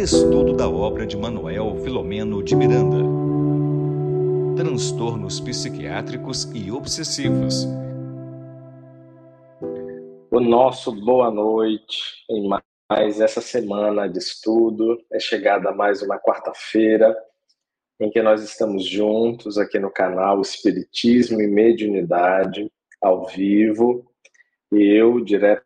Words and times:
Estudo 0.00 0.54
da 0.54 0.66
obra 0.66 1.06
de 1.06 1.14
Manuel 1.14 1.76
Filomeno 1.84 2.42
de 2.42 2.56
Miranda. 2.56 2.96
Transtornos 4.56 5.38
psiquiátricos 5.40 6.50
e 6.54 6.72
obsessivos. 6.72 7.66
O 10.30 10.40
nosso 10.40 10.90
boa 10.90 11.30
noite 11.30 12.24
em 12.30 12.48
mais 12.88 13.20
essa 13.20 13.42
semana 13.42 14.08
de 14.08 14.16
estudo. 14.16 14.98
É 15.12 15.20
chegada 15.20 15.70
mais 15.70 16.00
uma 16.00 16.18
quarta-feira 16.18 17.14
em 18.00 18.10
que 18.10 18.22
nós 18.22 18.42
estamos 18.42 18.86
juntos 18.86 19.58
aqui 19.58 19.78
no 19.78 19.90
canal 19.90 20.40
Espiritismo 20.40 21.42
e 21.42 21.46
Mediunidade, 21.46 22.72
ao 23.02 23.26
vivo. 23.26 24.10
Eu, 24.72 25.20
direto 25.22 25.62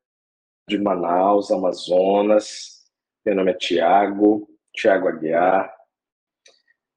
de 0.68 0.76
Manaus, 0.76 1.52
Amazonas, 1.52 2.83
meu 3.24 3.34
nome 3.34 3.52
é 3.52 3.54
Tiago, 3.54 4.46
Tiago 4.74 5.08
Aguiar. 5.08 5.74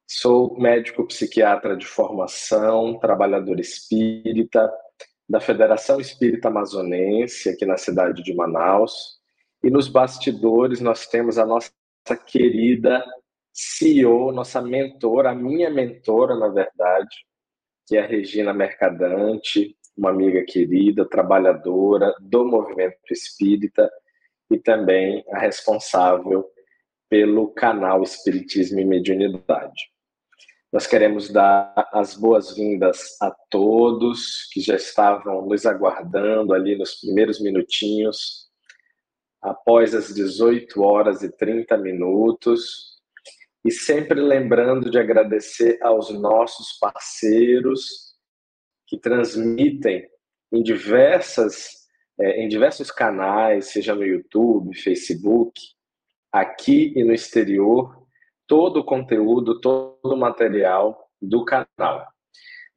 Sou 0.05 0.59
médico 0.59 1.08
psiquiatra 1.08 1.77
de 1.77 1.86
formação, 1.86 3.00
trabalhador 3.00 3.58
espírita 3.62 4.70
da 5.30 5.40
Federação 5.40 6.02
Espírita 6.02 6.50
Amazonense, 6.50 7.50
aqui 7.50 7.66
na 7.66 7.77
cidade 7.77 8.22
de 8.23 8.34
Manaus. 8.34 9.17
E 9.63 9.70
nos 9.70 9.88
bastidores 9.88 10.81
nós 10.81 11.08
temos 11.08 11.38
a 11.38 11.45
nossa 11.45 11.72
querida 12.26 13.02
CEO, 13.53 14.34
nossa 14.34 14.62
mentora, 14.62 15.31
a 15.31 15.36
minha 15.36 15.70
mentora, 15.70 16.36
na 16.36 16.50
verdade, 16.50 17.16
que 17.86 17.95
é 17.95 18.02
a 18.02 18.05
Regina 18.05 18.53
Mercadante, 18.53 19.78
uma 19.95 20.09
amiga 20.09 20.44
querida, 20.44 21.08
trabalhadora 21.08 22.14
do 22.20 22.45
movimento 22.45 22.98
espírita 23.12 23.89
e 24.50 24.58
também 24.58 25.24
a 25.32 25.40
responsável 25.40 26.46
pelo 27.10 27.50
canal 27.53 28.03
Espiritismo 28.03 28.80
e 28.80 28.86
Mediunidade. 28.86 29.92
Nós 30.72 30.86
queremos 30.86 31.30
dar 31.30 31.73
as 31.94 32.14
boas-vindas 32.14 33.16
a 33.22 33.31
todos 33.50 34.50
que 34.52 34.59
já 34.59 34.75
estavam 34.75 35.45
nos 35.45 35.66
aguardando 35.66 36.53
ali 36.53 36.78
nos 36.78 36.95
primeiros 36.95 37.40
minutinhos, 37.40 38.48
após 39.42 39.95
as 39.95 40.14
18 40.14 40.81
horas 40.81 41.23
e 41.23 41.31
30 41.31 41.78
minutos, 41.78 42.98
e 43.64 43.72
sempre 43.72 44.20
lembrando 44.20 44.90
de 44.90 45.00
agradecer 45.00 45.80
aos 45.81 46.09
nossos 46.09 46.78
parceiros 46.80 48.16
que 48.86 48.98
transmitem 48.98 50.06
em 50.52 50.62
diversas 50.62 51.77
é, 52.20 52.44
em 52.44 52.48
diversos 52.48 52.92
canais, 52.92 53.68
seja 53.68 53.94
no 53.94 54.06
YouTube, 54.06 54.76
Facebook, 54.76 55.60
aqui 56.32 56.94
e 56.96 57.04
no 57.04 57.14
exterior, 57.14 58.06
todo 58.48 58.82
o 58.82 58.84
conteúdo, 58.84 59.59
todo 59.59 59.98
o 60.04 60.18
material 60.18 61.09
do 61.22 61.46
canal. 61.46 62.08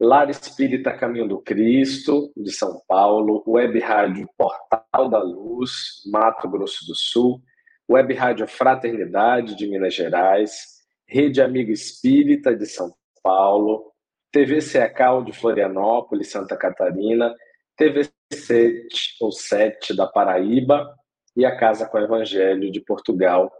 Lar 0.01 0.31
Espírita 0.31 0.97
Caminho 0.97 1.29
do 1.29 1.43
Cristo, 1.43 2.33
de 2.35 2.51
São 2.51 2.81
Paulo, 2.89 3.45
Web 3.47 3.79
Rádio 3.81 4.27
Portal 4.37 5.09
da 5.11 5.23
Luz, 5.23 6.03
Mato 6.11 6.49
Grosso 6.49 6.87
do 6.87 6.95
Sul, 6.95 7.43
Web 7.89 8.15
Rádio 8.15 8.49
Fraternidade, 8.49 9.55
de 9.57 9.67
Minas 9.67 9.95
Gerais, 9.95 10.81
Rede 11.07 11.43
Amigo 11.43 11.71
Espírita, 11.71 12.57
de 12.57 12.65
São 12.65 12.95
Paulo, 13.23 13.93
TV 14.33 14.61
CECAL, 14.61 15.23
de 15.23 15.33
Florianópolis, 15.33 16.31
Santa 16.31 16.57
Catarina, 16.57 17.35
TV 17.77 18.09
7 18.33 19.17
ou 19.21 19.33
7 19.33 19.95
da 19.95 20.07
Paraíba 20.07 20.95
e 21.37 21.45
a 21.45 21.57
Casa 21.57 21.87
com 21.87 21.99
o 21.99 22.03
Evangelho 22.03 22.71
de 22.71 22.81
Portugal. 22.81 23.51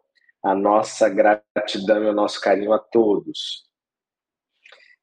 A 0.43 0.55
nossa 0.55 1.09
gratidão 1.09 2.03
e 2.05 2.09
o 2.09 2.15
nosso 2.15 2.41
carinho 2.41 2.73
a 2.73 2.79
todos. 2.79 3.69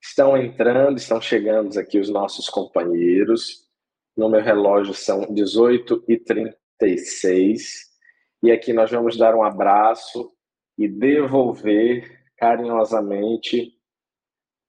Estão 0.01 0.37
entrando, 0.37 0.97
estão 0.97 1.21
chegando 1.21 1.77
aqui 1.77 1.99
os 1.99 2.09
nossos 2.09 2.49
companheiros. 2.49 3.67
No 4.15 4.29
meu 4.29 4.41
relógio 4.41 4.93
são 4.93 5.31
18 5.33 6.05
e 6.07 6.17
36 6.17 7.87
e 8.43 8.51
aqui 8.51 8.71
nós 8.71 8.91
vamos 8.91 9.17
dar 9.17 9.35
um 9.35 9.43
abraço 9.43 10.31
e 10.77 10.87
devolver 10.87 12.23
carinhosamente 12.37 13.73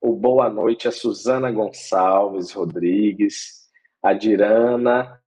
o 0.01 0.15
boa 0.15 0.49
noite 0.49 0.87
a 0.87 0.91
Suzana 0.91 1.51
Gonçalves 1.51 2.51
Rodrigues, 2.51 3.58
a 4.01 4.13
Dirana 4.13 5.19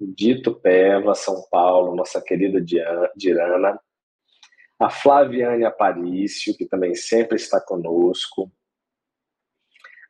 Dito 0.00 0.54
Peva, 0.54 1.14
São 1.14 1.42
Paulo, 1.50 1.94
nossa 1.94 2.22
querida 2.22 2.58
Dirana, 3.14 3.78
a 4.78 4.88
Flaviane 4.88 5.64
Aparício, 5.64 6.56
que 6.56 6.64
também 6.64 6.94
sempre 6.94 7.36
está 7.36 7.60
conosco, 7.60 8.50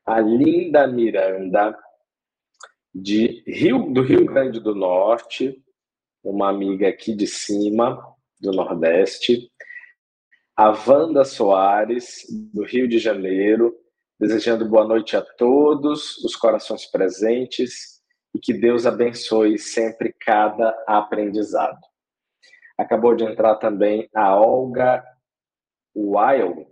a 0.06 0.20
Linda 0.20 0.86
Miranda, 0.86 1.76
de 2.94 3.42
Rio, 3.46 3.92
do 3.92 4.02
Rio 4.02 4.24
Grande 4.24 4.60
do 4.60 4.74
Norte, 4.74 5.62
uma 6.22 6.48
amiga 6.48 6.88
aqui 6.88 7.14
de 7.14 7.26
cima, 7.26 8.00
do 8.40 8.52
Nordeste, 8.52 9.50
a 10.56 10.70
Wanda 10.70 11.24
Soares, 11.24 12.26
do 12.52 12.64
Rio 12.64 12.88
de 12.88 12.98
Janeiro, 12.98 13.76
desejando 14.18 14.68
boa 14.68 14.84
noite 14.84 15.16
a 15.16 15.22
todos 15.22 16.18
os 16.18 16.36
corações 16.36 16.84
presentes 16.86 17.89
e 18.34 18.38
que 18.38 18.52
Deus 18.52 18.86
abençoe 18.86 19.58
sempre 19.58 20.14
cada 20.20 20.70
aprendizado. 20.86 21.80
Acabou 22.78 23.14
de 23.14 23.24
entrar 23.24 23.56
também 23.56 24.08
a 24.14 24.36
Olga 24.36 25.04
Wild. 25.94 26.70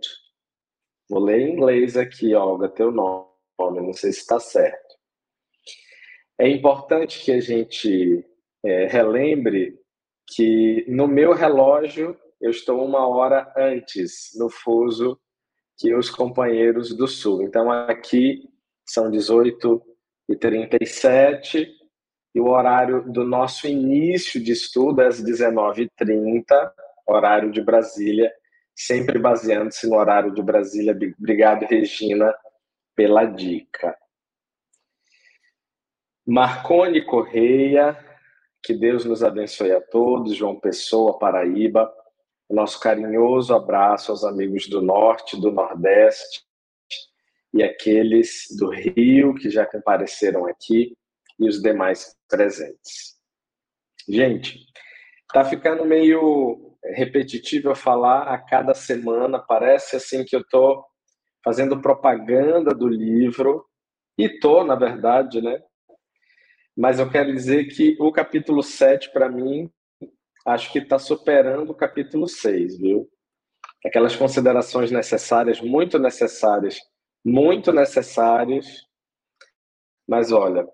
Vou 1.09 1.19
ler 1.21 1.41
em 1.41 1.53
inglês 1.53 1.97
aqui, 1.97 2.33
Olga, 2.33 2.69
teu 2.69 2.91
nome, 2.91 3.27
não 3.59 3.93
sei 3.93 4.11
se 4.11 4.19
está 4.19 4.39
certo. 4.39 4.97
É 6.37 6.47
importante 6.47 7.23
que 7.23 7.31
a 7.31 7.41
gente 7.41 8.25
é, 8.63 8.85
relembre 8.85 9.77
que 10.27 10.85
no 10.87 11.07
meu 11.07 11.33
relógio 11.33 12.17
eu 12.39 12.51
estou 12.51 12.85
uma 12.85 13.07
hora 13.07 13.51
antes 13.57 14.29
no 14.37 14.49
fuso 14.49 15.19
que 15.77 15.93
os 15.93 16.09
companheiros 16.09 16.95
do 16.95 17.07
Sul. 17.07 17.43
Então 17.43 17.71
aqui 17.71 18.47
são 18.85 19.09
18 19.09 19.81
e 20.29 20.35
37 20.35 21.75
e 22.35 22.39
o 22.39 22.49
horário 22.49 23.11
do 23.11 23.25
nosso 23.25 23.67
início 23.67 24.41
de 24.41 24.51
estudo 24.51 25.01
é 25.01 25.07
às 25.07 25.21
19h30, 25.21 26.71
horário 27.07 27.51
de 27.51 27.59
Brasília, 27.61 28.31
sempre 28.75 29.17
baseando-se 29.17 29.89
no 29.89 29.97
horário 29.97 30.31
de 30.31 30.41
Brasília. 30.43 30.97
Obrigado, 31.19 31.65
Regina, 31.65 32.33
pela 32.95 33.25
dica. 33.25 33.97
Marcone 36.25 37.03
Correia, 37.03 37.97
que 38.61 38.75
Deus 38.75 39.03
nos 39.05 39.23
abençoe 39.23 39.71
a 39.71 39.81
todos, 39.81 40.35
João 40.35 40.59
Pessoa, 40.59 41.17
Paraíba. 41.17 41.91
Nosso 42.47 42.79
carinhoso 42.79 43.55
abraço 43.55 44.11
aos 44.11 44.23
amigos 44.23 44.67
do 44.67 44.81
Norte, 44.81 45.39
do 45.39 45.51
Nordeste, 45.51 46.43
e 47.53 47.63
aqueles 47.63 48.45
do 48.57 48.69
Rio 48.69 49.33
que 49.35 49.49
já 49.49 49.65
compareceram 49.65 50.45
aqui 50.45 50.95
e 51.39 51.47
os 51.47 51.61
demais 51.61 52.15
presentes. 52.27 53.17
Gente, 54.07 54.65
tá 55.33 55.43
ficando 55.43 55.85
meio 55.85 56.77
repetitivo 56.83 57.69
eu 57.69 57.75
falar 57.75 58.23
a 58.23 58.37
cada 58.37 58.73
semana, 58.73 59.39
parece 59.39 59.95
assim 59.95 60.23
que 60.23 60.35
eu 60.35 60.43
tô 60.49 60.83
fazendo 61.43 61.81
propaganda 61.81 62.73
do 62.73 62.87
livro 62.87 63.65
e 64.17 64.39
tô, 64.39 64.63
na 64.63 64.75
verdade, 64.75 65.41
né? 65.41 65.61
Mas 66.75 66.99
eu 66.99 67.09
quero 67.09 67.33
dizer 67.33 67.65
que 67.65 67.95
o 67.99 68.11
capítulo 68.11 68.63
7 68.63 69.11
para 69.11 69.29
mim 69.29 69.69
acho 70.45 70.71
que 70.71 70.79
está 70.79 70.97
superando 70.97 71.71
o 71.71 71.75
capítulo 71.75 72.27
6, 72.27 72.79
viu? 72.79 73.09
Aquelas 73.85 74.15
considerações 74.15 74.91
necessárias, 74.91 75.61
muito 75.61 75.99
necessárias 75.99 76.79
muito 77.23 77.71
necessários. 77.71 78.87
Mas 80.07 80.31
olha, 80.31 80.67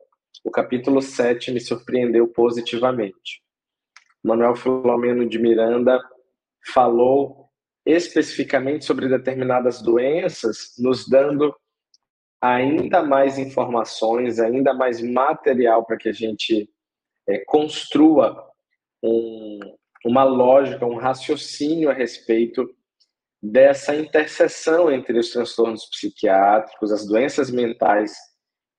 o 0.44 0.52
capítulo 0.52 1.02
7 1.02 1.52
me 1.52 1.60
surpreendeu 1.60 2.28
positivamente. 2.28 3.42
Manuel 4.24 4.56
Filomeno 4.56 5.28
de 5.28 5.38
Miranda 5.38 6.02
falou 6.74 7.50
especificamente 7.86 8.86
sobre 8.86 9.08
determinadas 9.08 9.82
doenças, 9.82 10.74
nos 10.80 11.08
dando 11.08 11.56
ainda 12.42 13.04
mais 13.04 13.38
informações, 13.38 14.40
ainda 14.40 14.74
mais 14.74 15.02
material 15.02 15.86
para 15.86 15.98
que 15.98 16.10
a 16.10 16.14
gente 16.14 16.70
é, 17.28 17.40
construa 17.46 18.50
um, 19.04 19.60
uma 20.06 20.24
lógica, 20.24 20.86
um 20.86 20.98
raciocínio 20.98 21.90
a 21.90 21.94
respeito 21.94 22.76
dessa 23.42 23.96
interseção 23.96 24.92
entre 24.92 25.18
os 25.20 25.32
transtornos 25.32 25.86
psiquiátricos, 25.90 26.92
as 26.92 27.06
doenças 27.06 27.52
mentais 27.52 28.16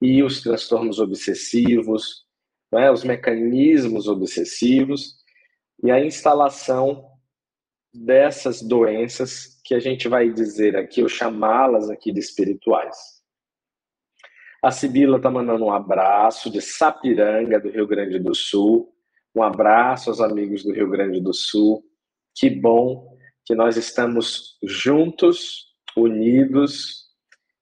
e 0.01 0.21
os 0.21 0.41
transtornos 0.41 0.99
obsessivos, 0.99 2.25
né, 2.71 2.91
os 2.91 3.03
mecanismos 3.03 4.07
obsessivos 4.07 5.15
e 5.83 5.91
a 5.91 6.03
instalação 6.03 7.05
dessas 7.93 8.61
doenças 8.61 9.59
que 9.63 9.73
a 9.73 9.79
gente 9.79 10.07
vai 10.07 10.31
dizer 10.31 10.75
aqui, 10.75 11.01
ou 11.01 11.09
chamá-las 11.09 11.89
aqui 11.89 12.11
de 12.11 12.19
espirituais. 12.19 13.17
A 14.61 14.71
Sibila 14.71 15.17
está 15.17 15.29
mandando 15.29 15.65
um 15.65 15.71
abraço 15.71 16.49
de 16.49 16.61
Sapiranga, 16.61 17.59
do 17.59 17.69
Rio 17.69 17.87
Grande 17.87 18.19
do 18.19 18.33
Sul. 18.33 18.93
Um 19.35 19.43
abraço 19.43 20.09
aos 20.09 20.19
amigos 20.19 20.63
do 20.63 20.73
Rio 20.73 20.89
Grande 20.89 21.21
do 21.21 21.33
Sul. 21.33 21.83
Que 22.35 22.49
bom 22.49 23.16
que 23.47 23.55
nós 23.55 23.77
estamos 23.77 24.57
juntos, 24.61 25.67
unidos, 25.95 27.05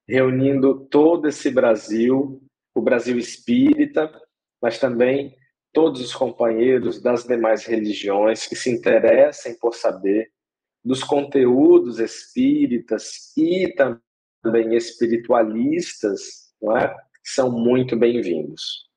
reunindo 0.07 0.87
todo 0.87 1.27
esse 1.27 1.51
Brasil, 1.51 2.41
o 2.73 2.81
Brasil 2.81 3.19
espírita, 3.19 4.11
mas 4.59 4.79
também 4.79 5.37
todos 5.71 6.01
os 6.01 6.11
companheiros 6.11 6.99
das 7.03 7.23
demais 7.23 7.65
religiões 7.65 8.47
que 8.47 8.55
se 8.55 8.71
interessem 8.71 9.59
por 9.59 9.75
saber 9.75 10.31
dos 10.83 11.03
conteúdos 11.03 11.99
espíritas 11.99 13.31
e 13.37 13.71
também 13.75 14.75
espiritualistas, 14.75 16.51
não 16.59 16.75
é? 16.75 16.95
são 17.23 17.51
muito 17.51 17.95
bem-vindos. 17.95 18.89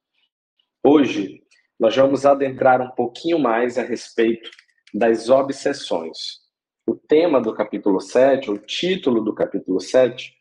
Hoje, 0.82 1.42
nós 1.78 1.94
vamos 1.94 2.24
adentrar 2.24 2.80
um 2.80 2.90
pouquinho 2.92 3.38
mais 3.38 3.76
a 3.76 3.82
respeito 3.82 4.50
das 4.94 5.28
obsessões. 5.28 6.47
O 6.88 6.96
tema 6.96 7.38
do 7.38 7.52
capítulo 7.52 8.00
7, 8.00 8.50
o 8.50 8.56
título 8.56 9.22
do 9.22 9.34
capítulo 9.34 9.78
7, 9.78 10.34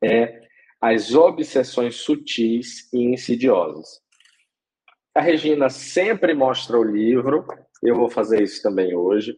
é 0.00 0.46
As 0.80 1.12
Obsessões 1.12 1.96
Sutis 1.96 2.88
e 2.92 2.98
Insidiosas. 2.98 4.00
A 5.12 5.20
Regina 5.20 5.68
sempre 5.68 6.34
mostra 6.34 6.78
o 6.78 6.84
livro, 6.84 7.44
eu 7.82 7.96
vou 7.96 8.08
fazer 8.08 8.40
isso 8.40 8.62
também 8.62 8.94
hoje. 8.94 9.36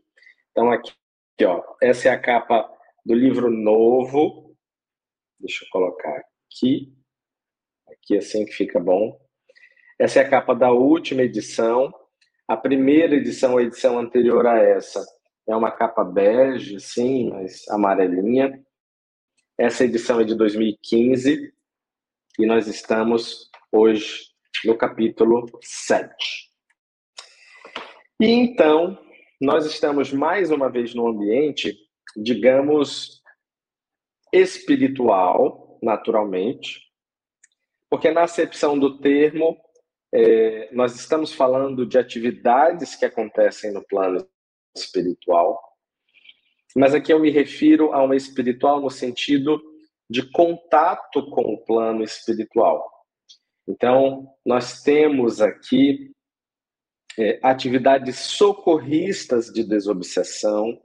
Então, 0.51 0.71
aqui, 0.71 0.93
aqui 1.35 1.47
ó, 1.47 1.65
essa 1.81 2.11
é 2.11 2.13
a 2.13 2.21
capa 2.21 2.71
do 3.07 3.15
livro 3.15 3.51
novo. 3.51 4.55
Deixa 5.41 5.65
eu 5.65 5.69
colocar 5.71 6.15
aqui. 6.45 6.95
Aqui 7.89 8.19
assim 8.19 8.45
que 8.45 8.53
fica 8.53 8.79
bom. 8.79 9.19
Essa 9.99 10.21
é 10.21 10.27
a 10.27 10.29
capa 10.29 10.55
da 10.55 10.73
última 10.73 11.23
edição. 11.23 11.91
A 12.47 12.55
primeira 12.55 13.15
edição, 13.15 13.57
a 13.57 13.63
edição 13.63 13.99
anterior 13.99 14.47
a 14.47 14.59
essa, 14.59 15.03
é 15.47 15.57
uma 15.57 15.71
capa 15.71 16.05
bege, 16.05 16.79
sim, 16.81 17.31
mas 17.31 17.69
amarelinha. 17.69 18.63
Essa 19.59 19.85
edição 19.85 20.21
é 20.21 20.25
de 20.25 20.35
2015 20.35 21.53
e 22.39 22.47
nós 22.47 22.67
estamos 22.67 23.51
hoje 23.71 24.33
no 24.65 24.77
capítulo 24.77 25.47
7. 25.61 26.15
E 28.21 28.27
então, 28.27 28.99
nós 29.41 29.67
estamos 29.67 30.13
mais 30.13 30.51
uma 30.51 30.71
vez 30.71 30.95
no 30.95 31.09
ambiente, 31.09 31.77
digamos, 32.17 33.21
espiritual, 34.33 35.79
naturalmente, 35.83 36.81
porque 37.91 38.11
na 38.11 38.23
acepção 38.23 38.79
do 38.79 38.99
termo, 38.99 39.61
é, 40.15 40.73
nós 40.73 40.95
estamos 40.95 41.33
falando 41.33 41.85
de 41.85 41.99
atividades 41.99 42.95
que 42.95 43.05
acontecem 43.05 43.73
no 43.73 43.85
plano 43.85 44.27
espiritual, 44.75 45.61
mas 46.77 46.95
aqui 46.95 47.13
eu 47.13 47.21
me 47.21 47.31
refiro 47.31 47.93
a 47.93 48.03
uma 48.03 48.17
espiritual 48.17 48.81
no 48.81 48.91
sentido 48.91 49.61
de 50.09 50.23
contato 50.31 51.29
com 51.31 51.55
o 51.55 51.59
plano 51.65 52.03
espiritual. 52.03 52.91
Então, 53.69 54.29
nós 54.45 54.83
temos 54.83 55.41
aqui 55.41 56.11
é, 57.19 57.39
atividades 57.43 58.19
socorristas 58.19 59.47
de 59.47 59.65
desobsessão, 59.65 60.81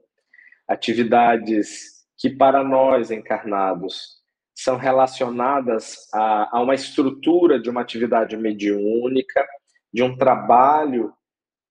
atividades 0.68 2.06
que 2.18 2.30
para 2.30 2.64
nós 2.64 3.12
encarnados 3.12 4.18
são 4.54 4.76
relacionadas 4.76 6.08
a, 6.14 6.58
a 6.58 6.62
uma 6.62 6.74
estrutura 6.74 7.60
de 7.60 7.70
uma 7.70 7.82
atividade 7.82 8.36
mediúnica, 8.36 9.48
de 9.94 10.02
um 10.04 10.18
trabalho 10.18 11.14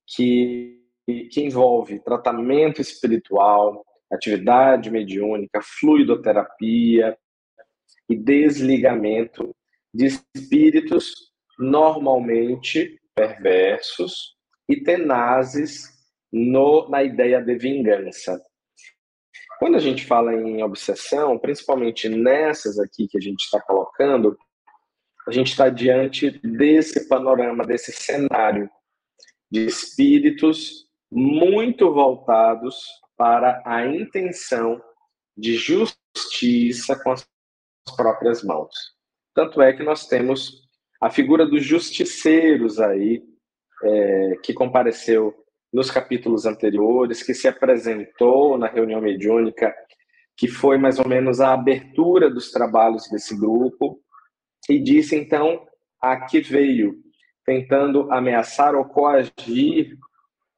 que, 0.07 0.86
que 1.07 1.41
envolve 1.41 2.01
tratamento 2.01 2.81
espiritual, 2.81 3.85
atividade 4.11 4.91
mediúnica, 4.91 5.61
fluidoterapia 5.63 7.17
e 8.09 8.17
desligamento 8.17 9.55
de 9.95 10.07
espíritos 10.07 11.33
normalmente 11.59 13.01
perversos 13.15 14.37
e 14.69 14.77
tenazes 14.83 15.89
no, 16.33 16.89
na 16.89 17.03
ideia 17.03 17.41
de 17.41 17.57
vingança. 17.57 18.41
Quando 19.59 19.77
a 19.77 19.81
gente 19.81 20.05
fala 20.05 20.35
em 20.35 20.63
obsessão, 20.63 21.39
principalmente 21.39 22.09
nessas 22.09 22.79
aqui 22.79 23.09
que 23.09 23.17
a 23.17 23.21
gente 23.21 23.45
está 23.45 23.61
colocando, 23.61 24.37
a 25.27 25.33
gente 25.33 25.53
está 25.53 25.69
diante 25.69 26.39
desse 26.47 27.09
panorama, 27.09 27.65
desse 27.65 27.91
cenário 27.91 28.69
de 29.51 29.65
espíritos 29.65 30.86
muito 31.11 31.93
voltados 31.93 32.85
para 33.17 33.63
a 33.65 33.87
intenção 33.87 34.81
de 35.37 35.55
justiça 35.55 36.99
com 37.03 37.13
as 37.13 37.27
próprias 37.97 38.43
mãos. 38.43 38.73
Tanto 39.35 39.61
é 39.61 39.73
que 39.73 39.83
nós 39.83 40.07
temos 40.07 40.67
a 41.01 41.11
figura 41.11 41.47
dos 41.47 41.65
justiceiros 41.65 42.81
aí, 42.81 43.23
é, 43.83 44.37
que 44.43 44.55
compareceu 44.55 45.35
nos 45.73 45.91
capítulos 45.91 46.47
anteriores, 46.47 47.23
que 47.23 47.35
se 47.35 47.47
apresentou 47.47 48.57
na 48.57 48.67
reunião 48.67 49.01
mediúnica, 49.01 49.75
que 50.37 50.49
foi 50.49 50.79
mais 50.79 50.99
ou 50.99 51.07
menos 51.07 51.41
a 51.41 51.53
abertura 51.53 52.31
dos 52.31 52.51
trabalhos 52.51 53.09
desse 53.11 53.39
grupo, 53.39 54.01
e 54.69 54.79
disse 54.79 55.15
então 55.15 55.67
a 56.01 56.25
que 56.25 56.41
veio, 56.41 56.95
tentando 57.45 58.11
ameaçar 58.11 58.75
ou 58.75 58.85
coagir 58.85 59.97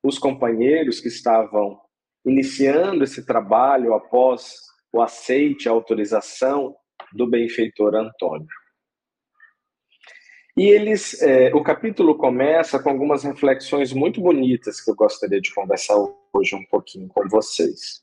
os 0.03 0.19
companheiros 0.19 1.01
que 1.01 1.09
estavam 1.09 1.81
iniciando 2.25 3.05
esse 3.05 3.25
trabalho 3.25 3.95
após 3.95 4.57
o 4.93 5.01
aceite, 5.01 5.69
a 5.69 5.73
autorização 5.73 6.77
do 7.13 7.27
benfeitor 7.29 7.95
Antônio. 7.95 8.49
E 10.57 10.67
eles, 10.67 11.23
é, 11.23 11.55
o 11.55 11.63
capítulo 11.63 12.17
começa 12.17 12.83
com 12.83 12.91
algumas 12.91 13.23
reflexões 13.23 13.93
muito 13.93 14.21
bonitas 14.21 14.81
que 14.81 14.91
eu 14.91 14.95
gostaria 14.97 15.41
de 15.41 15.55
conversar 15.55 15.95
hoje 16.33 16.57
um 16.57 16.65
pouquinho 16.67 17.07
com 17.09 17.29
vocês. 17.29 18.03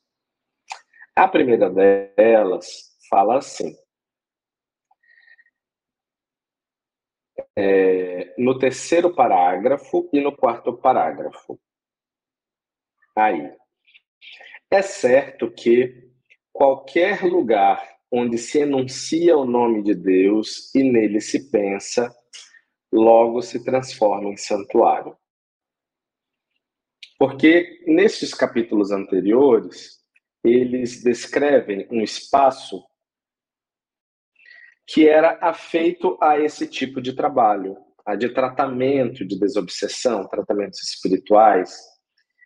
A 1.14 1.28
primeira 1.28 1.70
delas 1.70 2.96
fala 3.10 3.40
assim: 3.40 3.76
é, 7.58 8.34
no 8.38 8.58
terceiro 8.58 9.14
parágrafo 9.14 10.10
e 10.14 10.22
no 10.22 10.36
quarto 10.36 10.78
parágrafo. 10.78 11.60
Aí. 13.16 13.50
É 14.70 14.82
certo 14.82 15.52
que 15.52 16.10
qualquer 16.52 17.24
lugar 17.24 17.96
onde 18.12 18.38
se 18.38 18.60
enuncia 18.60 19.38
o 19.38 19.46
nome 19.46 19.84
de 19.84 19.94
Deus 19.94 20.74
e 20.76 20.84
nele 20.84 21.22
se 21.22 21.50
pensa, 21.50 22.14
logo 22.92 23.42
se 23.42 23.64
transforma 23.64 24.30
em 24.30 24.38
santuário. 24.38 25.16
Porque 27.18 27.84
nesses 27.88 28.34
capítulos 28.34 28.92
anteriores, 28.92 30.02
eles 30.44 31.04
descrevem 31.04 31.88
um 31.90 32.02
espaço 32.02 32.86
que 34.88 35.08
era 35.08 35.40
afeito 35.42 36.18
a 36.22 36.40
esse 36.40 36.68
tipo 36.68 37.02
de 37.02 37.14
trabalho, 37.14 37.78
a 38.06 38.16
de 38.16 38.30
tratamento 38.30 39.26
de 39.26 39.40
desobsessão, 39.40 40.28
tratamentos 40.28 40.82
espirituais, 40.84 41.95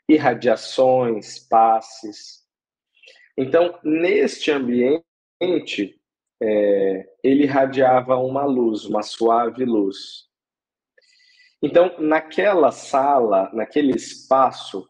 irradiações, 0.09 1.37
passes. 1.37 2.43
Então, 3.37 3.79
neste 3.83 4.49
ambiente, 4.49 5.03
é, 6.41 7.09
ele 7.23 7.43
irradiava 7.43 8.17
uma 8.17 8.43
luz, 8.43 8.85
uma 8.85 9.03
suave 9.03 9.63
luz. 9.63 10.27
Então, 11.61 11.95
naquela 11.99 12.71
sala, 12.71 13.51
naquele 13.53 13.91
espaço, 13.95 14.89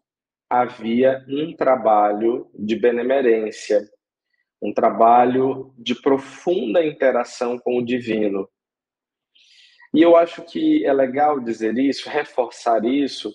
havia 0.49 1.25
um 1.27 1.53
trabalho 1.53 2.49
de 2.55 2.75
benemerência, 2.77 3.81
um 4.61 4.73
trabalho 4.73 5.73
de 5.77 5.95
profunda 5.95 6.83
interação 6.83 7.59
com 7.59 7.77
o 7.77 7.85
divino. 7.85 8.49
E 9.93 10.01
eu 10.01 10.15
acho 10.15 10.43
que 10.43 10.85
é 10.85 10.93
legal 10.93 11.39
dizer 11.39 11.77
isso, 11.77 12.09
reforçar 12.09 12.85
isso, 12.85 13.33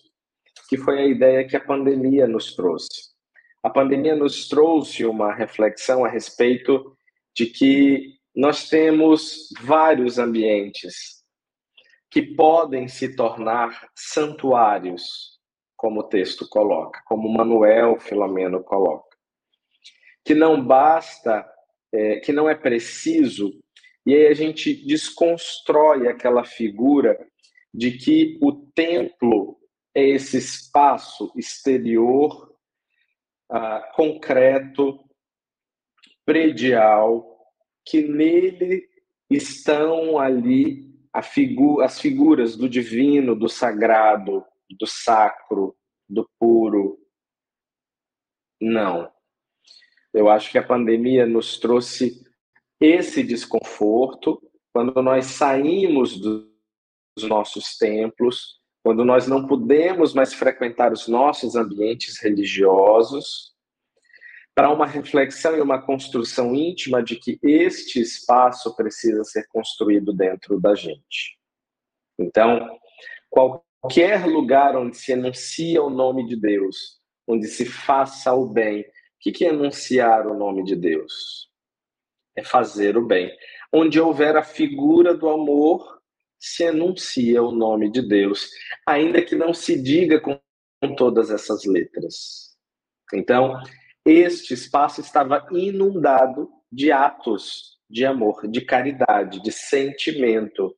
que 0.68 0.76
foi 0.76 0.98
a 0.98 1.06
ideia 1.06 1.46
que 1.46 1.56
a 1.56 1.64
pandemia 1.64 2.26
nos 2.26 2.54
trouxe. 2.54 3.14
A 3.62 3.70
pandemia 3.70 4.14
nos 4.14 4.48
trouxe 4.48 5.04
uma 5.04 5.32
reflexão 5.32 6.04
a 6.04 6.08
respeito 6.08 6.96
de 7.34 7.46
que 7.46 8.14
nós 8.34 8.68
temos 8.68 9.48
vários 9.60 10.18
ambientes 10.18 11.24
que 12.10 12.22
podem 12.22 12.88
se 12.88 13.16
tornar 13.16 13.88
santuários 13.94 15.34
como 15.76 16.00
o 16.00 16.08
texto 16.08 16.48
coloca, 16.48 17.00
como 17.06 17.28
Manuel 17.28 17.98
Filomeno 17.98 18.62
coloca. 18.62 19.16
Que 20.24 20.34
não 20.34 20.64
basta, 20.64 21.44
é, 21.92 22.20
que 22.20 22.32
não 22.32 22.48
é 22.48 22.54
preciso, 22.54 23.52
e 24.06 24.14
aí 24.14 24.26
a 24.26 24.34
gente 24.34 24.74
desconstrói 24.86 26.08
aquela 26.08 26.44
figura 26.44 27.18
de 27.72 27.92
que 27.92 28.38
o 28.40 28.52
templo 28.52 29.58
é 29.94 30.02
esse 30.02 30.38
espaço 30.38 31.32
exterior, 31.36 32.54
ah, 33.50 33.92
concreto, 33.94 34.98
predial, 36.24 37.38
que 37.84 38.02
nele 38.02 38.88
estão 39.30 40.18
ali 40.18 40.94
figu 41.22 41.80
as 41.80 42.00
figuras 42.00 42.56
do 42.56 42.68
divino, 42.68 43.36
do 43.36 43.48
sagrado, 43.48 44.44
do 44.78 44.86
sacro, 44.86 45.76
do 46.08 46.28
puro. 46.38 46.98
Não. 48.60 49.12
Eu 50.12 50.28
acho 50.28 50.50
que 50.50 50.58
a 50.58 50.66
pandemia 50.66 51.26
nos 51.26 51.58
trouxe 51.58 52.24
esse 52.80 53.22
desconforto 53.22 54.40
quando 54.72 55.00
nós 55.02 55.26
saímos 55.26 56.18
dos 56.18 56.48
nossos 57.22 57.76
templos, 57.76 58.60
quando 58.84 59.02
nós 59.02 59.26
não 59.26 59.46
podemos 59.46 60.12
mais 60.12 60.34
frequentar 60.34 60.92
os 60.92 61.08
nossos 61.08 61.56
ambientes 61.56 62.20
religiosos, 62.22 63.54
para 64.54 64.70
uma 64.70 64.86
reflexão 64.86 65.56
e 65.56 65.60
uma 65.62 65.80
construção 65.80 66.54
íntima 66.54 67.02
de 67.02 67.16
que 67.16 67.38
este 67.42 67.98
espaço 68.00 68.76
precisa 68.76 69.24
ser 69.24 69.48
construído 69.48 70.12
dentro 70.12 70.60
da 70.60 70.74
gente. 70.74 71.38
Então, 72.18 72.78
qualquer 73.30 74.26
lugar 74.26 74.76
onde 74.76 74.98
se 74.98 75.14
anuncia 75.14 75.82
o 75.82 75.88
nome 75.88 76.28
de 76.28 76.36
Deus, 76.36 77.00
onde 77.26 77.48
se 77.48 77.64
faça 77.64 78.34
o 78.34 78.46
bem, 78.46 78.82
o 78.82 79.32
que 79.32 79.46
é 79.46 79.48
anunciar 79.48 80.26
o 80.26 80.34
nome 80.34 80.62
de 80.62 80.76
Deus? 80.76 81.50
É 82.36 82.44
fazer 82.44 82.98
o 82.98 83.06
bem. 83.06 83.34
Onde 83.72 83.98
houver 83.98 84.36
a 84.36 84.42
figura 84.42 85.14
do 85.14 85.30
amor, 85.30 86.02
se 86.44 86.64
anuncia 86.64 87.42
o 87.42 87.50
nome 87.50 87.90
de 87.90 88.02
Deus, 88.02 88.50
ainda 88.86 89.22
que 89.22 89.34
não 89.34 89.54
se 89.54 89.80
diga 89.80 90.20
com 90.20 90.38
todas 90.96 91.30
essas 91.30 91.64
letras. 91.64 92.54
Então, 93.12 93.54
este 94.04 94.52
espaço 94.52 95.00
estava 95.00 95.46
inundado 95.52 96.50
de 96.70 96.92
atos 96.92 97.74
de 97.88 98.04
amor, 98.04 98.46
de 98.48 98.60
caridade, 98.60 99.42
de 99.42 99.52
sentimento. 99.52 100.76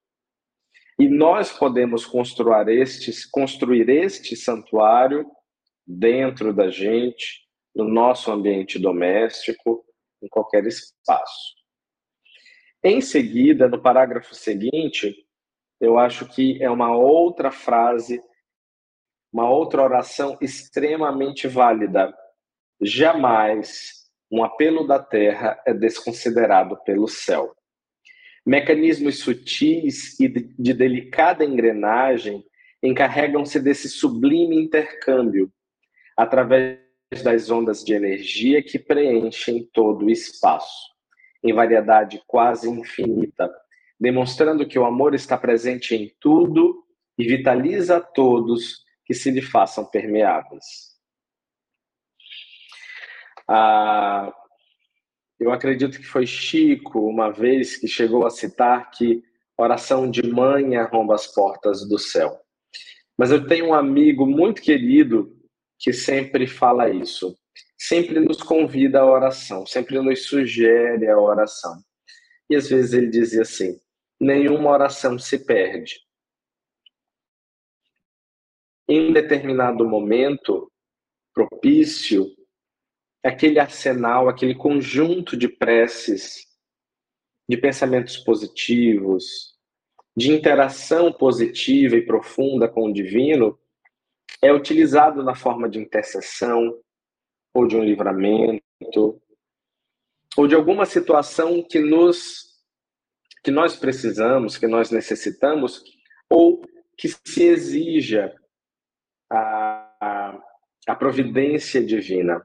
E 0.99 1.09
nós 1.09 1.53
podemos 1.53 2.05
construir 2.05 2.69
este, 2.69 3.11
construir 3.31 3.89
este 3.89 4.37
santuário 4.37 5.27
dentro 5.87 6.53
da 6.53 6.69
gente, 6.69 7.47
no 7.75 7.85
nosso 7.85 8.31
ambiente 8.31 8.79
doméstico, 8.79 9.85
em 10.23 10.29
qualquer 10.29 10.65
espaço. 10.67 11.55
Em 12.83 13.01
seguida, 13.01 13.69
no 13.69 13.81
parágrafo 13.81 14.35
seguinte, 14.35 15.26
eu 15.81 15.99
acho 15.99 16.27
que 16.27 16.63
é 16.63 16.71
uma 16.71 16.97
outra 16.97 17.51
frase, 17.51 18.21
uma 19.33 19.49
outra 19.51 19.83
oração 19.83 20.39
extremamente 20.41 21.47
válida 21.47 22.13
Jamais 22.81 24.05
um 24.31 24.45
apelo 24.45 24.87
da 24.87 24.99
terra 24.99 25.59
é 25.67 25.73
desconsiderado 25.73 26.77
pelo 26.85 27.09
céu. 27.09 27.55
Mecanismos 28.45 29.21
sutis 29.21 30.19
e 30.21 30.29
de 30.29 30.75
delicada 30.75 31.45
engrenagem 31.45 32.45
encarregam-se 32.83 33.59
desse 33.59 33.89
sublime 33.89 34.57
intercâmbio 34.57 35.51
através 36.17 36.79
das 37.25 37.51
ondas 37.51 37.83
de 37.83 37.95
energia 37.95 38.63
que 38.63 38.79
preenchem 38.79 39.69
todo 39.73 40.05
o 40.05 40.11
espaço, 40.11 40.93
em 41.43 41.53
variedade 41.53 42.23
quase 42.27 42.69
infinita, 42.69 43.51
demonstrando 43.99 44.67
que 44.67 44.79
o 44.79 44.85
amor 44.85 45.15
está 45.15 45.37
presente 45.37 45.95
em 45.95 46.15
tudo 46.21 46.85
e 47.19 47.27
vitaliza 47.27 47.97
a 47.97 48.01
todos 48.01 48.85
que 49.05 49.15
se 49.15 49.31
lhe 49.31 49.41
façam 49.41 49.85
permeáveis. 49.85 50.97
Ah, 53.49 54.33
eu 55.39 55.53
acredito 55.53 55.99
que 55.99 56.07
foi 56.07 56.27
Chico, 56.27 57.01
uma 57.09 57.31
vez, 57.31 57.77
que 57.77 57.87
chegou 57.87 58.27
a 58.27 58.31
citar 58.31 58.91
que 58.91 59.23
oração 59.57 60.11
de 60.11 60.23
mãe 60.23 60.77
arromba 60.77 61.15
as 61.15 61.27
portas 61.27 61.89
do 61.89 61.99
céu. 61.99 62.39
Mas 63.17 63.31
eu 63.31 63.47
tenho 63.47 63.69
um 63.69 63.75
amigo 63.75 64.27
muito 64.27 64.61
querido 64.61 65.35
que 65.79 65.93
sempre 65.93 66.47
fala 66.47 66.91
isso. 66.91 67.37
Sempre 67.79 68.21
nos 68.21 68.43
convida 68.43 69.01
à 69.01 69.07
oração, 69.07 69.67
sempre 69.67 70.01
nos 70.01 70.27
sugere 70.27 71.09
a 71.09 71.19
oração. 71.19 71.79
E 72.49 72.57
às 72.57 72.69
vezes 72.69 72.93
ele 72.93 73.09
dizia 73.09 73.43
assim: 73.43 73.79
nenhuma 74.21 74.71
oração 74.71 75.19
se 75.19 75.45
perde. 75.45 76.01
Em 78.89 79.13
determinado 79.13 79.87
momento 79.89 80.71
propício, 81.35 82.35
aquele 83.23 83.59
arsenal, 83.59 84.29
aquele 84.29 84.55
conjunto 84.55 85.37
de 85.37 85.49
preces, 85.49 86.47
de 87.49 87.57
pensamentos 87.57 88.17
positivos, 88.17 89.57
de 90.17 90.33
interação 90.33 91.13
positiva 91.13 91.97
e 91.97 92.07
profunda 92.07 92.69
com 92.69 92.89
o 92.89 92.93
divino, 92.93 93.59
é 94.41 94.53
utilizado 94.53 95.23
na 95.23 95.35
forma 95.35 95.69
de 95.69 95.79
intercessão, 95.79 96.81
ou 97.53 97.67
de 97.67 97.77
um 97.77 97.83
livramento, 97.83 99.21
ou 100.37 100.47
de 100.47 100.55
alguma 100.55 100.85
situação 100.85 101.63
que 101.63 101.81
nos 101.81 102.46
que 103.47 103.53
nós 103.53 103.77
precisamos, 103.77 104.59
que 104.59 104.67
nós 104.67 104.91
necessitamos, 104.91 105.81
ou 106.29 106.61
que 106.99 107.07
se 107.07 107.45
exija 107.45 108.35
a, 109.31 109.39
a, 110.01 110.43
a 110.89 110.97
providência 110.97 111.81
divina. 111.81 112.45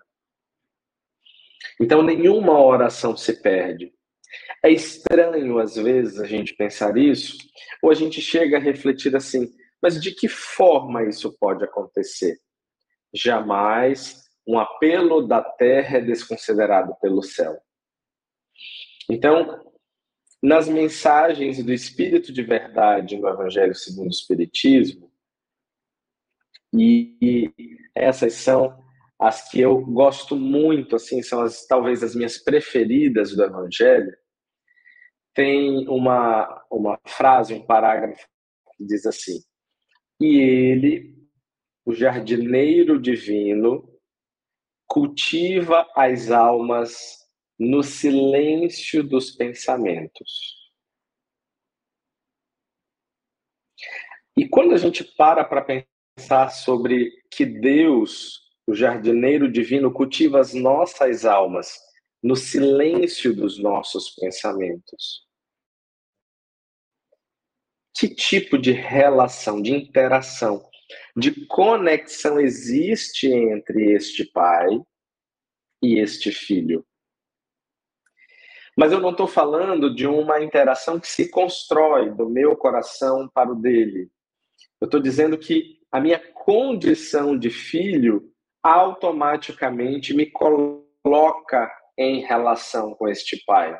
Então, 1.82 2.04
nenhuma 2.04 2.64
oração 2.64 3.18
se 3.18 3.42
perde. 3.42 3.92
É 4.64 4.70
estranho, 4.70 5.58
às 5.58 5.76
vezes, 5.76 6.20
a 6.20 6.28
gente 6.28 6.56
pensar 6.56 6.96
isso, 6.96 7.36
ou 7.82 7.90
a 7.90 7.96
gente 7.96 8.22
chega 8.22 8.58
a 8.58 8.62
refletir 8.62 9.16
assim: 9.16 9.52
mas 9.82 10.00
de 10.00 10.12
que 10.14 10.28
forma 10.28 11.04
isso 11.04 11.36
pode 11.40 11.64
acontecer? 11.64 12.38
Jamais 13.12 14.22
um 14.48 14.60
apelo 14.60 15.28
da 15.28 15.42
terra 15.42 15.98
é 15.98 16.02
desconsiderado 16.02 16.94
pelo 17.02 17.24
céu. 17.24 17.58
Então, 19.10 19.71
nas 20.42 20.68
mensagens 20.68 21.64
do 21.64 21.72
Espírito 21.72 22.34
de 22.34 22.42
Verdade 22.42 23.18
no 23.18 23.30
Evangelho 23.30 23.76
segundo 23.76 24.08
o 24.08 24.12
Espiritismo, 24.12 25.12
e 26.74 27.54
essas 27.94 28.34
são 28.34 28.82
as 29.20 29.50
que 29.52 29.60
eu 29.60 29.80
gosto 29.86 30.36
muito, 30.36 30.96
assim, 30.96 31.22
são 31.22 31.42
as, 31.42 31.68
talvez 31.68 32.02
as 32.02 32.16
minhas 32.16 32.38
preferidas 32.38 33.36
do 33.36 33.44
Evangelho, 33.44 34.12
tem 35.34 35.88
uma, 35.88 36.66
uma 36.72 37.00
frase, 37.06 37.54
um 37.54 37.66
parágrafo 37.66 38.26
que 38.76 38.86
diz 38.86 39.06
assim: 39.06 39.40
E 40.20 40.38
ele, 40.38 41.16
o 41.86 41.94
jardineiro 41.94 43.00
divino, 43.00 43.88
cultiva 44.88 45.88
as 45.96 46.32
almas 46.32 47.21
no 47.64 47.84
silêncio 47.84 49.04
dos 49.04 49.30
pensamentos. 49.30 50.72
E 54.36 54.50
quando 54.50 54.74
a 54.74 54.78
gente 54.78 55.04
para 55.04 55.44
para 55.46 55.86
pensar 56.18 56.50
sobre 56.50 57.12
que 57.30 57.46
Deus 57.46 58.42
o 58.66 58.74
jardineiro 58.74 59.52
divino 59.52 59.94
cultiva 59.94 60.40
as 60.40 60.56
nossas 60.56 61.24
almas 61.24 61.78
no 62.24 62.36
silêncio 62.36 63.36
dos 63.36 63.60
nossos 63.60 64.10
pensamentos. 64.16 65.28
Que 67.96 68.08
tipo 68.08 68.58
de 68.58 68.72
relação, 68.72 69.62
de 69.62 69.72
interação, 69.72 70.68
de 71.16 71.46
conexão 71.46 72.40
existe 72.40 73.28
entre 73.28 73.92
este 73.92 74.26
pai 74.26 74.68
e 75.84 76.00
este 76.00 76.32
filho? 76.32 76.84
Mas 78.78 78.92
eu 78.92 79.00
não 79.00 79.12
estou 79.12 79.28
falando 79.28 79.94
de 79.94 80.08
uma 80.08 80.42
interação 80.42 81.00
que 81.00 81.08
se 81.08 81.30
constrói 81.30 82.10
do 82.12 82.30
meu 82.30 82.56
coração 82.56 83.30
para 83.34 83.52
o 83.52 83.56
dele. 83.56 84.10
Eu 84.80 84.86
estou 84.86 85.00
dizendo 85.00 85.38
que 85.38 85.80
a 85.92 86.00
minha 86.00 86.20
condição 86.20 87.38
de 87.38 87.50
filho 87.50 88.32
automaticamente 88.64 90.14
me 90.14 90.26
coloca 90.26 91.72
em 91.98 92.22
relação 92.22 92.94
com 92.96 93.08
este 93.08 93.44
pai. 93.46 93.78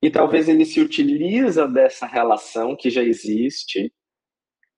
E 0.00 0.10
talvez 0.10 0.48
ele 0.48 0.64
se 0.64 0.80
utiliza 0.80 1.66
dessa 1.66 2.06
relação 2.06 2.76
que 2.76 2.88
já 2.88 3.02
existe 3.02 3.92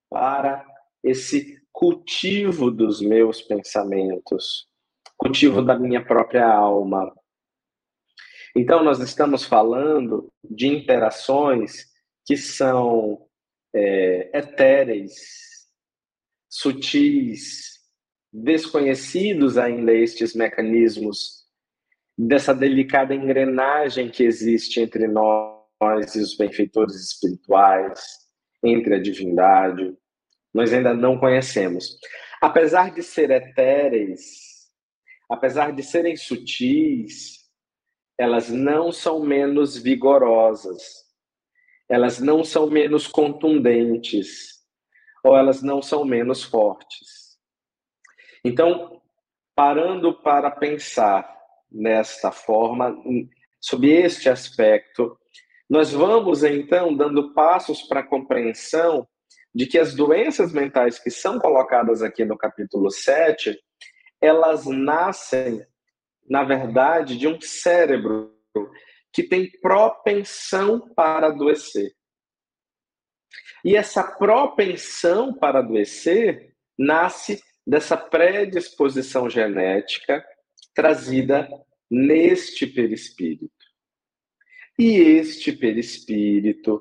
para 0.08 0.64
esse 1.04 1.60
cultivo 1.70 2.70
dos 2.70 3.00
meus 3.00 3.40
pensamentos, 3.42 4.66
cultivo 5.16 5.62
da 5.62 5.78
minha 5.78 6.04
própria 6.04 6.46
alma. 6.46 7.14
Então, 8.56 8.82
nós 8.82 8.98
estamos 9.00 9.44
falando 9.44 10.32
de 10.42 10.66
interações 10.66 11.86
que 12.26 12.36
são 12.36 13.26
é, 13.74 14.38
etéreis, 14.38 15.12
sutis, 16.48 17.78
desconhecidos 18.32 19.56
ainda 19.56 19.92
estes 19.92 20.34
mecanismos 20.34 21.40
dessa 22.16 22.54
delicada 22.54 23.14
engrenagem 23.14 24.10
que 24.10 24.24
existe 24.24 24.80
entre 24.80 25.06
nós 25.06 26.14
e 26.14 26.20
os 26.20 26.36
benfeitores 26.36 26.94
espirituais, 26.96 28.00
entre 28.62 28.94
a 28.96 29.00
divindade. 29.00 29.96
Nós 30.52 30.72
ainda 30.72 30.92
não 30.92 31.18
conhecemos. 31.18 31.96
Apesar 32.42 32.92
de 32.92 33.02
ser 33.02 33.30
etéreis, 33.30 34.20
apesar 35.30 35.72
de 35.72 35.82
serem 35.82 36.16
sutis, 36.16 37.39
elas 38.20 38.50
não 38.50 38.92
são 38.92 39.20
menos 39.20 39.78
vigorosas, 39.78 40.82
elas 41.88 42.20
não 42.20 42.44
são 42.44 42.68
menos 42.68 43.06
contundentes, 43.06 44.60
ou 45.24 45.34
elas 45.34 45.62
não 45.62 45.80
são 45.80 46.04
menos 46.04 46.42
fortes. 46.42 47.38
Então, 48.44 49.00
parando 49.54 50.12
para 50.12 50.50
pensar 50.50 51.34
nesta 51.72 52.30
forma, 52.30 52.94
sob 53.58 53.90
este 53.90 54.28
aspecto, 54.28 55.18
nós 55.68 55.90
vamos 55.90 56.44
então 56.44 56.94
dando 56.94 57.32
passos 57.32 57.80
para 57.84 58.00
a 58.00 58.06
compreensão 58.06 59.08
de 59.54 59.64
que 59.64 59.78
as 59.78 59.94
doenças 59.94 60.52
mentais 60.52 60.98
que 60.98 61.10
são 61.10 61.38
colocadas 61.38 62.02
aqui 62.02 62.26
no 62.26 62.36
capítulo 62.36 62.90
7, 62.90 63.58
elas 64.20 64.66
nascem, 64.66 65.64
na 66.30 66.44
verdade, 66.44 67.18
de 67.18 67.26
um 67.26 67.40
cérebro 67.40 68.32
que 69.12 69.24
tem 69.24 69.50
propensão 69.60 70.88
para 70.94 71.26
adoecer. 71.26 71.92
E 73.64 73.74
essa 73.74 74.04
propensão 74.04 75.34
para 75.34 75.58
adoecer 75.58 76.54
nasce 76.78 77.42
dessa 77.66 77.96
predisposição 77.96 79.28
genética 79.28 80.24
trazida 80.72 81.48
neste 81.90 82.64
perispírito. 82.64 83.50
E 84.78 84.98
este 84.98 85.52
perispírito 85.52 86.80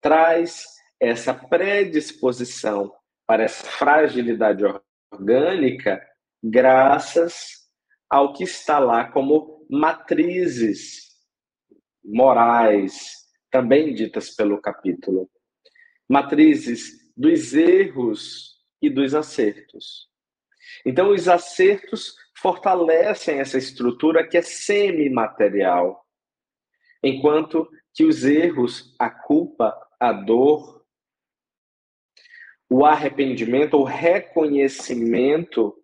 traz 0.00 0.66
essa 1.00 1.32
predisposição 1.32 2.92
para 3.24 3.44
essa 3.44 3.64
fragilidade 3.64 4.64
orgânica 5.12 6.04
graças 6.42 7.57
ao 8.08 8.32
que 8.32 8.44
está 8.44 8.78
lá 8.78 9.10
como 9.10 9.66
matrizes 9.70 11.08
morais, 12.04 13.28
também 13.50 13.94
ditas 13.94 14.34
pelo 14.34 14.60
capítulo. 14.60 15.30
Matrizes 16.08 17.12
dos 17.16 17.52
erros 17.54 18.56
e 18.80 18.88
dos 18.88 19.14
acertos. 19.14 20.08
Então, 20.84 21.10
os 21.10 21.28
acertos 21.28 22.14
fortalecem 22.36 23.40
essa 23.40 23.58
estrutura 23.58 24.26
que 24.26 24.36
é 24.36 24.42
semimaterial, 24.42 26.06
enquanto 27.02 27.68
que 27.94 28.04
os 28.04 28.24
erros, 28.24 28.94
a 28.98 29.10
culpa, 29.10 29.76
a 29.98 30.12
dor, 30.12 30.86
o 32.70 32.84
arrependimento, 32.84 33.76
o 33.76 33.84
reconhecimento 33.84 35.74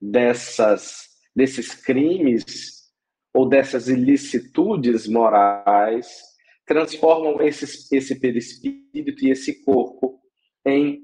dessas, 0.00 1.08
desses 1.34 1.74
crimes 1.74 2.92
ou 3.32 3.48
dessas 3.48 3.88
ilicitudes 3.88 5.08
morais 5.08 6.22
transformam 6.66 7.42
esse, 7.42 7.94
esse 7.94 8.18
perispírito 8.18 9.24
e 9.24 9.30
esse 9.30 9.64
corpo 9.64 10.20
em 10.64 11.02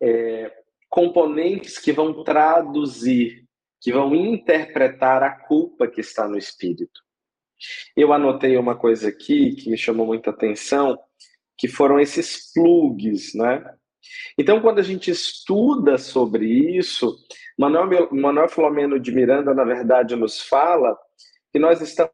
é, 0.00 0.50
componentes 0.88 1.78
que 1.78 1.92
vão 1.92 2.22
traduzir, 2.22 3.44
que 3.80 3.92
vão 3.92 4.14
interpretar 4.14 5.22
a 5.22 5.30
culpa 5.30 5.88
que 5.88 6.00
está 6.00 6.28
no 6.28 6.38
espírito. 6.38 7.00
Eu 7.96 8.12
anotei 8.12 8.56
uma 8.56 8.76
coisa 8.76 9.08
aqui 9.08 9.54
que 9.54 9.70
me 9.70 9.76
chamou 9.76 10.06
muita 10.06 10.30
atenção, 10.30 10.98
que 11.56 11.68
foram 11.68 12.00
esses 12.00 12.52
plugs, 12.52 13.34
né? 13.34 13.62
Então, 14.36 14.60
quando 14.60 14.80
a 14.80 14.82
gente 14.82 15.10
estuda 15.10 15.96
sobre 15.96 16.46
isso, 16.76 17.16
Manuel, 17.58 18.08
Manuel 18.12 18.48
Filomeno 18.48 18.98
de 18.98 19.12
Miranda, 19.12 19.54
na 19.54 19.64
verdade, 19.64 20.16
nos 20.16 20.40
fala 20.40 20.96
que 21.52 21.58
nós 21.58 21.80
estamos 21.80 22.12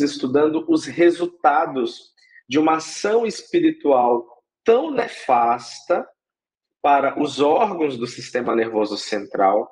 estudando 0.00 0.64
os 0.68 0.86
resultados 0.86 2.10
de 2.48 2.58
uma 2.58 2.76
ação 2.76 3.26
espiritual 3.26 4.26
tão 4.64 4.90
nefasta 4.90 6.06
para 6.82 7.20
os 7.20 7.40
órgãos 7.40 7.96
do 7.96 8.06
sistema 8.06 8.56
nervoso 8.56 8.96
central, 8.96 9.70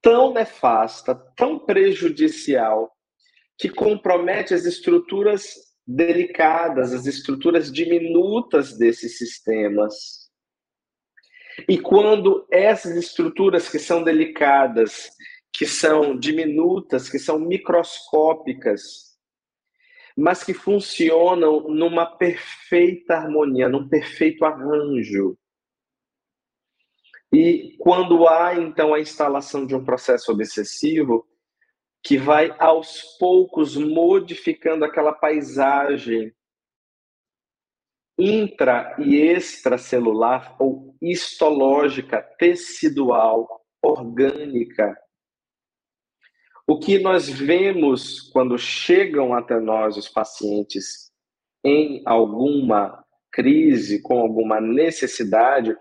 tão 0.00 0.32
nefasta, 0.32 1.14
tão 1.36 1.58
prejudicial, 1.58 2.92
que 3.58 3.68
compromete 3.68 4.54
as 4.54 4.64
estruturas 4.64 5.54
delicadas, 5.86 6.92
as 6.92 7.06
estruturas 7.06 7.72
diminutas 7.72 8.76
desses 8.76 9.18
sistemas 9.18 10.23
e 11.68 11.78
quando 11.78 12.46
essas 12.50 12.96
estruturas 12.96 13.68
que 13.68 13.78
são 13.78 14.02
delicadas, 14.02 15.10
que 15.52 15.66
são 15.66 16.18
diminutas, 16.18 17.08
que 17.08 17.18
são 17.18 17.38
microscópicas, 17.38 19.14
mas 20.16 20.42
que 20.42 20.54
funcionam 20.54 21.68
numa 21.68 22.06
perfeita 22.06 23.14
harmonia, 23.14 23.68
num 23.68 23.88
perfeito 23.88 24.44
arranjo. 24.44 25.36
E 27.32 27.76
quando 27.78 28.28
há 28.28 28.54
então 28.54 28.94
a 28.94 29.00
instalação 29.00 29.66
de 29.66 29.74
um 29.74 29.84
processo 29.84 30.30
obsessivo 30.30 31.26
que 32.02 32.16
vai 32.16 32.54
aos 32.58 33.16
poucos 33.18 33.76
modificando 33.76 34.84
aquela 34.84 35.12
paisagem 35.12 36.32
intra 38.18 38.94
e 38.98 39.16
extracelular 39.16 40.56
ou 40.60 40.94
histológica, 41.02 42.22
tecidual, 42.38 43.64
orgânica. 43.82 44.96
O 46.66 46.78
que 46.78 46.98
nós 46.98 47.28
vemos 47.28 48.20
quando 48.32 48.56
chegam 48.56 49.34
até 49.34 49.60
nós 49.60 49.96
os 49.96 50.08
pacientes 50.08 51.10
em 51.62 52.02
alguma 52.06 53.04
crise, 53.30 54.00
com 54.00 54.20
alguma 54.20 54.60
necessidade, 54.60 55.76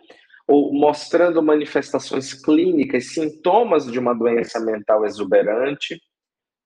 ou 0.47 0.73
mostrando 0.73 1.41
manifestações 1.41 2.33
clínicas, 2.33 3.13
sintomas 3.13 3.89
de 3.89 3.97
uma 3.97 4.13
doença 4.13 4.59
mental 4.59 5.05
exuberante, 5.05 6.01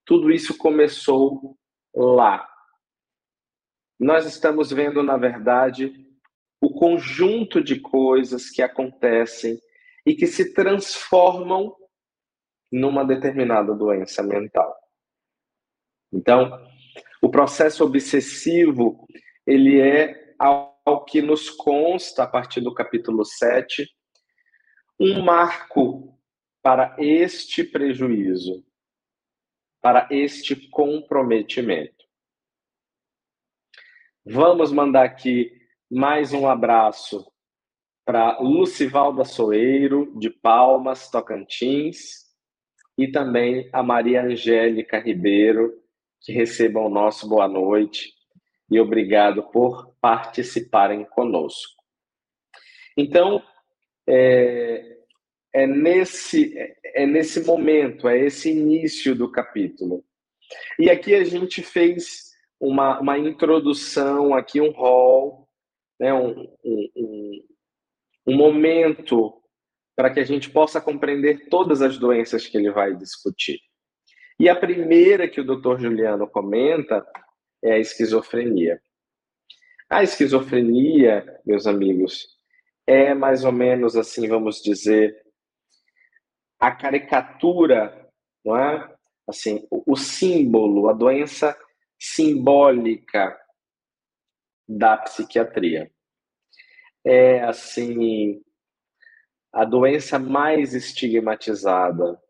tudo 0.06 0.32
isso 0.32 0.58
começou 0.58 1.56
lá, 1.93 2.47
nós 4.00 4.26
estamos 4.26 4.72
vendo, 4.72 5.02
na 5.02 5.18
verdade, 5.18 5.94
o 6.62 6.72
conjunto 6.74 7.64
de 7.64 7.80
coisas 7.80 8.50
que 8.50 8.62
acontecem 8.62 9.60
e 10.06 10.16
que 10.16 10.28
se 10.28 10.54
transformam 10.54 11.76
numa 12.72 13.04
determinada 13.04 13.74
doença 13.74 14.22
mental. 14.24 14.76
Então, 16.12 16.52
o 17.22 17.30
processo 17.30 17.84
obsessivo, 17.84 19.08
ele 19.46 19.80
é 19.80 20.36
ao 20.40 21.04
que 21.06 21.22
nos 21.22 21.50
consta 21.50 22.24
a 22.24 22.28
partir 22.28 22.62
do 22.62 22.74
capítulo 22.74 23.26
7, 23.26 23.90
um 25.00 25.22
marco 25.24 26.18
para 26.62 26.96
este 27.00 27.64
prejuízo, 27.64 28.66
para 29.82 30.08
este 30.12 30.56
comprometimento. 30.70 31.97
Vamos 34.30 34.74
mandar 34.74 35.06
aqui 35.06 35.54
mais 35.90 36.34
um 36.34 36.50
abraço 36.50 37.26
para 38.06 38.38
Lucivalda 38.40 39.24
Soeiro, 39.24 40.13
de 40.20 40.30
Palmas, 40.30 41.10
Tocantins, 41.10 42.26
e 42.98 43.08
também 43.08 43.70
a 43.72 43.82
Maria 43.82 44.24
Angélica 44.24 45.00
Ribeiro, 45.00 45.72
que 46.20 46.34
recebam 46.34 46.88
o 46.88 46.90
nosso 46.90 47.30
boa 47.30 47.48
noite 47.48 48.12
e 48.70 48.78
obrigado 48.82 49.44
por 49.44 49.96
participarem 50.02 51.06
conosco. 51.06 51.82
Então, 52.98 53.42
é, 54.06 54.98
é, 55.54 55.66
nesse, 55.66 56.54
é 56.84 57.06
nesse 57.06 57.46
momento, 57.46 58.10
é 58.10 58.20
esse 58.20 58.52
início 58.52 59.16
do 59.16 59.32
capítulo. 59.32 60.04
E 60.78 60.90
aqui 60.90 61.16
a 61.16 61.24
gente 61.24 61.62
fez 61.62 62.27
uma, 62.60 63.00
uma 63.00 63.17
introdução 63.17 64.34
aqui, 64.34 64.60
um 64.60 64.72
hall, 64.72 65.48
né, 66.00 66.13
um, 66.13 66.48
um, 66.63 67.43
um 68.28 68.36
momento 68.36 69.41
para 69.96 70.12
que 70.12 70.20
a 70.20 70.26
gente 70.26 70.50
possa 70.50 70.80
compreender 70.80 71.50
todas 71.50 71.82
as 71.82 71.98
doenças 71.98 72.48
que 72.48 72.58
ele 72.58 72.72
vai 72.72 72.96
discutir. 72.96 73.60
E 74.39 74.48
a 74.48 74.56
primeira 74.56 75.28
que 75.28 75.41
o 75.41 75.43
Dr. 75.43 75.80
Juliano 75.80 76.28
comenta 76.28 77.06
é 77.63 77.74
a 77.74 77.80
esquizofrenia. 77.80 78.80
A 79.89 80.04
esquizofrenia, 80.04 81.41
meus 81.46 81.65
amigos, 81.65 82.28
é 82.86 83.13
mais 83.13 83.43
ou 83.43 83.52
menos 83.52 83.96
assim, 83.96 84.28
vamos 84.28 84.62
dizer, 84.62 85.20
a 86.60 86.72
caricatura, 86.72 88.08
não 88.46 88.56
é? 88.56 88.96
Assim, 89.28 89.65
o, 89.72 89.93
o 89.93 89.96
símbolo, 89.96 90.88
a 90.89 90.93
doença 90.93 91.58
simbólica 92.00 93.38
da 94.68 94.98
psiquiatria. 94.98 95.92
É 97.06 97.42
assim 97.44 98.42
a 99.52 99.66
doença 99.66 100.20
mais 100.20 100.74
estigmatizada, 100.74 102.22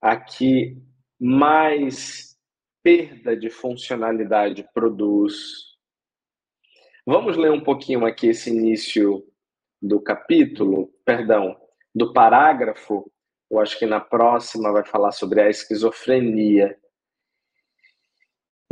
a 0.00 0.16
que 0.16 0.76
mais 1.20 2.36
perda 2.82 3.36
de 3.36 3.48
funcionalidade 3.50 4.68
produz. 4.74 5.72
Vamos 7.06 7.36
ler 7.36 7.52
um 7.52 7.62
pouquinho 7.62 8.04
aqui 8.04 8.28
esse 8.28 8.50
início 8.50 9.24
do 9.80 10.00
capítulo, 10.00 10.88
perdão, 11.04 11.56
do 11.94 12.12
parágrafo. 12.12 13.10
Eu 13.50 13.60
acho 13.60 13.78
que 13.78 13.86
na 13.86 14.00
próxima 14.00 14.72
vai 14.72 14.84
falar 14.84 15.12
sobre 15.12 15.40
a 15.40 15.48
esquizofrenia. 15.48 16.76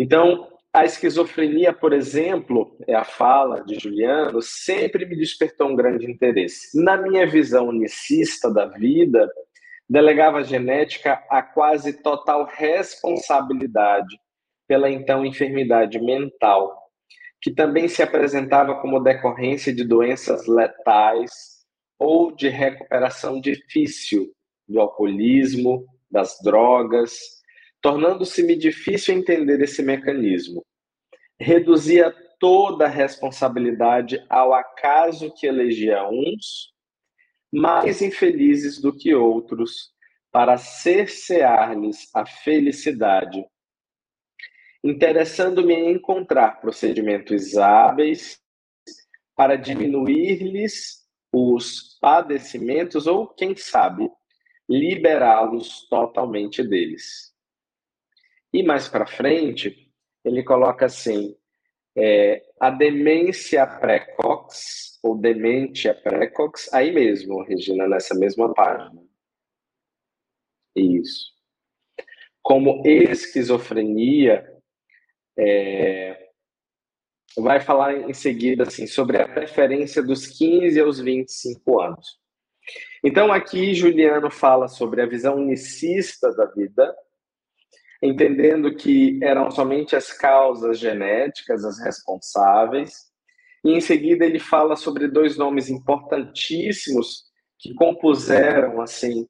Então, 0.01 0.49
a 0.73 0.87
esquizofrenia, 0.87 1.75
por 1.75 1.93
exemplo, 1.93 2.75
é 2.87 2.95
a 2.95 3.05
fala 3.05 3.63
de 3.63 3.79
Juliano, 3.79 4.41
sempre 4.41 5.05
me 5.05 5.15
despertou 5.15 5.69
um 5.69 5.77
grande 5.77 6.11
interesse. 6.11 6.83
Na 6.83 6.97
minha 6.97 7.27
visão 7.27 7.69
unicista 7.69 8.51
da 8.51 8.65
vida, 8.65 9.31
delegava 9.87 10.39
a 10.39 10.43
genética 10.43 11.23
a 11.29 11.43
quase 11.43 12.03
total 12.03 12.47
responsabilidade 12.47 14.19
pela 14.67 14.89
então 14.89 15.27
enfermidade 15.27 15.99
mental, 15.99 16.75
que 17.43 17.51
também 17.51 17.87
se 17.87 18.03
apresentava 18.03 18.81
como 18.81 19.01
decorrência 19.01 19.75
de 19.75 19.85
doenças 19.85 20.47
letais 20.47 21.31
ou 21.99 22.35
de 22.35 22.49
recuperação 22.49 23.39
difícil 23.39 24.33
do 24.67 24.81
alcoolismo, 24.81 25.85
das 26.11 26.39
drogas, 26.43 27.40
tornando-se-me 27.81 28.57
difícil 28.57 29.15
entender 29.15 29.61
esse 29.61 29.83
mecanismo. 29.83 30.65
Reduzia 31.39 32.15
toda 32.39 32.87
a 32.87 32.89
responsabilidade 32.89 34.25
ao 34.29 34.53
acaso 34.53 35.33
que 35.35 35.47
elegia 35.47 36.07
uns 36.09 36.73
mais 37.53 38.01
infelizes 38.01 38.81
do 38.81 38.97
que 38.97 39.15
outros, 39.15 39.93
para 40.31 40.57
cercear-lhes 40.57 42.09
a 42.15 42.25
felicidade, 42.25 43.45
interessando-me 44.83 45.75
em 45.75 45.91
encontrar 45.93 46.61
procedimentos 46.61 47.57
hábeis 47.57 48.41
para 49.35 49.57
diminuir-lhes 49.57 51.01
os 51.33 51.99
padecimentos 52.01 53.07
ou, 53.07 53.27
quem 53.27 53.57
sabe, 53.57 54.09
liberá-los 54.69 55.89
totalmente 55.89 56.63
deles. 56.63 57.30
E 58.53 58.63
mais 58.63 58.89
para 58.89 59.07
frente, 59.07 59.91
ele 60.25 60.43
coloca 60.43 60.87
assim: 60.87 61.37
é, 61.97 62.43
a 62.61 62.71
demência 62.71 63.67
precox, 63.67 64.99
ou 65.03 65.17
demência 65.17 65.95
precox, 65.95 66.73
aí 66.73 66.93
mesmo, 66.93 67.43
Regina, 67.43 67.89
nessa 67.89 68.15
mesma 68.15 68.53
página. 68.53 69.03
Isso. 70.75 71.31
Como 72.43 72.83
esquizofrenia, 72.87 74.47
é, 75.39 76.31
vai 77.37 77.61
falar 77.61 77.95
em 77.95 78.15
seguida 78.15 78.65
assim, 78.65 78.87
sobre 78.87 79.19
a 79.19 79.29
preferência 79.29 80.03
dos 80.03 80.27
15 80.27 80.81
aos 80.81 81.01
25 81.01 81.81
anos. 81.81 82.19
Então, 83.05 83.33
aqui 83.33 83.75
Juliano 83.75 84.31
fala 84.31 84.69
sobre 84.69 85.03
a 85.03 85.07
visão 85.07 85.37
unicista 85.37 86.33
da 86.35 86.47
vida, 86.47 86.95
entendendo 88.03 88.75
que 88.75 89.19
eram 89.23 89.51
somente 89.51 89.95
as 89.95 90.13
causas 90.13 90.79
genéticas 90.79 91.65
as 91.65 91.79
responsáveis. 91.81 93.11
E 93.65 93.73
em 93.73 93.81
seguida 93.81 94.25
ele 94.25 94.39
fala 94.39 94.75
sobre 94.77 95.07
dois 95.07 95.37
nomes 95.37 95.69
importantíssimos 95.69 97.25
que 97.59 97.75
compuseram 97.75 98.81
assim 98.81 99.27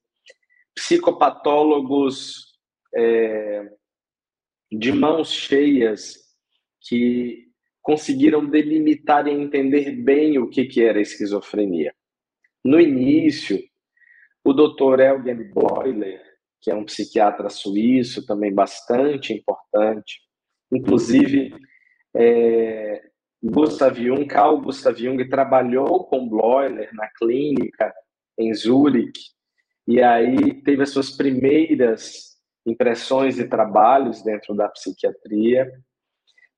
psicopatólogos 0.74 2.50
é, 2.94 3.68
de 4.70 4.92
mãos 4.92 5.33
cheias 5.33 6.14
que 6.80 7.48
conseguiram 7.83 8.46
delimitar 8.46 9.26
e 9.26 9.33
entender 9.33 9.90
bem 9.90 10.38
o 10.38 10.48
que, 10.48 10.64
que 10.64 10.83
era 10.83 11.00
esquizofrenia. 11.00 11.92
No 12.64 12.80
início, 12.80 13.59
o 14.44 14.52
Dr. 14.52 15.00
Eugen 15.00 15.50
Bleuler 15.52 16.29
que 16.60 16.70
é 16.70 16.74
um 16.74 16.84
psiquiatra 16.84 17.48
suíço, 17.48 18.26
também 18.26 18.52
bastante 18.52 19.32
importante. 19.32 20.20
Inclusive, 20.72 21.54
é, 22.14 23.02
Gustav 23.42 23.96
Jung, 23.96 24.26
Carl 24.26 24.60
Gustav 24.60 24.96
Jung 24.98 25.28
trabalhou 25.28 26.04
com 26.04 26.28
Bleuler 26.28 26.90
na 26.94 27.08
clínica 27.08 27.92
em 28.38 28.52
Zurique, 28.54 29.20
e 29.86 30.02
aí 30.02 30.62
teve 30.62 30.82
as 30.82 30.90
suas 30.90 31.10
primeiras 31.10 32.38
impressões 32.66 33.38
e 33.38 33.48
trabalhos 33.48 34.22
dentro 34.22 34.54
da 34.54 34.68
psiquiatria, 34.68 35.70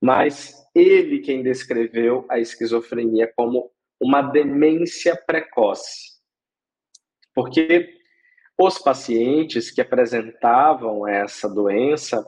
mas 0.00 0.54
ele 0.74 1.20
quem 1.20 1.42
descreveu 1.42 2.26
a 2.28 2.38
esquizofrenia 2.38 3.32
como 3.36 3.70
uma 4.00 4.20
demência 4.20 5.16
precoce. 5.16 6.20
Porque 7.34 8.01
os 8.58 8.78
pacientes 8.78 9.70
que 9.70 9.80
apresentavam 9.80 11.06
essa 11.06 11.48
doença, 11.48 12.24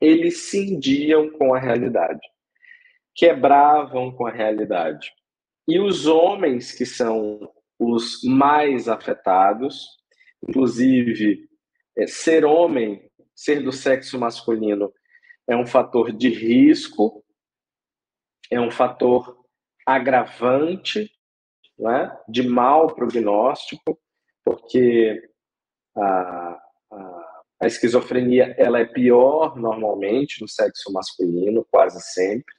eles 0.00 0.50
cindiam 0.50 1.30
com 1.30 1.54
a 1.54 1.58
realidade, 1.58 2.20
quebravam 3.14 4.12
com 4.12 4.26
a 4.26 4.30
realidade. 4.30 5.12
E 5.66 5.78
os 5.78 6.06
homens 6.06 6.72
que 6.72 6.86
são 6.86 7.52
os 7.78 8.22
mais 8.24 8.88
afetados, 8.88 9.86
inclusive 10.46 11.48
é, 11.96 12.06
ser 12.06 12.44
homem, 12.44 13.08
ser 13.34 13.62
do 13.62 13.72
sexo 13.72 14.18
masculino, 14.18 14.92
é 15.46 15.56
um 15.56 15.66
fator 15.66 16.12
de 16.12 16.28
risco, 16.28 17.24
é 18.50 18.60
um 18.60 18.70
fator 18.70 19.38
agravante, 19.86 21.10
né, 21.78 22.16
de 22.28 22.46
mau 22.46 22.94
prognóstico, 22.94 23.98
porque 24.44 25.22
a, 26.02 26.58
a, 27.60 27.66
esquizofrenia 27.66 28.54
ela 28.58 28.78
é 28.80 28.84
pior 28.84 29.56
normalmente 29.56 30.40
no 30.40 30.48
sexo 30.48 30.92
masculino, 30.92 31.66
quase 31.70 32.00
sempre. 32.12 32.54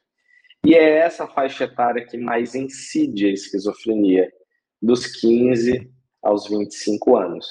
E 0.65 0.75
é 0.75 0.99
essa 0.99 1.27
faixa 1.27 1.63
etária 1.63 2.05
que 2.05 2.17
mais 2.17 2.53
incide 2.53 3.27
a 3.27 3.31
esquizofrenia, 3.31 4.29
dos 4.81 5.07
15 5.19 5.89
aos 6.21 6.47
25 6.47 7.17
anos. 7.17 7.47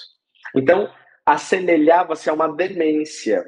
Então, 0.55 0.91
assemelhava-se 1.25 2.29
a 2.29 2.33
uma 2.33 2.49
demência. 2.49 3.45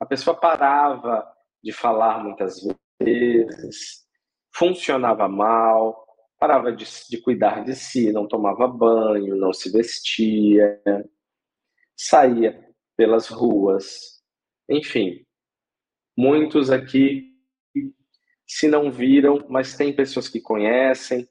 A 0.00 0.06
pessoa 0.06 0.38
parava 0.38 1.26
de 1.62 1.72
falar 1.72 2.22
muitas 2.22 2.60
vezes, 3.00 4.06
funcionava 4.54 5.28
mal, 5.28 6.06
parava 6.38 6.72
de, 6.72 6.86
de 7.08 7.18
cuidar 7.18 7.64
de 7.64 7.74
si, 7.74 8.12
não 8.12 8.28
tomava 8.28 8.68
banho, 8.68 9.36
não 9.36 9.52
se 9.52 9.70
vestia, 9.70 10.80
saía 11.96 12.62
pelas 12.96 13.28
ruas, 13.28 14.22
enfim. 14.68 15.24
Muitos 16.16 16.70
aqui, 16.70 17.32
se 18.46 18.68
não 18.68 18.90
viram, 18.90 19.44
mas 19.48 19.76
tem 19.76 19.92
pessoas 19.92 20.28
que 20.28 20.40
conhecem, 20.40 21.28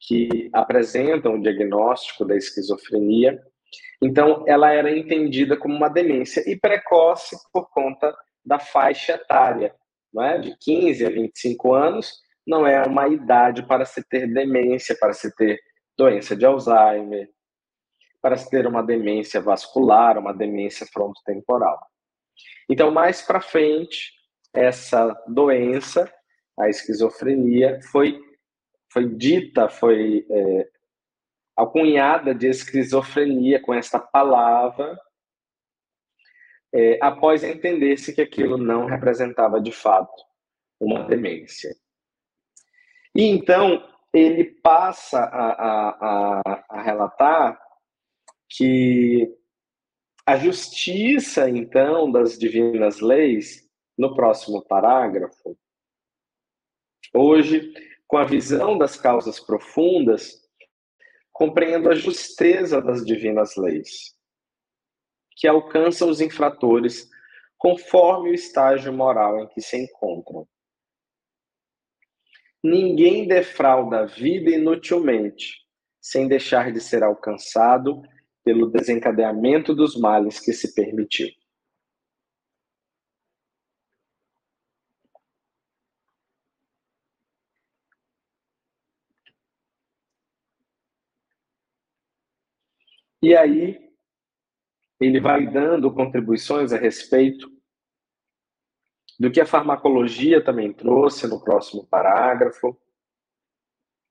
que 0.00 0.48
apresentam 0.52 1.34
o 1.34 1.42
diagnóstico 1.42 2.24
da 2.24 2.36
esquizofrenia. 2.36 3.40
Então, 4.02 4.44
ela 4.46 4.72
era 4.72 4.96
entendida 4.96 5.56
como 5.56 5.74
uma 5.74 5.88
demência 5.88 6.42
e 6.48 6.56
precoce 6.56 7.36
por 7.52 7.68
conta 7.70 8.14
da 8.44 8.58
faixa 8.58 9.14
etária, 9.14 9.74
não 10.12 10.22
é? 10.22 10.38
de 10.38 10.56
15 10.58 11.04
a 11.04 11.10
25 11.10 11.74
anos, 11.74 12.12
não 12.46 12.66
é 12.66 12.82
uma 12.84 13.08
idade 13.08 13.66
para 13.66 13.84
se 13.84 14.02
ter 14.08 14.26
demência, 14.26 14.96
para 14.98 15.12
se 15.12 15.34
ter 15.36 15.60
doença 15.96 16.34
de 16.34 16.46
Alzheimer, 16.46 17.28
para 18.20 18.36
se 18.36 18.48
ter 18.50 18.66
uma 18.66 18.82
demência 18.82 19.40
vascular, 19.40 20.18
uma 20.18 20.34
demência 20.34 20.86
frontotemporal. 20.86 21.78
Então, 22.68 22.90
mais 22.90 23.22
para 23.22 23.40
frente, 23.40 24.12
essa 24.52 25.14
doença, 25.26 26.12
a 26.58 26.68
esquizofrenia, 26.68 27.80
foi, 27.90 28.20
foi 28.92 29.08
dita, 29.08 29.68
foi 29.68 30.26
é, 30.30 30.68
alcunhada 31.56 32.34
de 32.34 32.48
esquizofrenia 32.48 33.60
com 33.60 33.72
esta 33.72 33.98
palavra, 33.98 34.98
é, 36.72 36.98
após 37.00 37.42
entender-se 37.42 38.14
que 38.14 38.20
aquilo 38.20 38.58
não 38.58 38.86
representava 38.86 39.60
de 39.60 39.72
fato 39.72 40.22
uma 40.78 41.04
demência. 41.04 41.74
E 43.14 43.24
então 43.24 43.82
ele 44.12 44.44
passa 44.44 45.18
a, 45.20 45.50
a, 45.50 46.40
a, 46.44 46.64
a 46.68 46.82
relatar 46.82 47.58
que 48.48 49.34
a 50.26 50.36
justiça, 50.36 51.48
então, 51.48 52.10
das 52.10 52.38
divinas 52.38 53.00
leis, 53.00 53.68
no 53.96 54.14
próximo 54.14 54.62
parágrafo, 54.62 55.58
hoje, 57.14 57.72
com 58.06 58.16
a 58.16 58.24
visão 58.24 58.76
das 58.76 58.96
causas 58.96 59.40
profundas, 59.40 60.46
compreendo 61.32 61.88
a 61.88 61.94
justeza 61.94 62.80
das 62.80 63.04
divinas 63.04 63.56
leis, 63.56 64.16
que 65.36 65.46
alcançam 65.46 66.08
os 66.08 66.20
infratores 66.20 67.08
conforme 67.56 68.30
o 68.30 68.34
estágio 68.34 68.92
moral 68.92 69.40
em 69.40 69.48
que 69.48 69.60
se 69.60 69.76
encontram. 69.76 70.48
Ninguém 72.62 73.26
defrauda 73.26 74.00
a 74.00 74.04
vida 74.06 74.50
inutilmente, 74.50 75.66
sem 76.00 76.26
deixar 76.28 76.72
de 76.72 76.80
ser 76.80 77.02
alcançado 77.02 78.02
pelo 78.48 78.70
desencadeamento 78.70 79.74
dos 79.74 79.94
males 79.94 80.40
que 80.40 80.54
se 80.54 80.74
permitiu. 80.74 81.28
E 93.20 93.36
aí, 93.36 93.92
ele 94.98 95.20
vai 95.20 95.46
dando 95.46 95.92
contribuições 95.92 96.72
a 96.72 96.78
respeito 96.78 97.52
do 99.20 99.30
que 99.30 99.42
a 99.42 99.46
farmacologia 99.46 100.42
também 100.42 100.72
trouxe 100.72 101.26
no 101.26 101.44
próximo 101.44 101.86
parágrafo, 101.86 102.80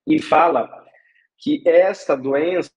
e 0.06 0.22
fala 0.22 0.86
que 1.40 1.68
esta 1.68 2.16
doença 2.16 2.72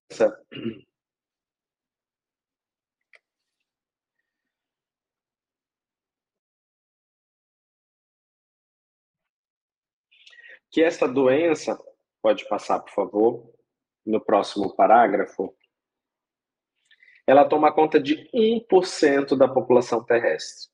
que 10.70 10.83
esta 10.83 11.06
doença, 11.09 11.78
pode 12.22 12.46
passar, 12.48 12.80
por 12.80 12.92
favor, 12.92 13.52
no 14.06 14.20
próximo 14.20 14.74
parágrafo, 14.74 15.54
ela 17.26 17.44
toma 17.44 17.72
conta 17.72 18.00
de 18.00 18.28
1% 18.35 19.37
da 19.37 19.48
população 19.48 20.04
terrestre. 20.04 20.70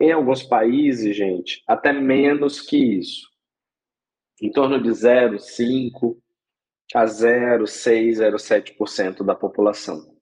Em 0.00 0.12
alguns 0.12 0.42
países, 0.42 1.16
gente, 1.16 1.62
até 1.66 1.92
menos 1.92 2.60
que 2.60 2.76
isso. 2.76 3.28
Em 4.40 4.50
torno 4.50 4.80
de 4.80 4.90
0,5% 4.90 6.16
a 6.94 7.04
0,6%, 7.04 8.36
0,7% 8.36 9.24
da 9.24 9.34
população. 9.34 10.14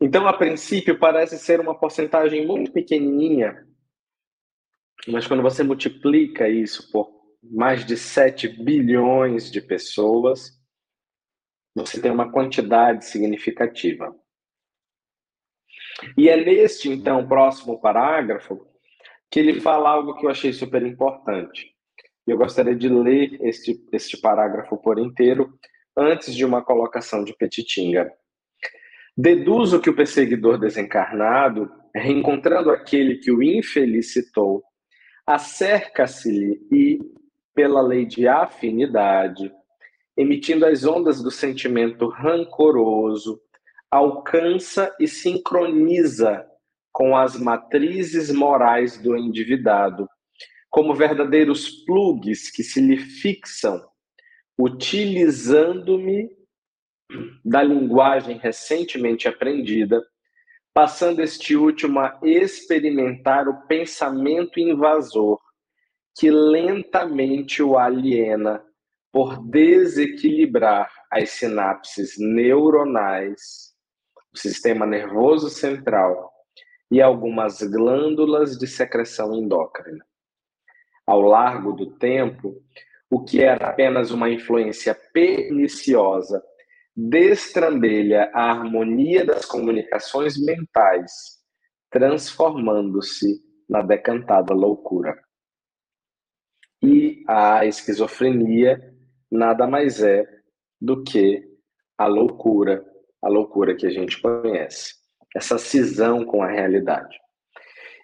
Então, 0.00 0.28
a 0.28 0.32
princípio, 0.32 0.98
parece 0.98 1.38
ser 1.38 1.58
uma 1.58 1.78
porcentagem 1.78 2.46
muito 2.46 2.70
pequenininha, 2.70 3.66
mas 5.08 5.26
quando 5.26 5.42
você 5.42 5.62
multiplica 5.62 6.48
isso 6.48 6.90
por 6.92 7.15
mais 7.50 7.84
de 7.84 7.96
7 7.96 8.48
bilhões 8.62 9.50
de 9.50 9.60
pessoas, 9.60 10.58
você 11.74 12.00
tem 12.00 12.10
uma 12.10 12.32
quantidade 12.32 13.04
significativa. 13.04 14.14
E 16.16 16.28
é 16.28 16.36
neste, 16.36 16.88
então, 16.88 17.26
próximo 17.26 17.80
parágrafo 17.80 18.66
que 19.30 19.40
ele 19.40 19.60
fala 19.60 19.90
algo 19.90 20.14
que 20.14 20.26
eu 20.26 20.30
achei 20.30 20.52
super 20.52 20.82
importante. 20.82 21.74
Eu 22.26 22.36
gostaria 22.36 22.74
de 22.74 22.88
ler 22.88 23.38
este, 23.42 23.84
este 23.92 24.20
parágrafo 24.20 24.76
por 24.76 24.98
inteiro 24.98 25.58
antes 25.96 26.34
de 26.34 26.44
uma 26.44 26.62
colocação 26.62 27.24
de 27.24 27.34
Petitinga. 27.36 28.12
Deduzo 29.16 29.80
que 29.80 29.88
o 29.88 29.96
perseguidor 29.96 30.58
desencarnado, 30.58 31.70
reencontrando 31.94 32.70
aquele 32.70 33.16
que 33.16 33.30
o 33.30 33.42
infelicitou, 33.42 34.62
acerca-se-lhe 35.26 36.60
e, 36.70 36.98
pela 37.56 37.80
lei 37.80 38.04
de 38.04 38.28
afinidade, 38.28 39.50
emitindo 40.14 40.66
as 40.66 40.84
ondas 40.84 41.22
do 41.22 41.30
sentimento 41.30 42.06
rancoroso, 42.06 43.40
alcança 43.90 44.94
e 45.00 45.08
sincroniza 45.08 46.46
com 46.92 47.16
as 47.16 47.38
matrizes 47.38 48.30
morais 48.30 48.98
do 48.98 49.16
endividado, 49.16 50.06
como 50.70 50.94
verdadeiros 50.94 51.70
plugs 51.84 52.50
que 52.50 52.62
se 52.62 52.78
lhe 52.78 52.98
fixam, 52.98 53.82
utilizando-me 54.58 56.28
da 57.42 57.62
linguagem 57.62 58.36
recentemente 58.36 59.28
aprendida, 59.28 60.02
passando 60.74 61.22
este 61.22 61.56
último 61.56 62.00
a 62.00 62.18
experimentar 62.22 63.48
o 63.48 63.66
pensamento 63.66 64.60
invasor 64.60 65.40
que 66.16 66.30
lentamente 66.30 67.62
o 67.62 67.78
aliena 67.78 68.64
por 69.12 69.38
desequilibrar 69.48 70.90
as 71.10 71.30
sinapses 71.30 72.14
neuronais 72.18 73.74
o 74.32 74.38
sistema 74.38 74.84
nervoso 74.84 75.48
central 75.48 76.30
e 76.90 77.00
algumas 77.00 77.62
glândulas 77.62 78.58
de 78.58 78.66
secreção 78.66 79.34
endócrina. 79.34 80.04
Ao 81.06 81.22
largo 81.22 81.72
do 81.72 81.96
tempo, 81.98 82.62
o 83.10 83.24
que 83.24 83.42
era 83.42 83.68
apenas 83.68 84.10
uma 84.10 84.28
influência 84.28 84.94
perniciosa 85.12 86.42
destrambelha 86.94 88.30
a 88.34 88.50
harmonia 88.50 89.24
das 89.24 89.44
comunicações 89.44 90.36
mentais, 90.38 91.12
transformando-se 91.90 93.40
na 93.68 93.82
decantada 93.82 94.54
loucura. 94.54 95.25
E 96.82 97.24
a 97.26 97.64
esquizofrenia 97.66 98.94
nada 99.30 99.66
mais 99.66 100.02
é 100.02 100.26
do 100.80 101.02
que 101.02 101.42
a 101.98 102.06
loucura 102.06 102.84
a 103.26 103.28
loucura 103.28 103.74
que 103.74 103.86
a 103.86 103.90
gente 103.90 104.20
conhece, 104.20 104.94
essa 105.34 105.58
cisão 105.58 106.24
com 106.24 106.42
a 106.42 106.50
realidade. 106.50 107.18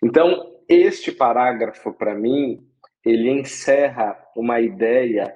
Então, 0.02 0.60
este 0.68 1.12
parágrafo, 1.12 1.92
para 1.92 2.14
mim, 2.14 2.66
ele 3.04 3.30
encerra 3.30 4.18
uma 4.36 4.60
ideia, 4.60 5.34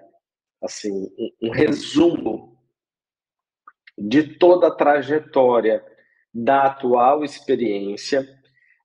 assim, 0.60 1.08
um, 1.18 1.48
um 1.48 1.50
resumo 1.50 2.58
de 3.96 4.36
toda 4.38 4.68
a 4.68 4.74
trajetória 4.74 5.84
da 6.34 6.64
atual 6.64 7.24
experiência, 7.24 8.26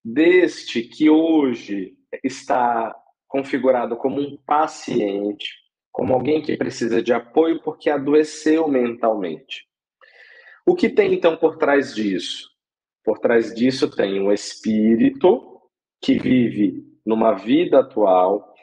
deste 0.05 0.83
que 0.83 1.09
hoje 1.09 1.95
está 2.23 2.95
configurado 3.31 3.95
como 3.95 4.19
um 4.19 4.35
paciente, 4.45 5.55
como 5.89 6.13
alguém 6.13 6.41
que 6.41 6.57
precisa 6.57 7.01
de 7.01 7.13
apoio 7.13 7.61
porque 7.63 7.89
adoeceu 7.89 8.67
mentalmente. 8.67 9.65
O 10.65 10.75
que 10.75 10.89
tem 10.89 11.13
então 11.13 11.37
por 11.37 11.57
trás 11.57 11.95
disso? 11.95 12.49
Por 13.05 13.19
trás 13.19 13.55
disso 13.55 13.89
tem 13.89 14.21
um 14.21 14.33
espírito 14.33 15.61
que 16.01 16.19
vive 16.19 16.83
numa 17.05 17.33
vida 17.33 17.79
atual, 17.79 18.53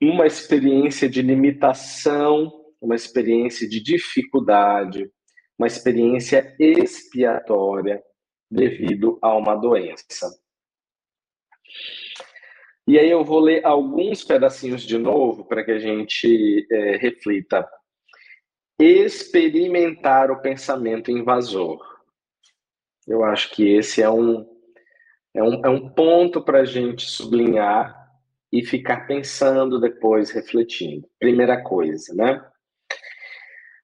uma 0.00 0.26
experiência 0.26 1.08
de 1.08 1.22
limitação, 1.22 2.52
uma 2.82 2.94
experiência 2.94 3.66
de 3.66 3.82
dificuldade, 3.82 5.10
uma 5.58 5.66
experiência 5.66 6.54
expiatória 6.58 8.02
devido 8.50 9.18
a 9.22 9.34
uma 9.34 9.56
doença. 9.56 10.28
E 12.90 12.98
aí 12.98 13.08
eu 13.08 13.22
vou 13.24 13.38
ler 13.38 13.64
alguns 13.64 14.24
pedacinhos 14.24 14.82
de 14.82 14.98
novo 14.98 15.44
para 15.44 15.62
que 15.62 15.70
a 15.70 15.78
gente 15.78 16.66
é, 16.68 16.96
reflita 16.96 17.64
experimentar 18.80 20.28
o 20.32 20.42
pensamento 20.42 21.08
invasor. 21.08 21.78
Eu 23.06 23.22
acho 23.22 23.52
que 23.52 23.76
esse 23.76 24.02
é 24.02 24.10
um, 24.10 24.44
é 25.32 25.40
um, 25.40 25.64
é 25.66 25.68
um 25.68 25.88
ponto 25.88 26.42
para 26.42 26.62
a 26.62 26.64
gente 26.64 27.08
sublinhar 27.08 27.96
e 28.52 28.66
ficar 28.66 29.06
pensando 29.06 29.78
depois, 29.78 30.32
refletindo. 30.32 31.08
Primeira 31.16 31.62
coisa, 31.62 32.12
né? 32.12 32.44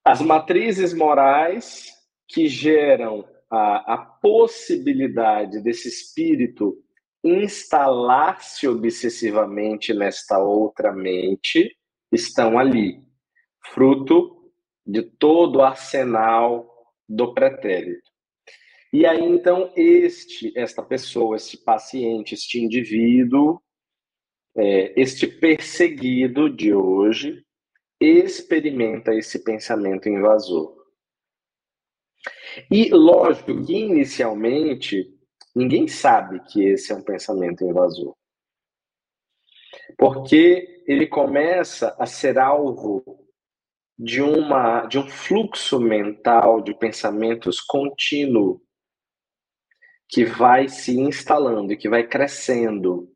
As 0.04 0.20
matrizes 0.20 0.92
morais 0.92 1.92
que 2.26 2.48
geram 2.48 3.24
a, 3.48 3.94
a 3.94 3.98
possibilidade 3.98 5.62
desse 5.62 5.86
espírito 5.86 6.82
instalar-se 7.26 8.68
obsessivamente 8.68 9.92
nesta 9.92 10.38
outra 10.38 10.92
mente 10.92 11.76
estão 12.12 12.58
ali, 12.58 13.02
fruto 13.72 14.52
de 14.86 15.02
todo 15.02 15.56
o 15.56 15.62
arsenal 15.62 16.66
do 17.08 17.34
pretérito. 17.34 18.10
E 18.92 19.04
aí, 19.04 19.22
então, 19.22 19.72
este, 19.76 20.52
esta 20.56 20.82
pessoa, 20.82 21.36
este 21.36 21.58
paciente, 21.58 22.34
este 22.34 22.60
indivíduo, 22.60 23.60
é, 24.56 24.98
este 25.00 25.26
perseguido 25.26 26.48
de 26.48 26.72
hoje, 26.72 27.44
experimenta 28.00 29.14
esse 29.14 29.42
pensamento 29.42 30.08
invasor. 30.08 30.74
E, 32.70 32.88
lógico 32.90 33.64
que, 33.64 33.74
inicialmente, 33.74 35.15
ninguém 35.56 35.88
sabe 35.88 36.38
que 36.40 36.62
esse 36.62 36.92
é 36.92 36.94
um 36.94 37.02
pensamento 37.02 37.64
invasor. 37.64 38.14
Porque 39.96 40.84
ele 40.86 41.06
começa 41.06 41.96
a 41.98 42.04
ser 42.04 42.38
alvo 42.38 43.02
de, 43.98 44.20
uma, 44.20 44.84
de 44.86 44.98
um 44.98 45.08
fluxo 45.08 45.80
mental 45.80 46.60
de 46.60 46.74
pensamentos 46.74 47.60
contínuo 47.60 48.60
que 50.08 50.24
vai 50.24 50.68
se 50.68 51.00
instalando 51.00 51.72
e 51.72 51.76
que 51.76 51.88
vai 51.88 52.06
crescendo, 52.06 53.10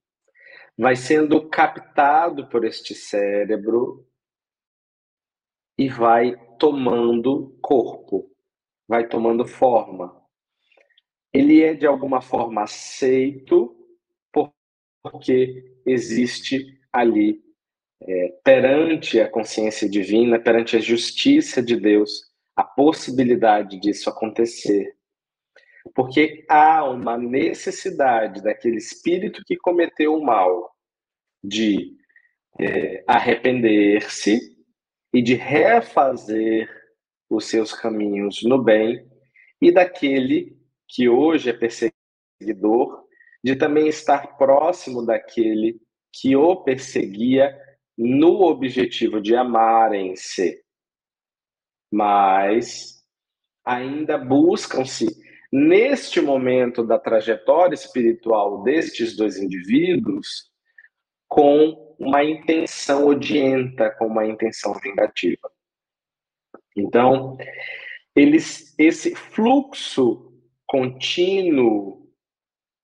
vai 0.77 0.97
sendo 0.97 1.49
captado 1.49 2.49
por 2.49 2.65
este 2.65 2.95
cérebro 2.95 4.07
e 5.79 5.89
vai 5.89 6.35
tomando 6.59 7.57
corpo, 7.61 8.31
vai 8.89 9.07
tomando 9.07 9.47
forma. 9.47 10.20
Ele 11.33 11.63
é 11.63 11.75
de 11.75 11.87
alguma 11.87 12.21
forma 12.21 12.63
aceito 12.63 13.77
porque 15.03 15.65
existe 15.87 16.79
ali 16.93 17.43
é, 18.03 18.29
perante 18.45 19.21
a 19.21 19.29
consciência 19.29 19.89
divina, 19.89 20.39
perante 20.39 20.77
a 20.77 20.81
justiça 20.81 21.63
de 21.63 21.77
Deus, 21.77 22.31
a 22.57 22.65
possibilidade 22.65 23.79
disso 23.81 24.11
acontecer. 24.11 24.95
Porque 25.95 26.45
há 26.49 26.85
uma 26.85 27.17
necessidade 27.17 28.43
daquele 28.43 28.77
espírito 28.77 29.43
que 29.47 29.57
cometeu 29.57 30.15
o 30.15 30.25
mal 30.25 30.75
de 31.43 31.97
é, 32.59 33.03
arrepender-se 33.07 34.39
e 35.13 35.23
de 35.23 35.35
refazer 35.35 36.69
os 37.29 37.47
seus 37.47 37.73
caminhos 37.73 38.43
no 38.43 38.63
bem, 38.63 39.09
e 39.63 39.71
daquele 39.71 40.60
que 40.91 41.09
hoje 41.09 41.51
é 41.51 41.53
perseguidor, 41.53 43.05
de 43.43 43.57
também 43.57 43.89
estar 43.89 44.37
próximo 44.37 45.07
daquele 45.07 45.81
que 46.13 46.37
o 46.37 46.57
perseguia 46.57 47.57
no 47.97 48.43
objetivo 48.43 49.21
de 49.21 49.37
amarem-se, 49.37 50.63
mas 51.93 53.05
ainda 53.65 54.19
buscam-se, 54.19 55.07
neste 55.53 56.21
momento 56.21 56.85
da 56.85 56.99
trajetória 56.99 57.75
espiritual 57.75 58.63
destes 58.63 59.17
dois 59.17 59.37
indivíduos, 59.37 60.51
com 61.29 61.95
uma 61.99 62.25
intenção 62.25 63.07
odienta, 63.07 63.91
com 63.91 64.07
uma 64.07 64.27
intenção 64.27 64.75
vingativa. 64.75 65.51
Então, 66.77 67.37
eles, 68.15 68.75
esse 68.79 69.15
fluxo 69.15 70.30
contínuo, 70.71 72.09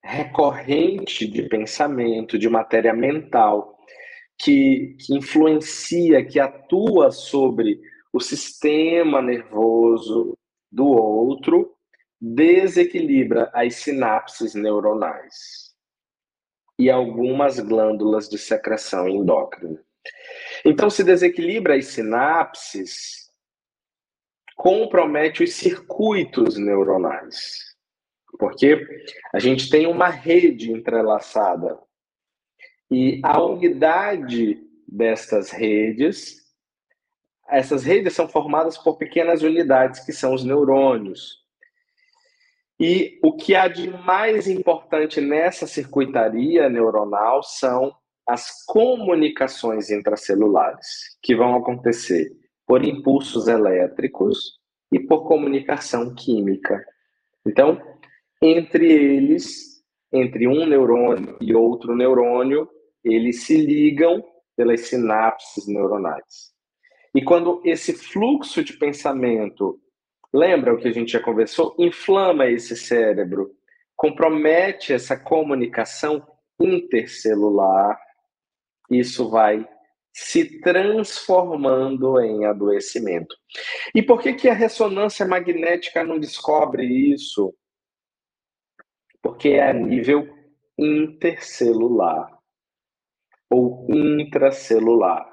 recorrente 0.03 1.25
de 1.25 1.44
pensamento, 1.44 2.37
de 2.37 2.49
matéria 2.49 2.92
mental, 2.92 3.79
que, 4.37 4.96
que 4.99 5.14
influencia, 5.14 6.27
que 6.27 6.40
atua 6.40 7.12
sobre 7.12 7.81
o 8.12 8.18
sistema 8.18 9.22
nervoso 9.22 10.37
do 10.68 10.85
outro, 10.85 11.77
desequilibra 12.20 13.53
as 13.55 13.77
sinapses 13.77 14.57
neuronais 14.57 15.72
e 16.77 16.90
algumas 16.90 17.61
glândulas 17.61 18.29
de 18.29 18.37
secreção 18.37 19.09
endócrina. 19.09 19.81
Então, 20.64 20.90
se 20.90 21.05
desequilibra 21.05 21.77
as 21.77 21.87
sinapses, 21.87 23.31
compromete 24.57 25.44
os 25.44 25.53
circuitos 25.53 26.59
neuronais, 26.59 27.75
porque 28.38 28.87
a 29.33 29.38
gente 29.38 29.68
tem 29.68 29.87
uma 29.87 30.09
rede 30.09 30.72
entrelaçada 30.72 31.79
e 32.90 33.20
a 33.25 33.42
unidade 33.42 34.62
destas 34.87 35.51
redes, 35.51 36.37
essas 37.49 37.85
redes 37.85 38.12
são 38.14 38.29
formadas 38.29 38.79
por 38.79 38.96
pequenas 38.96 39.42
unidades 39.42 40.01
que 40.01 40.12
são 40.12 40.35
os 40.35 40.44
neurônios. 40.44 41.44
E 42.79 43.18
o 43.22 43.35
que 43.35 43.55
há 43.55 43.68
de 43.68 43.88
mais 43.88 44.46
importante 44.46 45.20
nessa 45.20 45.66
circuitaria 45.66 46.68
neuronal 46.68 47.42
são 47.42 47.94
as 48.29 48.64
comunicações 48.66 49.90
intracelulares, 49.90 51.16
que 51.22 51.35
vão 51.35 51.57
acontecer 51.57 52.31
por 52.66 52.85
impulsos 52.85 53.46
elétricos 53.46 54.59
e 54.92 54.99
por 54.99 55.27
comunicação 55.27 56.14
química. 56.14 56.85
Então, 57.46 57.81
entre 58.42 58.90
eles, 58.90 59.83
entre 60.12 60.46
um 60.46 60.66
neurônio 60.66 61.37
e 61.40 61.55
outro 61.55 61.94
neurônio, 61.94 62.68
eles 63.05 63.44
se 63.44 63.57
ligam 63.57 64.25
pelas 64.57 64.81
sinapses 64.83 65.66
neuronais. 65.66 66.53
E 67.14 67.22
quando 67.22 67.61
esse 67.64 67.92
fluxo 67.92 68.62
de 68.62 68.75
pensamento, 68.75 69.81
lembra 70.33 70.75
o 70.75 70.79
que 70.79 70.88
a 70.88 70.92
gente 70.92 71.12
já 71.12 71.20
conversou, 71.20 71.75
inflama 71.79 72.46
esse 72.46 72.77
cérebro, 72.77 73.51
compromete 73.94 74.92
essa 74.92 75.18
comunicação 75.18 76.27
intercelular, 76.61 77.99
isso 78.90 79.31
vai 79.31 79.66
se 80.12 80.61
transformando 80.61 82.18
em 82.20 82.46
adoecimento. 82.46 83.35
E 83.94 84.03
por 84.03 84.20
que, 84.20 84.33
que 84.33 84.49
a 84.49 84.55
ressonância 84.55 85.27
magnética 85.27 86.03
não 86.03 86.18
descobre 86.18 86.85
isso? 86.85 87.55
Porque 89.26 89.48
é 89.48 89.70
a 89.70 89.72
nível 89.72 90.28
intercelular 90.78 92.38
ou 93.50 93.84
intracelular. 93.90 95.28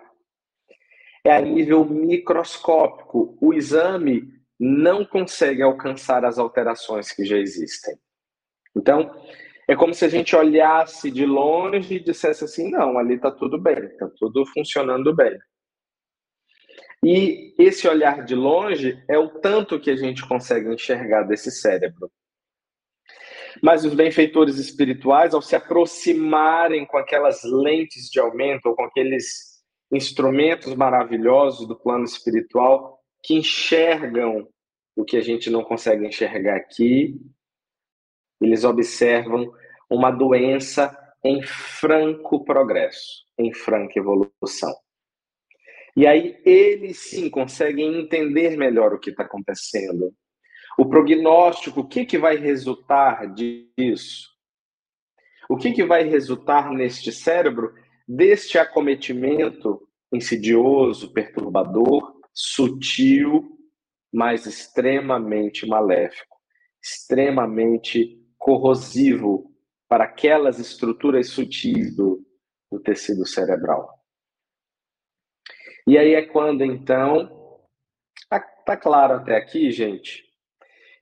É 1.24 1.36
a 1.36 1.40
nível 1.40 1.86
microscópico. 1.86 3.38
O 3.40 3.54
exame 3.54 4.34
não 4.60 5.06
consegue 5.06 5.62
alcançar 5.62 6.26
as 6.26 6.40
alterações 6.40 7.12
que 7.12 7.24
já 7.24 7.38
existem. 7.38 7.96
Então, 8.76 9.16
é 9.68 9.76
como 9.76 9.94
se 9.94 10.06
a 10.06 10.10
gente 10.10 10.36
olhasse 10.36 11.12
de 11.12 11.28
longe 11.28 11.98
e 11.98 12.04
dissesse 12.04 12.44
assim: 12.46 12.72
não, 12.72 12.98
ali 12.98 13.14
está 13.14 13.30
tudo 13.30 13.62
bem, 13.62 13.78
está 13.78 14.10
tudo 14.18 14.44
funcionando 14.48 15.16
bem. 15.16 15.38
E 17.06 17.54
esse 17.60 17.88
olhar 17.88 18.26
de 18.26 18.34
longe 18.34 19.04
é 19.08 19.20
o 19.20 19.30
tanto 19.40 19.80
que 19.80 19.92
a 19.92 19.96
gente 19.96 20.28
consegue 20.28 20.74
enxergar 20.74 21.22
desse 21.24 21.52
cérebro. 21.52 22.12
Mas 23.62 23.86
os 23.86 23.94
benfeitores 23.94 24.58
espirituais, 24.58 25.34
ao 25.34 25.42
se 25.42 25.56
aproximarem 25.56 26.86
com 26.86 26.98
aquelas 26.98 27.44
lentes 27.44 28.10
de 28.10 28.20
aumento, 28.20 28.68
ou 28.68 28.76
com 28.76 28.84
aqueles 28.84 29.64
instrumentos 29.92 30.74
maravilhosos 30.76 31.68
do 31.68 31.76
plano 31.76 32.04
espiritual, 32.04 33.00
que 33.22 33.36
enxergam 33.36 34.48
o 34.96 35.04
que 35.04 35.18
a 35.18 35.22
gente 35.22 35.50
não 35.50 35.64
consegue 35.64 36.06
enxergar 36.06 36.56
aqui, 36.56 37.16
eles 38.42 38.64
observam 38.64 39.52
uma 39.90 40.12
doença 40.12 40.96
em 41.24 41.42
franco 41.42 42.44
progresso, 42.44 43.24
em 43.38 43.54
franca 43.54 43.98
evolução. 43.98 44.74
E 45.96 46.08
aí 46.08 46.42
eles 46.44 46.98
sim 46.98 47.30
conseguem 47.30 48.02
entender 48.02 48.58
melhor 48.58 48.94
o 48.94 49.00
que 49.00 49.12
está 49.12 49.24
acontecendo. 49.24 50.14
O 50.78 50.86
prognóstico, 50.86 51.82
o 51.82 51.88
que, 51.88 52.06
que 52.06 52.18
vai 52.18 52.36
resultar 52.38 53.28
disso? 53.34 54.30
O 55.50 55.58
que, 55.58 55.72
que 55.72 55.84
vai 55.84 56.04
resultar 56.04 56.72
neste 56.72 57.12
cérebro 57.12 57.74
deste 58.08 58.58
acometimento 58.58 59.88
insidioso, 60.12 61.12
perturbador, 61.14 62.20
sutil, 62.34 63.58
mas 64.12 64.46
extremamente 64.46 65.68
maléfico, 65.68 66.38
extremamente 66.82 68.20
corrosivo 68.38 69.52
para 69.88 70.06
aquelas 70.06 70.60
estruturas 70.60 71.30
sutis 71.30 71.96
do, 71.96 72.26
do 72.72 72.80
tecido 72.80 73.26
cerebral. 73.26 73.90
E 75.88 75.98
aí 75.98 76.14
é 76.14 76.26
quando, 76.26 76.64
então, 76.64 77.60
tá, 78.30 78.40
tá 78.40 78.78
claro 78.78 79.16
até 79.16 79.36
aqui, 79.36 79.72
gente? 79.72 80.24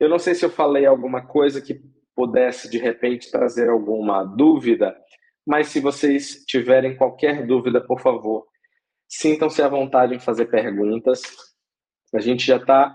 Eu 0.02 0.10
não 0.10 0.18
sei 0.18 0.34
se 0.34 0.44
eu 0.44 0.50
falei 0.50 0.84
alguma 0.84 1.28
coisa 1.28 1.62
que 1.62 1.80
pudesse, 2.16 2.68
de 2.68 2.80
repente, 2.80 3.30
trazer 3.30 3.70
alguma 3.70 4.24
dúvida, 4.24 4.98
mas 5.46 5.68
se 5.68 5.80
vocês 5.80 6.44
tiverem 6.44 6.98
qualquer 6.98 7.46
dúvida, 7.46 7.80
por 7.80 8.02
favor, 8.02 8.48
sintam-se 9.08 9.62
à 9.62 9.68
vontade 9.68 10.16
em 10.16 10.20
fazer 10.20 10.48
perguntas. 10.48 11.22
A 12.16 12.20
gente 12.20 12.44
já 12.44 12.58
está 12.58 12.92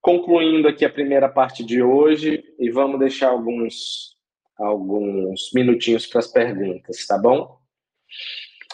concluindo 0.00 0.68
aqui 0.68 0.86
a 0.86 0.90
primeira 0.90 1.28
parte 1.28 1.62
de 1.62 1.82
hoje 1.82 2.42
e 2.58 2.70
vamos 2.70 2.98
deixar 2.98 3.28
alguns, 3.28 4.16
alguns 4.56 5.50
minutinhos 5.54 6.06
para 6.06 6.20
as 6.20 6.28
perguntas, 6.28 7.06
tá 7.06 7.18
bom? 7.18 7.58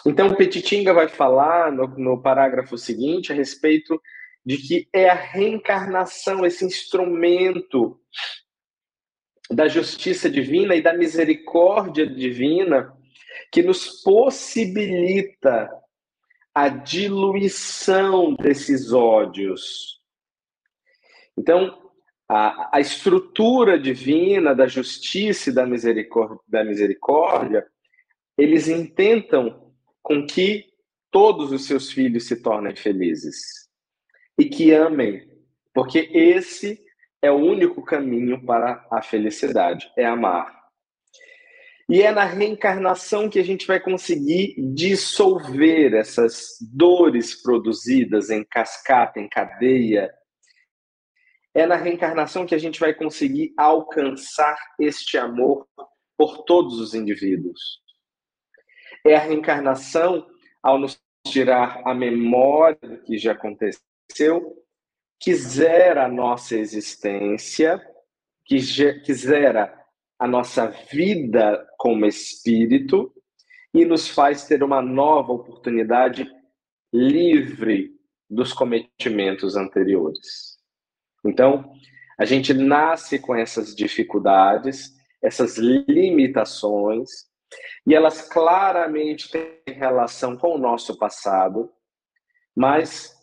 Então, 0.07 0.33
Petitinga 0.33 0.93
vai 0.93 1.09
falar 1.09 1.73
no, 1.73 1.87
no 1.97 2.21
parágrafo 2.21 2.77
seguinte 2.77 3.33
a 3.33 3.35
respeito 3.35 4.01
de 4.45 4.57
que 4.57 4.87
é 4.93 5.09
a 5.09 5.15
reencarnação, 5.15 6.45
esse 6.45 6.63
instrumento 6.63 7.99
da 9.49 9.67
justiça 9.67 10.29
divina 10.29 10.75
e 10.75 10.81
da 10.81 10.93
misericórdia 10.93 12.05
divina 12.05 12.95
que 13.51 13.63
nos 13.63 14.03
possibilita 14.03 15.69
a 16.53 16.69
diluição 16.69 18.35
desses 18.35 18.93
ódios. 18.93 19.99
Então, 21.37 21.91
a, 22.29 22.77
a 22.77 22.79
estrutura 22.79 23.79
divina 23.79 24.53
da 24.55 24.67
justiça 24.67 25.49
e 25.49 25.53
da 25.53 25.65
misericórdia, 25.65 26.39
da 26.47 26.63
misericórdia, 26.63 27.67
eles 28.37 28.67
intentam 28.67 29.73
com 30.01 30.25
que 30.25 30.65
todos 31.11 31.51
os 31.51 31.65
seus 31.65 31.91
filhos 31.91 32.27
se 32.27 32.41
tornem 32.41 32.75
felizes 32.75 33.64
e 34.37 34.45
que 34.45 34.71
amem, 34.71 35.27
porque 35.73 36.09
esse 36.13 36.83
é 37.21 37.31
o 37.31 37.35
único 37.35 37.83
caminho 37.83 38.45
para 38.45 38.85
a 38.91 39.01
felicidade, 39.01 39.91
é 39.97 40.05
amar. 40.05 40.55
E 41.87 42.01
é 42.01 42.11
na 42.11 42.23
reencarnação 42.23 43.29
que 43.29 43.39
a 43.39 43.43
gente 43.43 43.67
vai 43.67 43.79
conseguir 43.79 44.55
dissolver 44.73 45.93
essas 45.93 46.55
dores 46.73 47.41
produzidas 47.41 48.31
em 48.31 48.43
cascata, 48.43 49.19
em 49.19 49.29
cadeia. 49.29 50.11
É 51.53 51.65
na 51.65 51.75
reencarnação 51.75 52.45
que 52.45 52.55
a 52.55 52.57
gente 52.57 52.79
vai 52.79 52.93
conseguir 52.93 53.53
alcançar 53.55 54.57
este 54.79 55.17
amor 55.17 55.67
por 56.17 56.43
todos 56.43 56.79
os 56.79 56.95
indivíduos. 56.95 57.59
É 59.05 59.15
a 59.15 59.19
reencarnação, 59.19 60.27
ao 60.63 60.79
nos 60.79 60.99
tirar 61.27 61.81
a 61.85 61.93
memória 61.93 62.79
do 62.81 62.97
que 63.03 63.17
já 63.17 63.33
aconteceu, 63.33 63.81
que 65.19 65.33
zera 65.33 66.05
a 66.05 66.09
nossa 66.09 66.55
existência, 66.55 67.81
que, 68.45 68.57
que 69.01 69.13
zera 69.13 69.73
a 70.19 70.27
nossa 70.27 70.67
vida 70.91 71.67
como 71.77 72.05
espírito 72.05 73.13
e 73.73 73.83
nos 73.85 74.07
faz 74.07 74.45
ter 74.45 74.63
uma 74.63 74.81
nova 74.81 75.33
oportunidade 75.33 76.29
livre 76.93 77.91
dos 78.29 78.53
cometimentos 78.53 79.55
anteriores. 79.55 80.57
Então, 81.25 81.73
a 82.17 82.23
gente 82.23 82.53
nasce 82.53 83.19
com 83.19 83.35
essas 83.35 83.75
dificuldades, 83.75 84.93
essas 85.21 85.57
limitações, 85.57 87.09
e 87.85 87.93
elas 87.93 88.21
claramente 88.21 89.29
têm 89.29 89.75
relação 89.75 90.37
com 90.37 90.55
o 90.55 90.57
nosso 90.57 90.97
passado, 90.97 91.69
mas 92.55 93.14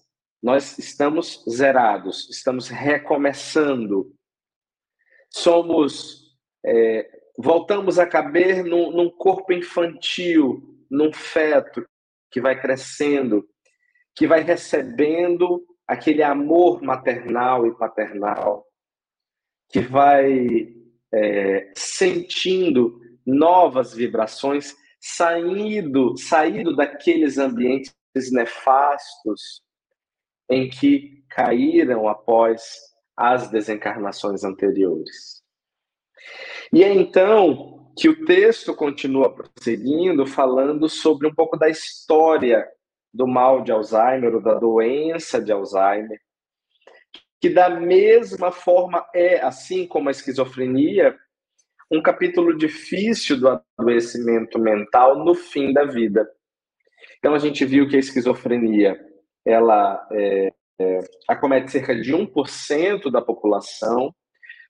nós 0.42 0.76
estamos 0.78 1.44
zerados, 1.48 2.28
estamos 2.28 2.68
recomeçando. 2.68 4.12
Somos 5.30 6.22
é, 6.64 7.08
voltamos 7.38 7.98
a 7.98 8.06
caber 8.06 8.64
num, 8.64 8.90
num 8.90 9.10
corpo 9.10 9.52
infantil, 9.52 10.62
num 10.90 11.12
feto 11.12 11.84
que 12.30 12.40
vai 12.40 12.60
crescendo, 12.60 13.46
que 14.14 14.26
vai 14.26 14.42
recebendo 14.42 15.64
aquele 15.86 16.22
amor 16.22 16.82
maternal 16.82 17.66
e 17.66 17.76
paternal, 17.76 18.66
que 19.68 19.80
vai 19.80 20.74
é, 21.12 21.72
sentindo 21.74 23.00
novas 23.24 23.94
vibrações, 23.94 24.74
saindo, 25.00 26.16
saindo 26.16 26.74
daqueles 26.74 27.38
ambientes 27.38 27.94
nefastos 28.32 29.61
em 30.52 30.68
que 30.68 31.24
caíram 31.30 32.06
após 32.06 32.62
as 33.16 33.48
desencarnações 33.48 34.44
anteriores. 34.44 35.42
E 36.72 36.84
é 36.84 36.92
então 36.92 37.90
que 37.98 38.08
o 38.08 38.24
texto 38.24 38.74
continua 38.74 39.34
prosseguindo, 39.34 40.26
falando 40.26 40.88
sobre 40.88 41.26
um 41.26 41.34
pouco 41.34 41.56
da 41.56 41.68
história 41.68 42.66
do 43.12 43.26
mal 43.26 43.62
de 43.62 43.72
Alzheimer, 43.72 44.34
ou 44.34 44.42
da 44.42 44.54
doença 44.54 45.40
de 45.40 45.52
Alzheimer, 45.52 46.18
que 47.40 47.50
da 47.50 47.68
mesma 47.68 48.50
forma 48.50 49.06
é, 49.14 49.40
assim 49.40 49.86
como 49.86 50.08
a 50.08 50.12
esquizofrenia, 50.12 51.16
um 51.90 52.00
capítulo 52.00 52.56
difícil 52.56 53.38
do 53.38 53.60
adoecimento 53.78 54.58
mental 54.58 55.22
no 55.24 55.34
fim 55.34 55.72
da 55.72 55.84
vida. 55.84 56.26
Então 57.18 57.34
a 57.34 57.38
gente 57.38 57.64
viu 57.64 57.86
que 57.88 57.96
a 57.96 57.98
esquizofrenia 58.00 58.98
ela 59.44 60.06
é, 60.12 60.52
é, 60.78 60.98
acomete 61.28 61.70
cerca 61.70 61.94
de 61.94 62.12
1% 62.12 63.10
da 63.10 63.20
população, 63.20 64.14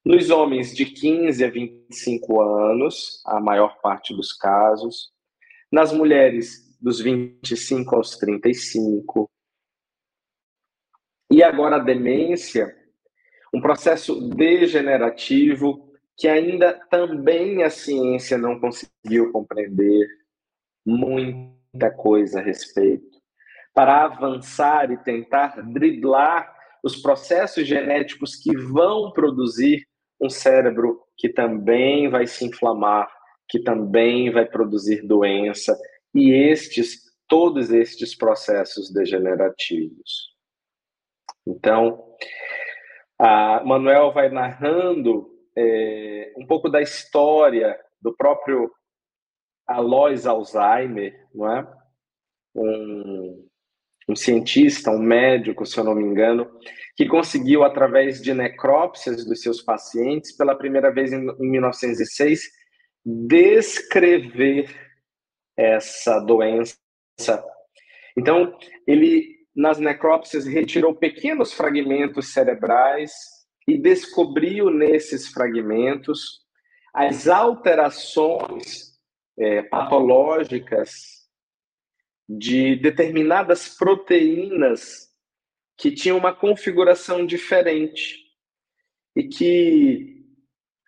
nos 0.04 0.30
homens 0.30 0.74
de 0.74 0.84
15 0.84 1.44
a 1.44 1.50
25 1.50 2.40
anos, 2.40 3.22
a 3.24 3.40
maior 3.40 3.80
parte 3.80 4.14
dos 4.14 4.32
casos. 4.32 5.12
Nas 5.70 5.92
mulheres, 5.92 6.76
dos 6.80 7.00
25 7.00 7.94
aos 7.94 8.16
35. 8.16 9.30
E 11.30 11.42
agora 11.42 11.76
a 11.76 11.78
demência, 11.78 12.76
um 13.54 13.60
processo 13.60 14.28
degenerativo 14.28 15.92
que 16.16 16.28
ainda 16.28 16.74
também 16.90 17.62
a 17.62 17.70
ciência 17.70 18.36
não 18.36 18.60
conseguiu 18.60 19.32
compreender 19.32 20.06
muita 20.84 21.90
coisa 21.96 22.40
a 22.40 22.42
respeito. 22.42 23.11
Para 23.74 24.04
avançar 24.04 24.90
e 24.90 24.96
tentar 24.98 25.60
driblar 25.62 26.54
os 26.82 27.00
processos 27.00 27.66
genéticos 27.66 28.36
que 28.36 28.56
vão 28.56 29.12
produzir 29.12 29.86
um 30.20 30.28
cérebro 30.28 31.02
que 31.16 31.28
também 31.28 32.08
vai 32.08 32.26
se 32.26 32.44
inflamar, 32.44 33.10
que 33.48 33.60
também 33.60 34.30
vai 34.30 34.46
produzir 34.46 35.06
doença, 35.06 35.78
e 36.14 36.32
estes, 36.32 37.02
todos 37.28 37.70
estes 37.70 38.16
processos 38.16 38.92
degenerativos. 38.92 40.32
Então, 41.46 42.04
a 43.18 43.62
Manuel 43.64 44.12
vai 44.12 44.28
narrando 44.28 45.30
é, 45.56 46.32
um 46.36 46.46
pouco 46.46 46.68
da 46.68 46.80
história 46.80 47.78
do 48.00 48.14
próprio 48.14 48.70
Alois 49.66 50.26
Alzheimer, 50.26 51.28
não 51.34 51.50
é? 51.50 51.82
Um, 52.54 53.48
um 54.08 54.16
cientista, 54.16 54.90
um 54.90 54.98
médico, 54.98 55.64
se 55.64 55.78
eu 55.78 55.84
não 55.84 55.94
me 55.94 56.02
engano, 56.02 56.50
que 56.96 57.06
conseguiu, 57.06 57.62
através 57.62 58.20
de 58.20 58.34
necrópsias 58.34 59.24
dos 59.24 59.40
seus 59.40 59.62
pacientes, 59.62 60.36
pela 60.36 60.54
primeira 60.54 60.92
vez 60.92 61.12
em, 61.12 61.28
em 61.28 61.50
1906, 61.50 62.42
descrever 63.04 64.68
essa 65.56 66.20
doença. 66.20 66.76
Então, 68.16 68.56
ele, 68.86 69.36
nas 69.54 69.78
necrópsias, 69.78 70.46
retirou 70.46 70.94
pequenos 70.94 71.52
fragmentos 71.52 72.32
cerebrais 72.32 73.12
e 73.66 73.78
descobriu 73.78 74.70
nesses 74.70 75.28
fragmentos 75.28 76.42
as 76.94 77.26
alterações 77.26 78.92
é, 79.38 79.62
patológicas 79.62 81.21
de 82.38 82.76
determinadas 82.76 83.68
proteínas 83.68 85.10
que 85.76 85.90
tinham 85.90 86.16
uma 86.16 86.34
configuração 86.34 87.26
diferente 87.26 88.18
e 89.14 89.24
que 89.24 90.24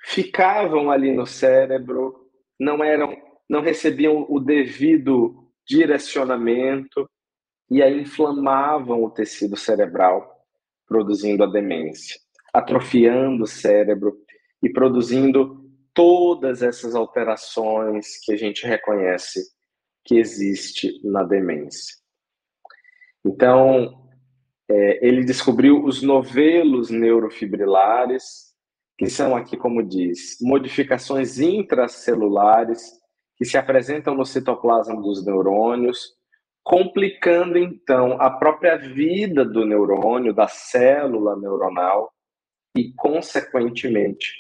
ficavam 0.05 0.91
ali 0.91 1.13
no 1.13 1.27
cérebro, 1.27 2.31
não 2.59 2.83
eram, 2.83 3.17
não 3.49 3.61
recebiam 3.61 4.27
o 4.29 4.41
devido 4.41 5.51
direcionamento 5.67 7.09
e 7.71 7.83
aí 7.83 8.01
inflamavam 8.01 9.03
o 9.03 9.11
tecido 9.11 9.57
cerebral, 9.57 10.47
produzindo 10.87 11.43
a 11.43 11.47
demência, 11.47 12.19
atrofiando 12.53 13.45
o 13.45 13.49
cérebro 13.49 14.17
e 14.63 14.71
produzindo 14.71 15.63
todas 15.93 16.63
essas 16.63 16.95
alterações 16.95 18.19
que 18.25 18.33
a 18.33 18.37
gente 18.37 18.67
reconhece 18.67 19.41
que 20.05 20.17
existe 20.17 21.01
na 21.03 21.23
demência. 21.23 21.95
Então, 23.25 24.09
é, 24.69 25.07
ele 25.07 25.25
descobriu 25.25 25.85
os 25.85 26.03
novelos 26.03 26.91
neurofibrilares, 26.91 28.55
que 28.99 29.09
são 29.09 29.35
aqui, 29.35 29.57
como 29.57 29.83
diz, 29.83 30.37
modificações 30.41 31.39
intracelulares 31.39 32.93
que 33.37 33.45
se 33.45 33.57
apresentam 33.57 34.15
no 34.15 34.25
citoplasma 34.25 35.01
dos 35.01 35.25
neurônios 35.25 36.15
complicando 36.65 37.59
então 37.59 38.19
a 38.21 38.31
própria 38.31 38.77
vida 38.77 39.45
do 39.45 39.67
neurônio, 39.67 40.33
da 40.33 40.49
célula 40.49 41.37
neuronal 41.37 42.11
e, 42.75 42.91
consequentemente, 42.95 44.33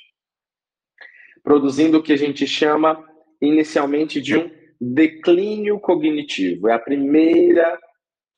produzindo 1.42 1.98
o 1.98 2.02
que 2.02 2.14
a 2.14 2.16
gente 2.16 2.46
chama 2.46 3.06
inicialmente 3.40 4.22
de 4.22 4.38
um 4.38 4.50
declínio 4.92 5.80
cognitivo. 5.80 6.68
É 6.68 6.74
a 6.74 6.78
primeira 6.78 7.78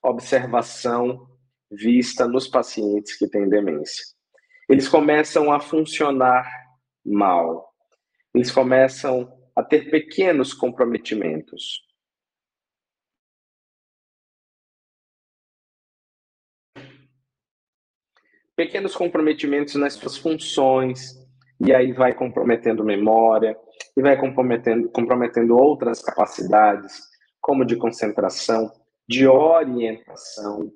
observação 0.03 1.27
vista 1.71 2.29
nos 2.29 2.47
pacientes 2.47 3.19
que 3.19 3.29
têm 3.29 3.49
demência. 3.49 4.05
Eles 4.69 4.89
começam 4.89 5.53
a 5.53 5.59
funcionar 5.59 6.49
mal. 7.05 7.73
Eles 8.35 8.51
começam 8.51 9.33
a 9.55 9.63
ter 9.63 9.91
pequenos 9.91 10.53
comprometimentos. 10.53 11.85
Pequenos 18.55 18.95
comprometimentos 18.97 19.75
nas 19.75 19.95
suas 19.95 20.17
funções, 20.17 21.15
e 21.61 21.75
aí 21.75 21.93
vai 21.93 22.15
comprometendo 22.15 22.85
memória, 22.85 23.57
e 23.97 24.03
vai 24.03 24.19
comprometendo, 24.19 24.91
comprometendo 24.91 25.57
outras 25.57 26.03
capacidades, 26.03 27.09
como 27.41 27.65
de 27.65 27.77
concentração, 27.77 28.71
de 29.09 29.27
orientação. 29.27 30.73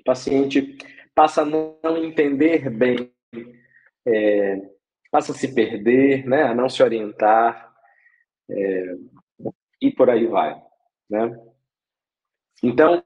O 0.00 0.04
paciente 0.04 0.78
passa 1.14 1.42
a 1.42 1.44
não 1.44 1.78
entender 1.96 2.70
bem, 2.70 3.12
é, 4.06 4.70
passa 5.10 5.32
a 5.32 5.34
se 5.34 5.54
perder, 5.54 6.26
né, 6.26 6.44
a 6.44 6.54
não 6.54 6.68
se 6.68 6.82
orientar, 6.82 7.74
é, 8.50 8.94
e 9.82 9.90
por 9.90 10.08
aí 10.08 10.26
vai. 10.26 10.60
Né? 11.10 11.38
Então, 12.62 13.04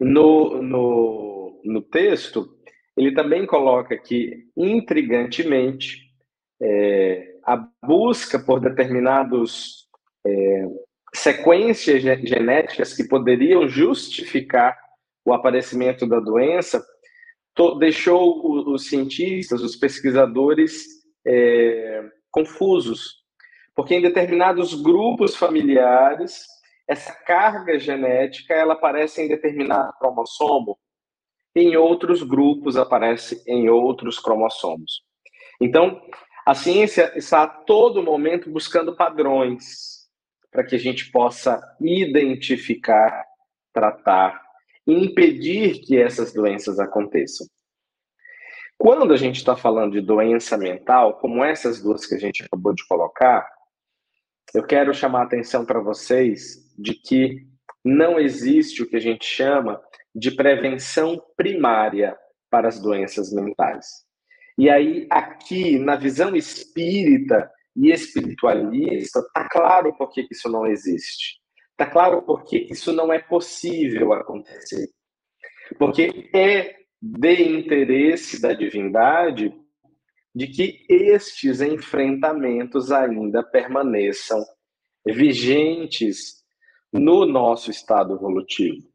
no, 0.00 0.62
no, 0.62 1.62
no 1.64 1.82
texto, 1.82 2.58
ele 2.96 3.14
também 3.14 3.46
coloca 3.46 3.96
que, 3.96 4.48
intrigantemente, 4.56 6.12
é, 6.60 7.33
a 7.46 7.68
busca 7.84 8.38
por 8.38 8.60
determinados 8.60 9.88
é, 10.26 10.66
sequências 11.14 12.02
genéticas 12.02 12.94
que 12.94 13.04
poderiam 13.04 13.68
justificar 13.68 14.76
o 15.24 15.32
aparecimento 15.32 16.06
da 16.06 16.20
doença 16.20 16.84
deixou 17.78 18.72
os 18.72 18.88
cientistas, 18.88 19.62
os 19.62 19.76
pesquisadores 19.76 20.86
é, 21.26 22.02
confusos, 22.30 23.22
porque 23.74 23.94
em 23.94 24.02
determinados 24.02 24.74
grupos 24.74 25.36
familiares 25.36 26.46
essa 26.88 27.12
carga 27.24 27.78
genética 27.78 28.52
ela 28.52 28.74
aparece 28.74 29.22
em 29.22 29.28
determinado 29.28 29.92
cromossomo, 29.98 30.78
em 31.54 31.76
outros 31.76 32.22
grupos 32.22 32.76
aparece 32.76 33.42
em 33.46 33.68
outros 33.68 34.18
cromossomos. 34.18 35.02
Então, 35.60 36.02
a 36.46 36.54
ciência 36.54 37.12
está 37.16 37.44
a 37.44 37.48
todo 37.48 38.02
momento 38.02 38.50
buscando 38.50 38.94
padrões 38.94 40.08
para 40.50 40.64
que 40.64 40.74
a 40.74 40.78
gente 40.78 41.10
possa 41.10 41.60
identificar, 41.80 43.24
tratar 43.72 44.40
e 44.86 44.92
impedir 44.92 45.80
que 45.80 45.96
essas 45.96 46.32
doenças 46.32 46.78
aconteçam. 46.78 47.46
Quando 48.76 49.12
a 49.14 49.16
gente 49.16 49.36
está 49.36 49.56
falando 49.56 49.92
de 49.92 50.00
doença 50.00 50.58
mental, 50.58 51.18
como 51.18 51.44
essas 51.44 51.80
duas 51.80 52.04
que 52.04 52.14
a 52.14 52.18
gente 52.18 52.44
acabou 52.44 52.74
de 52.74 52.86
colocar, 52.86 53.48
eu 54.52 54.64
quero 54.64 54.92
chamar 54.92 55.22
a 55.22 55.24
atenção 55.24 55.64
para 55.64 55.80
vocês 55.80 56.72
de 56.78 56.94
que 56.94 57.46
não 57.84 58.18
existe 58.18 58.82
o 58.82 58.88
que 58.88 58.96
a 58.96 59.00
gente 59.00 59.24
chama 59.24 59.82
de 60.14 60.30
prevenção 60.30 61.20
primária 61.36 62.16
para 62.50 62.68
as 62.68 62.80
doenças 62.80 63.32
mentais. 63.32 64.04
E 64.56 64.70
aí, 64.70 65.06
aqui, 65.10 65.78
na 65.78 65.96
visão 65.96 66.34
espírita 66.36 67.50
e 67.76 67.90
espiritualista, 67.90 69.20
está 69.20 69.48
claro 69.48 69.96
por 69.96 70.10
que 70.10 70.26
isso 70.30 70.48
não 70.48 70.66
existe. 70.66 71.40
Está 71.72 71.86
claro 71.86 72.22
por 72.22 72.44
que 72.44 72.68
isso 72.70 72.92
não 72.92 73.12
é 73.12 73.18
possível 73.18 74.12
acontecer. 74.12 74.88
Porque 75.76 76.30
é 76.32 76.76
de 77.02 77.42
interesse 77.42 78.40
da 78.40 78.52
divindade 78.52 79.52
de 80.34 80.46
que 80.46 80.86
estes 80.88 81.60
enfrentamentos 81.60 82.90
ainda 82.90 83.42
permaneçam 83.42 84.44
vigentes 85.04 86.44
no 86.92 87.26
nosso 87.26 87.70
estado 87.70 88.14
evolutivo. 88.14 88.88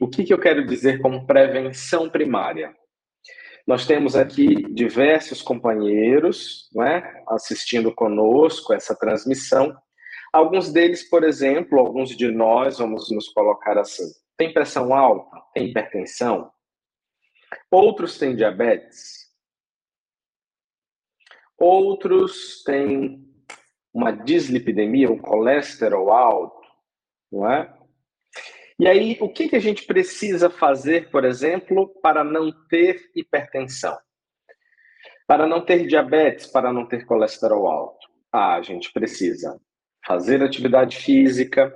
O 0.00 0.08
que, 0.08 0.24
que 0.24 0.32
eu 0.32 0.38
quero 0.38 0.66
dizer 0.66 1.00
como 1.00 1.26
prevenção 1.26 2.08
primária? 2.08 2.74
Nós 3.66 3.86
temos 3.86 4.16
aqui 4.16 4.62
diversos 4.72 5.42
companheiros 5.42 6.68
é, 6.82 7.22
assistindo 7.28 7.94
conosco 7.94 8.72
essa 8.72 8.94
transmissão. 8.94 9.76
Alguns 10.32 10.72
deles, 10.72 11.08
por 11.08 11.24
exemplo, 11.24 11.78
alguns 11.78 12.16
de 12.16 12.30
nós, 12.30 12.78
vamos 12.78 13.10
nos 13.10 13.28
colocar 13.28 13.78
assim, 13.78 14.04
tem 14.36 14.52
pressão 14.52 14.94
alta, 14.94 15.36
tem 15.52 15.68
hipertensão. 15.68 16.50
Outros 17.70 18.18
têm 18.18 18.34
diabetes. 18.34 19.28
Outros 21.58 22.62
têm 22.64 23.28
uma 23.92 24.12
dislipidemia, 24.12 25.10
um 25.10 25.18
colesterol 25.18 26.10
alto, 26.10 26.60
não 27.30 27.50
é? 27.50 27.79
E 28.80 28.88
aí, 28.88 29.18
o 29.20 29.28
que, 29.28 29.46
que 29.46 29.56
a 29.56 29.60
gente 29.60 29.84
precisa 29.84 30.48
fazer, 30.48 31.10
por 31.10 31.22
exemplo, 31.26 31.88
para 32.02 32.24
não 32.24 32.50
ter 32.66 33.10
hipertensão? 33.14 33.94
Para 35.26 35.46
não 35.46 35.62
ter 35.62 35.86
diabetes, 35.86 36.46
para 36.46 36.72
não 36.72 36.86
ter 36.86 37.04
colesterol 37.04 37.68
alto? 37.68 38.08
Ah, 38.32 38.54
a 38.54 38.62
gente 38.62 38.90
precisa 38.90 39.60
fazer 40.06 40.42
atividade 40.42 40.96
física, 40.96 41.70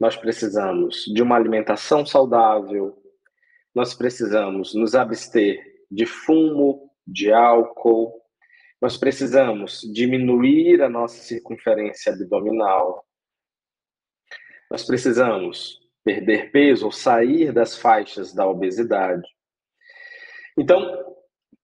nós 0.00 0.16
precisamos 0.16 1.04
de 1.14 1.22
uma 1.22 1.36
alimentação 1.36 2.04
saudável, 2.04 3.00
nós 3.72 3.94
precisamos 3.94 4.74
nos 4.74 4.96
abster 4.96 5.62
de 5.88 6.06
fumo, 6.06 6.90
de 7.06 7.32
álcool, 7.32 8.20
nós 8.80 8.96
precisamos 8.96 9.80
diminuir 9.94 10.82
a 10.82 10.88
nossa 10.88 11.22
circunferência 11.22 12.12
abdominal, 12.12 13.06
nós 14.72 14.86
precisamos 14.86 15.78
perder 16.02 16.50
peso 16.50 16.86
ou 16.86 16.90
sair 16.90 17.52
das 17.52 17.76
faixas 17.76 18.32
da 18.32 18.48
obesidade. 18.48 19.28
Então, 20.56 21.14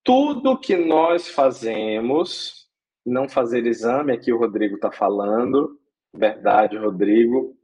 tudo 0.04 0.60
que 0.60 0.76
nós 0.76 1.26
fazemos, 1.26 2.68
não 3.06 3.26
fazer 3.26 3.66
exame, 3.66 4.12
aqui 4.12 4.30
o 4.30 4.38
Rodrigo 4.38 4.74
está 4.74 4.92
falando, 4.92 5.80
verdade, 6.14 6.76
Rodrigo. 6.76 7.56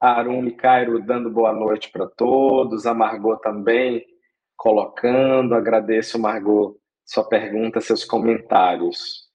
A 0.00 0.12
Arumi 0.12 0.52
Cairo 0.52 1.04
dando 1.04 1.28
boa 1.28 1.52
noite 1.52 1.90
para 1.92 2.06
todos, 2.06 2.86
a 2.86 2.94
Margot 2.94 3.36
também 3.40 4.02
colocando, 4.56 5.54
agradeço, 5.54 6.18
Margot, 6.18 6.78
sua 7.04 7.28
pergunta, 7.28 7.78
seus 7.82 8.06
comentários. 8.06 9.27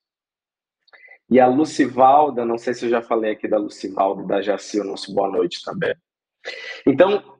E 1.29 1.39
a 1.39 1.47
Lucivalda, 1.47 2.45
não 2.45 2.57
sei 2.57 2.73
se 2.73 2.85
eu 2.85 2.89
já 2.89 3.01
falei 3.01 3.31
aqui 3.31 3.47
da 3.47 3.57
Lucivalda, 3.57 4.23
da 4.23 4.41
Jaci, 4.41 4.79
o 4.79 4.83
nosso 4.83 5.13
boa 5.13 5.29
noite 5.29 5.63
também. 5.63 5.95
Então, 6.85 7.39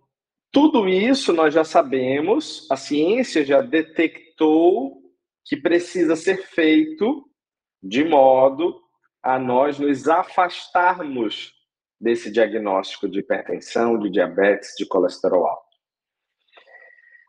tudo 0.52 0.88
isso 0.88 1.34
nós 1.34 1.54
já 1.54 1.64
sabemos, 1.64 2.68
a 2.72 2.78
ciência 2.78 3.46
já 3.46 3.62
detectou 3.62 5.02
que 5.46 5.58
precisa 5.58 6.16
ser 6.16 6.38
feito 6.48 7.30
de 7.82 8.04
modo 8.04 8.80
a 9.22 9.38
nós 9.38 9.78
nos 9.80 10.08
afastarmos 10.08 11.54
desse 12.00 12.32
diagnóstico 12.32 13.10
de 13.10 13.20
hipertensão, 13.20 13.98
de 13.98 14.10
diabetes, 14.10 14.74
de 14.78 14.86
colesterol 14.86 15.48
alto. 15.48 15.74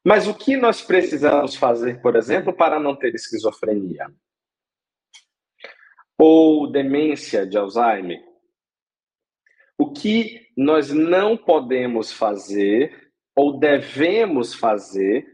Mas 0.05 0.29
o 0.29 0.35
que 0.35 0.57
nós 0.57 0.83
precisamos 0.83 1.55
fazer, 1.57 2.03
por 2.03 2.15
exemplo, 2.17 2.53
para 2.53 2.79
não 2.79 2.95
ter 2.95 3.15
esquizofrenia? 3.15 4.07
Ou 6.19 6.71
demência 6.71 7.47
de 7.47 7.57
Alzheimer, 7.57 8.23
o 9.79 9.93
que 9.93 10.49
nós 10.57 10.91
não 10.91 11.37
podemos 11.37 12.13
fazer 12.13 13.13
ou 13.37 13.59
devemos 13.59 14.55
fazer 14.55 15.27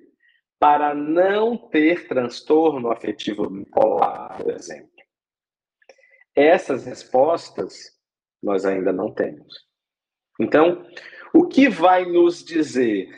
para 0.59 0.95
não 0.95 1.57
ter 1.57 2.07
transtorno 2.09 2.91
afetivo 2.91 3.49
bipolar, 3.49 4.43
por 4.43 4.53
exemplo? 4.53 4.91
Essas 6.35 6.85
respostas 6.85 7.99
nós 8.43 8.65
ainda 8.65 8.93
não 8.93 9.13
temos. 9.13 9.55
Então, 10.41 10.87
o 11.35 11.47
que 11.47 11.69
vai 11.69 12.07
nos 12.07 12.43
dizer 12.43 13.09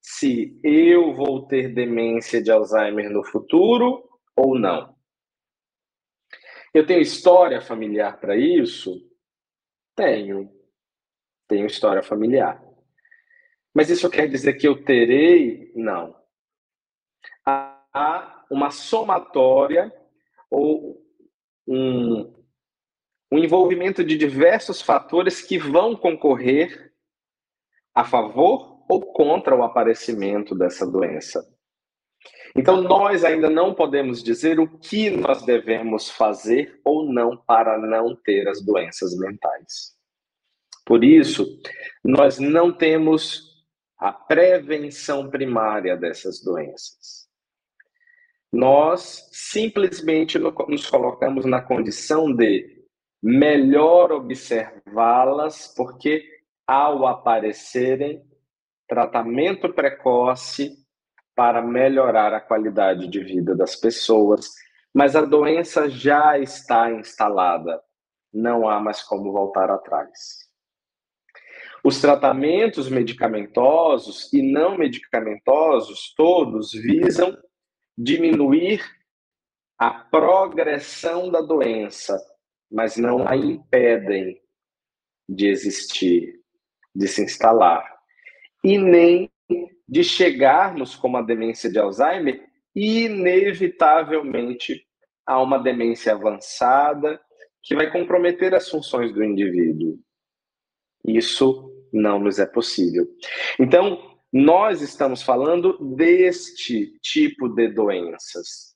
se 0.00 0.58
eu 0.62 1.14
vou 1.14 1.46
ter 1.46 1.74
demência 1.74 2.42
de 2.42 2.50
Alzheimer 2.50 3.10
no 3.10 3.24
futuro 3.24 4.08
ou 4.36 4.58
não? 4.58 4.97
Eu 6.78 6.86
tenho 6.86 7.00
história 7.00 7.60
familiar 7.60 8.20
para 8.20 8.36
isso? 8.36 9.04
Tenho. 9.96 10.48
tenho 11.48 11.66
história 11.66 12.04
familiar. 12.04 12.64
Mas 13.74 13.90
isso 13.90 14.08
quer 14.08 14.28
dizer 14.28 14.52
que 14.54 14.68
eu 14.68 14.84
terei? 14.84 15.72
Não. 15.74 16.14
Há 17.44 18.44
uma 18.48 18.70
somatória 18.70 19.92
ou 20.48 21.04
um, 21.66 22.32
um 23.32 23.38
envolvimento 23.38 24.04
de 24.04 24.16
diversos 24.16 24.80
fatores 24.80 25.42
que 25.42 25.58
vão 25.58 25.96
concorrer 25.96 26.94
a 27.92 28.04
favor 28.04 28.84
ou 28.88 29.12
contra 29.12 29.56
o 29.56 29.64
aparecimento 29.64 30.54
dessa 30.54 30.88
doença. 30.88 31.44
Então, 32.56 32.82
nós 32.82 33.24
ainda 33.24 33.48
não 33.48 33.74
podemos 33.74 34.22
dizer 34.22 34.58
o 34.58 34.66
que 34.78 35.10
nós 35.10 35.42
devemos 35.44 36.10
fazer 36.10 36.80
ou 36.84 37.04
não 37.04 37.36
para 37.36 37.78
não 37.78 38.16
ter 38.16 38.48
as 38.48 38.64
doenças 38.64 39.16
mentais. 39.18 39.96
Por 40.84 41.04
isso, 41.04 41.46
nós 42.02 42.38
não 42.38 42.72
temos 42.72 43.48
a 43.98 44.12
prevenção 44.12 45.28
primária 45.28 45.96
dessas 45.96 46.42
doenças. 46.42 47.28
Nós 48.52 49.28
simplesmente 49.30 50.38
nos 50.38 50.88
colocamos 50.88 51.44
na 51.44 51.60
condição 51.60 52.34
de 52.34 52.78
melhor 53.22 54.10
observá-las, 54.12 55.74
porque 55.76 56.24
ao 56.66 57.06
aparecerem, 57.06 58.22
tratamento 58.88 59.72
precoce 59.72 60.76
para 61.38 61.62
melhorar 61.62 62.34
a 62.34 62.40
qualidade 62.40 63.06
de 63.06 63.22
vida 63.22 63.54
das 63.54 63.76
pessoas, 63.76 64.50
mas 64.92 65.14
a 65.14 65.20
doença 65.20 65.88
já 65.88 66.36
está 66.36 66.90
instalada, 66.90 67.80
não 68.34 68.68
há 68.68 68.80
mais 68.80 69.04
como 69.04 69.30
voltar 69.30 69.70
atrás. 69.70 70.48
Os 71.84 72.00
tratamentos 72.00 72.90
medicamentosos 72.90 74.32
e 74.32 74.42
não 74.42 74.76
medicamentosos, 74.76 76.12
todos 76.16 76.72
visam 76.72 77.38
diminuir 77.96 78.82
a 79.78 79.90
progressão 79.90 81.30
da 81.30 81.40
doença, 81.40 82.20
mas 82.68 82.96
não 82.96 83.28
a 83.28 83.36
impedem 83.36 84.42
de 85.28 85.46
existir, 85.46 86.40
de 86.92 87.06
se 87.06 87.22
instalar. 87.22 87.96
E 88.64 88.76
nem 88.76 89.30
de 89.88 90.04
chegarmos 90.04 90.94
como 90.94 91.16
a 91.16 91.22
demência 91.22 91.70
de 91.70 91.78
Alzheimer, 91.78 92.46
inevitavelmente 92.74 94.86
a 95.26 95.40
uma 95.40 95.58
demência 95.58 96.12
avançada 96.12 97.20
que 97.62 97.74
vai 97.74 97.90
comprometer 97.90 98.54
as 98.54 98.68
funções 98.68 99.12
do 99.12 99.24
indivíduo. 99.24 99.98
Isso 101.06 101.72
não 101.92 102.18
nos 102.18 102.38
é 102.38 102.46
possível. 102.46 103.06
Então, 103.58 104.18
nós 104.32 104.82
estamos 104.82 105.22
falando 105.22 105.78
deste 105.96 106.98
tipo 107.00 107.48
de 107.48 107.68
doenças. 107.68 108.74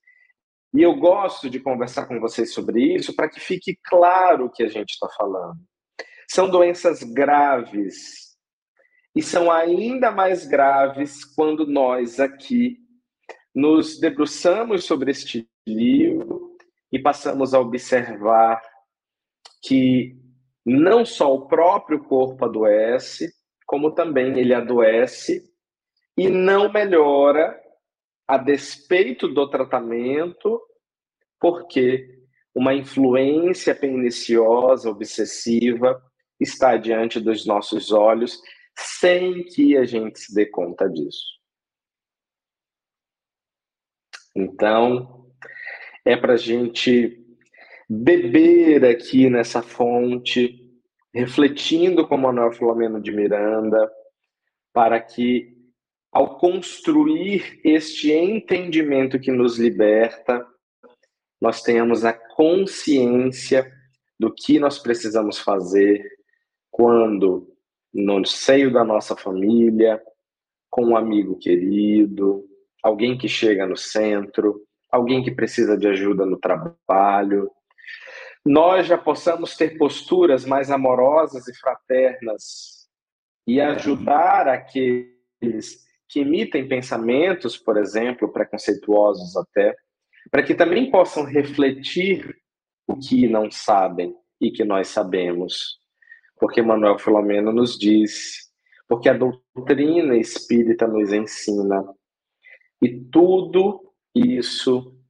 E 0.75 0.83
eu 0.83 0.95
gosto 0.95 1.51
de 1.51 1.61
conversar 1.61 2.07
com 2.07 2.19
vocês 2.19 2.55
sobre 2.55 2.95
isso 2.95 3.15
para 3.15 3.29
que 3.29 3.39
fique 3.39 3.79
claro 3.85 4.47
o 4.47 4.51
que 4.51 4.63
a 4.63 4.69
gente 4.69 4.91
está 4.91 5.09
falando. 5.11 5.59
São 6.31 6.49
doenças 6.49 7.03
graves 7.03 8.32
e 9.15 9.23
são 9.23 9.51
ainda 9.51 10.11
mais 10.11 10.47
graves 10.47 11.25
quando 11.25 11.67
nós 11.67 12.19
aqui 12.19 12.79
nos 13.55 14.01
debruçamos 14.01 14.85
sobre 14.85 15.11
este 15.11 15.49
livro 15.67 16.57
e 16.91 16.99
passamos 16.99 17.53
a 17.53 17.61
observar 17.61 18.63
que 19.63 20.17
não 20.65 21.05
só 21.05 21.35
o 21.35 21.47
próprio 21.47 22.03
corpo 22.05 22.45
adoece, 22.45 23.31
como 23.67 23.95
também 23.95 24.39
ele 24.39 24.55
adoece 24.55 25.43
e 26.17 26.29
não 26.29 26.73
melhora 26.73 27.59
a 28.27 28.39
despeito 28.39 29.29
do 29.29 29.49
tratamento, 29.49 30.61
porque 31.41 32.23
uma 32.55 32.75
influência 32.75 33.75
perniciosa, 33.75 34.91
obsessiva, 34.91 36.01
está 36.39 36.77
diante 36.77 37.21
dos 37.21 37.47
nossos 37.47 37.93
olhos 37.93 38.41
sem 38.79 39.45
que 39.45 39.77
a 39.77 39.85
gente 39.85 40.19
se 40.19 40.35
dê 40.35 40.47
conta 40.47 40.89
disso. 40.89 41.41
Então, 44.35 45.31
é 46.05 46.17
para 46.17 46.35
a 46.35 46.39
gente 46.39 47.23
beber 47.89 48.85
aqui 48.85 49.29
nessa 49.29 49.63
fonte, 49.63 50.59
refletindo 51.15 52.09
com 52.09 52.17
Manuel 52.17 52.53
Filomeno 52.53 53.01
de 53.01 53.13
Miranda, 53.13 53.91
para 54.73 54.99
que, 54.99 55.55
ao 56.11 56.39
construir 56.39 57.61
este 57.63 58.11
entendimento 58.11 59.21
que 59.21 59.31
nos 59.31 59.59
liberta, 59.59 60.47
nós 61.41 61.63
tenhamos 61.63 62.05
a 62.05 62.13
consciência 62.13 63.71
do 64.19 64.33
que 64.33 64.59
nós 64.59 64.79
precisamos 64.79 65.39
fazer 65.39 66.03
quando 66.71 67.52
no 67.93 68.25
seio 68.25 68.73
da 68.73 68.85
nossa 68.85 69.15
família, 69.15 70.03
com 70.71 70.87
um 70.87 70.97
amigo 70.97 71.39
querido, 71.39 72.45
alguém 72.83 73.17
que 73.17 73.29
chega 73.29 73.67
no 73.67 73.77
centro, 73.77 74.63
alguém 74.91 75.23
que 75.23 75.31
precisa 75.31 75.77
de 75.77 75.87
ajuda 75.87 76.25
no 76.25 76.39
trabalho. 76.39 77.51
Nós 78.45 78.87
já 78.87 78.99
possamos 78.99 79.57
ter 79.57 79.77
posturas 79.77 80.45
mais 80.45 80.71
amorosas 80.71 81.47
e 81.47 81.55
fraternas 81.59 82.89
e 83.47 83.61
ajudar 83.61 84.49
aqueles 84.49 85.83
que 86.09 86.21
emitem 86.21 86.69
pensamentos, 86.69 87.57
por 87.57 87.77
exemplo, 87.77 88.33
preconceituosos 88.33 89.37
até, 89.37 89.75
para 90.31 90.43
que 90.43 90.55
também 90.55 90.91
possam 90.91 91.25
refletir 91.25 92.37
o 92.87 92.97
que 92.97 93.29
não 93.29 93.51
sabem 93.51 94.15
e 94.41 94.51
que 94.51 94.65
nós 94.65 94.89
sabemos 94.89 95.79
porque 96.43 96.61
Manuel 96.61 96.99
Filomeno 96.99 97.53
nos 97.53 97.79
diz, 97.79 98.53
porque 98.89 99.09
a 99.09 99.13
doutrina 99.13 100.17
espírita 100.17 100.89
nos 100.89 101.13
ensina. 101.13 101.85
E 102.83 102.99
tudo 102.99 103.95
isso 104.13 105.01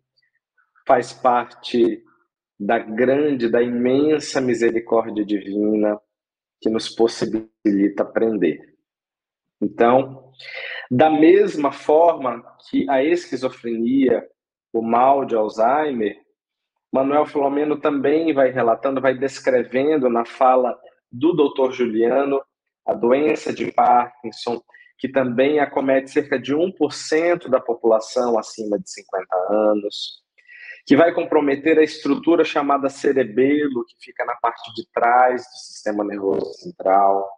faz 0.86 1.14
parte 1.14 2.04
da 2.60 2.78
grande, 2.78 3.48
da 3.48 3.62
imensa 3.62 4.42
misericórdia 4.42 5.24
divina 5.24 5.98
que 6.60 6.68
nos 6.68 6.90
possibilita 6.90 8.02
aprender. 8.02 8.60
Então, 9.58 10.34
da 10.90 11.08
mesma 11.08 11.72
forma 11.72 12.44
que 12.68 12.86
a 12.90 13.02
esquizofrenia, 13.02 14.22
o 14.70 14.82
mal 14.82 15.24
de 15.24 15.34
Alzheimer, 15.34 16.20
Manuel 16.92 17.24
Filomeno 17.24 17.80
também 17.80 18.34
vai 18.34 18.50
relatando, 18.50 19.00
vai 19.00 19.16
descrevendo 19.16 20.10
na 20.10 20.26
fala 20.26 20.78
do 21.12 21.32
Dr. 21.32 21.72
Juliano, 21.72 22.42
a 22.86 22.94
doença 22.94 23.52
de 23.52 23.70
Parkinson, 23.70 24.60
que 24.98 25.08
também 25.08 25.60
acomete 25.60 26.10
cerca 26.10 26.38
de 26.38 26.54
1% 26.54 27.48
da 27.48 27.60
população 27.60 28.38
acima 28.38 28.78
de 28.78 28.90
50 28.90 29.26
anos, 29.50 30.22
que 30.86 30.96
vai 30.96 31.12
comprometer 31.12 31.78
a 31.78 31.82
estrutura 31.82 32.44
chamada 32.44 32.88
cerebelo, 32.88 33.84
que 33.84 33.96
fica 34.00 34.24
na 34.24 34.34
parte 34.36 34.72
de 34.74 34.88
trás 34.92 35.42
do 35.42 35.58
sistema 35.58 36.04
nervoso 36.04 36.52
central, 36.54 37.28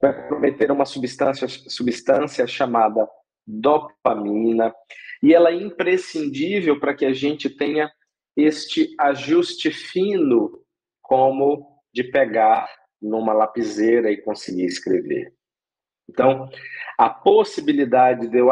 vai 0.00 0.22
comprometer 0.22 0.70
uma 0.70 0.84
substância, 0.84 1.46
substância 1.48 2.46
chamada 2.46 3.06
dopamina, 3.46 4.74
e 5.22 5.34
ela 5.34 5.50
é 5.50 5.54
imprescindível 5.54 6.80
para 6.80 6.94
que 6.94 7.04
a 7.04 7.12
gente 7.12 7.48
tenha 7.50 7.90
este 8.36 8.94
ajuste 8.98 9.70
fino, 9.70 10.62
como 11.02 11.82
de 11.92 12.04
pegar 12.04 12.68
numa 13.00 13.32
lapiseira 13.32 14.10
e 14.10 14.20
conseguir 14.20 14.66
escrever. 14.66 15.32
Então, 16.08 16.48
a 16.98 17.08
possibilidade 17.08 18.28
de 18.28 18.38
eu 18.38 18.50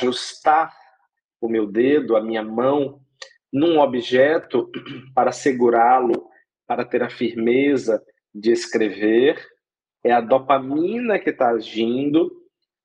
ajustar 0.00 0.74
o 1.40 1.48
meu 1.48 1.66
dedo, 1.66 2.16
a 2.16 2.22
minha 2.22 2.42
mão, 2.42 3.00
num 3.52 3.78
objeto 3.78 4.70
para 5.14 5.32
segurá-lo, 5.32 6.28
para 6.66 6.84
ter 6.84 7.02
a 7.02 7.10
firmeza 7.10 8.02
de 8.34 8.52
escrever, 8.52 9.40
é 10.04 10.12
a 10.12 10.20
dopamina 10.20 11.18
que 11.18 11.30
está 11.30 11.50
agindo 11.50 12.30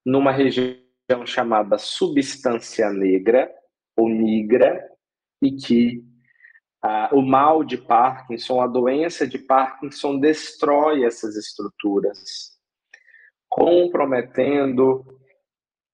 numa 0.06 0.32
região 0.32 1.26
chamada 1.26 1.78
substância 1.78 2.91
negra 2.91 3.52
ou 3.96 4.10
nigra 4.10 4.84
e 5.41 5.52
que 5.52 6.04
ah, 6.88 7.09
o 7.11 7.19
mal 7.19 7.63
de 7.63 7.79
Parkinson, 7.79 8.61
a 8.61 8.67
doença 8.67 9.25
de 9.25 9.39
Parkinson 9.39 10.19
destrói 10.19 11.03
essas 11.03 11.36
estruturas, 11.36 12.59
comprometendo 13.49 15.03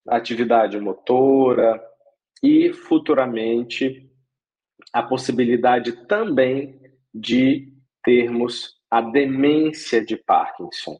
a 0.05 0.17
atividade 0.17 0.77
motora 0.81 1.81
e 2.43 2.73
futuramente 2.73 4.11
a 4.91 5.01
possibilidade 5.01 6.05
também 6.07 6.81
de 7.13 7.71
termos 8.03 8.75
a 8.89 8.99
demência 8.99 10.03
de 10.03 10.17
Parkinson. 10.17 10.99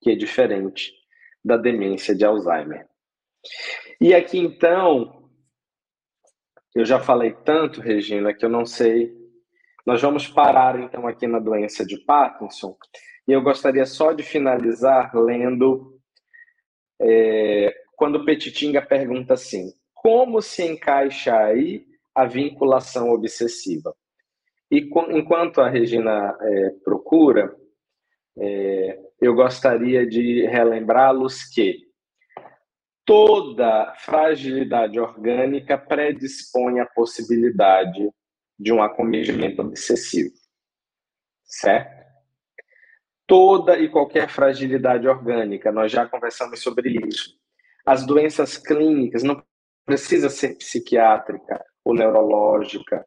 que 0.00 0.12
é 0.12 0.14
diferente 0.14 0.94
da 1.44 1.58
demência 1.58 2.14
de 2.14 2.24
Alzheimer. 2.24 2.88
E 4.00 4.14
aqui 4.14 4.38
então, 4.38 5.30
eu 6.74 6.86
já 6.86 7.00
falei 7.00 7.32
tanto, 7.32 7.82
Regina, 7.82 8.32
que 8.32 8.44
eu 8.44 8.48
não 8.48 8.64
sei. 8.64 9.25
Nós 9.86 10.02
vamos 10.02 10.26
parar 10.26 10.80
então 10.80 11.06
aqui 11.06 11.28
na 11.28 11.38
doença 11.38 11.86
de 11.86 11.96
Parkinson, 11.98 12.76
e 13.28 13.30
eu 13.30 13.40
gostaria 13.40 13.86
só 13.86 14.12
de 14.12 14.24
finalizar 14.24 15.14
lendo 15.14 15.96
é, 17.00 17.72
quando 17.94 18.24
Petitinga 18.24 18.82
pergunta 18.82 19.34
assim: 19.34 19.72
como 19.94 20.42
se 20.42 20.64
encaixa 20.64 21.36
aí 21.36 21.86
a 22.12 22.24
vinculação 22.24 23.10
obsessiva? 23.10 23.94
E 24.72 24.90
enquanto 25.10 25.60
a 25.60 25.68
Regina 25.68 26.36
é, 26.40 26.70
procura, 26.84 27.54
é, 28.36 28.98
eu 29.20 29.34
gostaria 29.36 30.04
de 30.04 30.44
relembrá-los 30.46 31.44
que 31.44 31.86
toda 33.04 33.94
fragilidade 34.00 34.98
orgânica 34.98 35.78
predispõe 35.78 36.80
à 36.80 36.86
possibilidade 36.86 38.10
de 38.58 38.72
um 38.72 38.82
acometimento 38.82 39.62
obsessivo, 39.62 40.34
certo? 41.44 42.06
Toda 43.26 43.78
e 43.78 43.88
qualquer 43.88 44.28
fragilidade 44.28 45.06
orgânica, 45.08 45.72
nós 45.72 45.90
já 45.90 46.06
conversamos 46.06 46.62
sobre 46.62 46.98
isso. 47.06 47.34
As 47.84 48.06
doenças 48.06 48.56
clínicas 48.56 49.22
não 49.22 49.42
precisa 49.84 50.30
ser 50.30 50.56
psiquiátrica 50.56 51.64
ou 51.84 51.94
neurológica. 51.94 53.06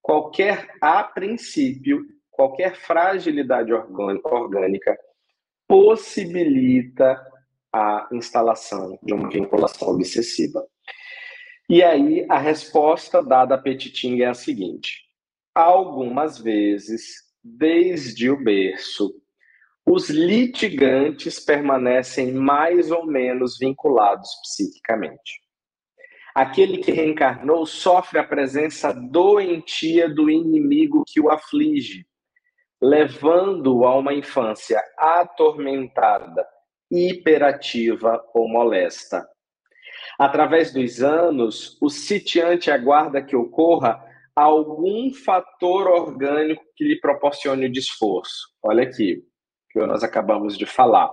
Qualquer, 0.00 0.68
a 0.80 1.02
princípio, 1.04 2.04
qualquer 2.30 2.76
fragilidade 2.76 3.72
orgânica 3.72 4.98
possibilita 5.66 7.20
a 7.72 8.08
instalação 8.12 8.98
de 9.02 9.12
uma 9.12 9.28
vinculação 9.28 9.88
obsessiva. 9.88 10.66
E 11.70 11.82
aí 11.82 12.24
a 12.30 12.38
resposta 12.38 13.22
dada 13.22 13.54
a 13.54 13.58
Petiting 13.58 14.22
é 14.22 14.26
a 14.26 14.34
seguinte: 14.34 15.02
algumas 15.54 16.38
vezes, 16.38 17.02
desde 17.44 18.30
o 18.30 18.42
berço, 18.42 19.14
os 19.84 20.08
litigantes 20.08 21.38
permanecem 21.40 22.32
mais 22.32 22.90
ou 22.90 23.06
menos 23.06 23.58
vinculados 23.58 24.30
psiquicamente. 24.42 25.42
Aquele 26.34 26.78
que 26.78 26.90
reencarnou 26.90 27.66
sofre 27.66 28.18
a 28.18 28.24
presença 28.24 28.92
doentia 28.92 30.08
do 30.08 30.30
inimigo 30.30 31.02
que 31.06 31.20
o 31.20 31.30
aflige, 31.30 32.06
levando-o 32.80 33.84
a 33.84 33.98
uma 33.98 34.14
infância 34.14 34.80
atormentada, 34.96 36.46
hiperativa 36.90 38.24
ou 38.32 38.48
molesta. 38.48 39.28
Através 40.18 40.72
dos 40.72 41.00
anos, 41.00 41.78
o 41.80 41.88
sitiante 41.88 42.72
aguarda 42.72 43.22
que 43.22 43.36
ocorra 43.36 44.04
algum 44.34 45.12
fator 45.12 45.86
orgânico 45.86 46.64
que 46.76 46.84
lhe 46.84 47.00
proporcione 47.00 47.66
o 47.66 47.72
desforço. 47.72 48.48
Olha 48.60 48.82
aqui, 48.82 49.22
que 49.70 49.78
nós 49.86 50.02
acabamos 50.02 50.58
de 50.58 50.66
falar. 50.66 51.08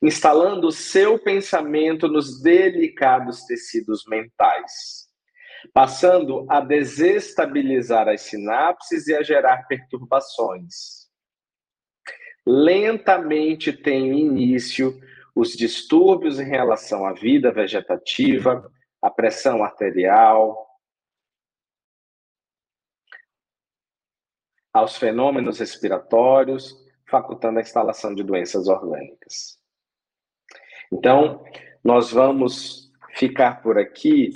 Instalando 0.00 0.68
o 0.68 0.72
seu 0.72 1.18
pensamento 1.18 2.06
nos 2.06 2.40
delicados 2.40 3.44
tecidos 3.44 4.04
mentais, 4.06 5.08
passando 5.74 6.46
a 6.48 6.60
desestabilizar 6.60 8.08
as 8.08 8.22
sinapses 8.22 9.08
e 9.08 9.14
a 9.14 9.24
gerar 9.24 9.66
perturbações. 9.66 11.06
Lentamente 12.46 13.72
tem 13.72 14.18
início 14.20 14.98
os 15.36 15.50
distúrbios 15.50 16.40
em 16.40 16.48
relação 16.48 17.04
à 17.04 17.12
vida 17.12 17.52
vegetativa, 17.52 18.72
a 19.02 19.10
pressão 19.10 19.62
arterial, 19.62 20.66
aos 24.72 24.96
fenômenos 24.96 25.58
respiratórios, 25.58 26.74
facultando 27.06 27.58
a 27.58 27.62
instalação 27.62 28.14
de 28.14 28.22
doenças 28.22 28.66
orgânicas. 28.66 29.60
Então, 30.90 31.44
nós 31.84 32.10
vamos 32.10 32.90
ficar 33.14 33.62
por 33.62 33.78
aqui 33.78 34.32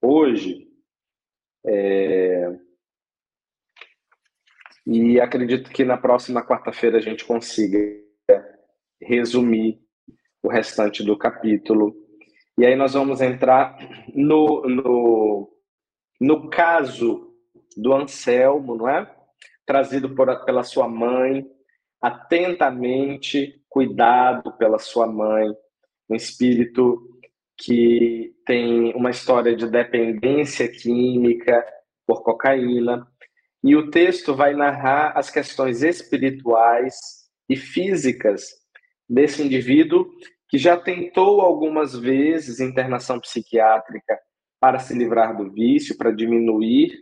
hoje. 0.00 0.68
É... 1.66 2.56
E 4.86 5.20
acredito 5.20 5.70
que 5.72 5.84
na 5.84 5.96
próxima 5.96 6.46
quarta-feira 6.46 6.98
a 6.98 7.00
gente 7.00 7.24
consiga 7.24 7.78
resumir 9.00 9.83
o 10.44 10.48
restante 10.48 11.02
do 11.02 11.16
capítulo. 11.16 11.96
E 12.58 12.66
aí 12.66 12.76
nós 12.76 12.92
vamos 12.92 13.22
entrar 13.22 13.76
no, 14.14 14.60
no, 14.68 15.50
no 16.20 16.50
caso 16.50 17.34
do 17.74 17.94
Anselmo, 17.94 18.76
não 18.76 18.88
é? 18.88 19.10
Trazido 19.64 20.14
por, 20.14 20.44
pela 20.44 20.62
sua 20.62 20.86
mãe, 20.86 21.46
atentamente 22.00 23.58
cuidado 23.70 24.52
pela 24.52 24.78
sua 24.78 25.06
mãe, 25.06 25.48
um 26.08 26.14
espírito 26.14 27.00
que 27.56 28.34
tem 28.44 28.92
uma 28.94 29.10
história 29.10 29.56
de 29.56 29.66
dependência 29.66 30.68
química 30.68 31.64
por 32.06 32.22
cocaína. 32.22 33.06
E 33.62 33.74
o 33.74 33.90
texto 33.90 34.34
vai 34.34 34.52
narrar 34.52 35.16
as 35.16 35.30
questões 35.30 35.82
espirituais 35.82 36.94
e 37.48 37.56
físicas 37.56 38.44
desse 39.08 39.42
indivíduo 39.42 40.06
que 40.48 40.58
já 40.58 40.76
tentou 40.76 41.40
algumas 41.40 41.96
vezes 41.96 42.60
internação 42.60 43.18
psiquiátrica 43.20 44.18
para 44.60 44.78
se 44.78 44.94
livrar 44.94 45.36
do 45.36 45.50
vício, 45.50 45.96
para 45.96 46.10
diminuir 46.10 46.92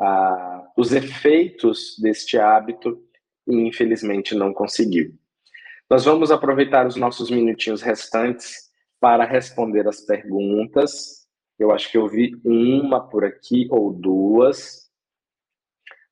ah, 0.00 0.72
os 0.76 0.92
efeitos 0.92 1.96
deste 2.00 2.38
hábito 2.38 2.98
e 3.46 3.54
infelizmente 3.68 4.34
não 4.34 4.52
conseguiu. 4.52 5.14
Nós 5.88 6.04
vamos 6.04 6.30
aproveitar 6.30 6.86
os 6.86 6.96
nossos 6.96 7.30
minutinhos 7.30 7.80
restantes 7.80 8.70
para 9.00 9.24
responder 9.24 9.86
as 9.86 10.00
perguntas. 10.00 11.26
Eu 11.58 11.70
acho 11.70 11.90
que 11.90 11.96
eu 11.96 12.08
vi 12.08 12.34
uma 12.44 13.08
por 13.08 13.24
aqui 13.24 13.68
ou 13.70 13.92
duas. 13.92 14.90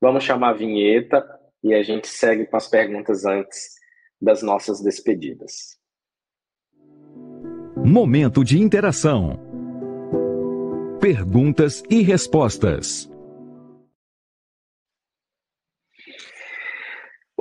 Vamos 0.01 0.23
chamar 0.23 0.51
a 0.51 0.55
vinheta 0.55 1.25
e 1.62 1.75
a 1.75 1.83
gente 1.83 2.07
segue 2.07 2.47
com 2.47 2.57
as 2.57 2.69
perguntas 2.69 3.25
antes 3.25 3.75
das 4.21 4.43
nossas 4.43 4.81
despedidas. 4.81 5.79
Momento 7.87 8.43
de 8.43 8.59
interação. 8.59 9.39
Perguntas 11.03 11.82
e 11.91 12.01
respostas. 12.01 13.11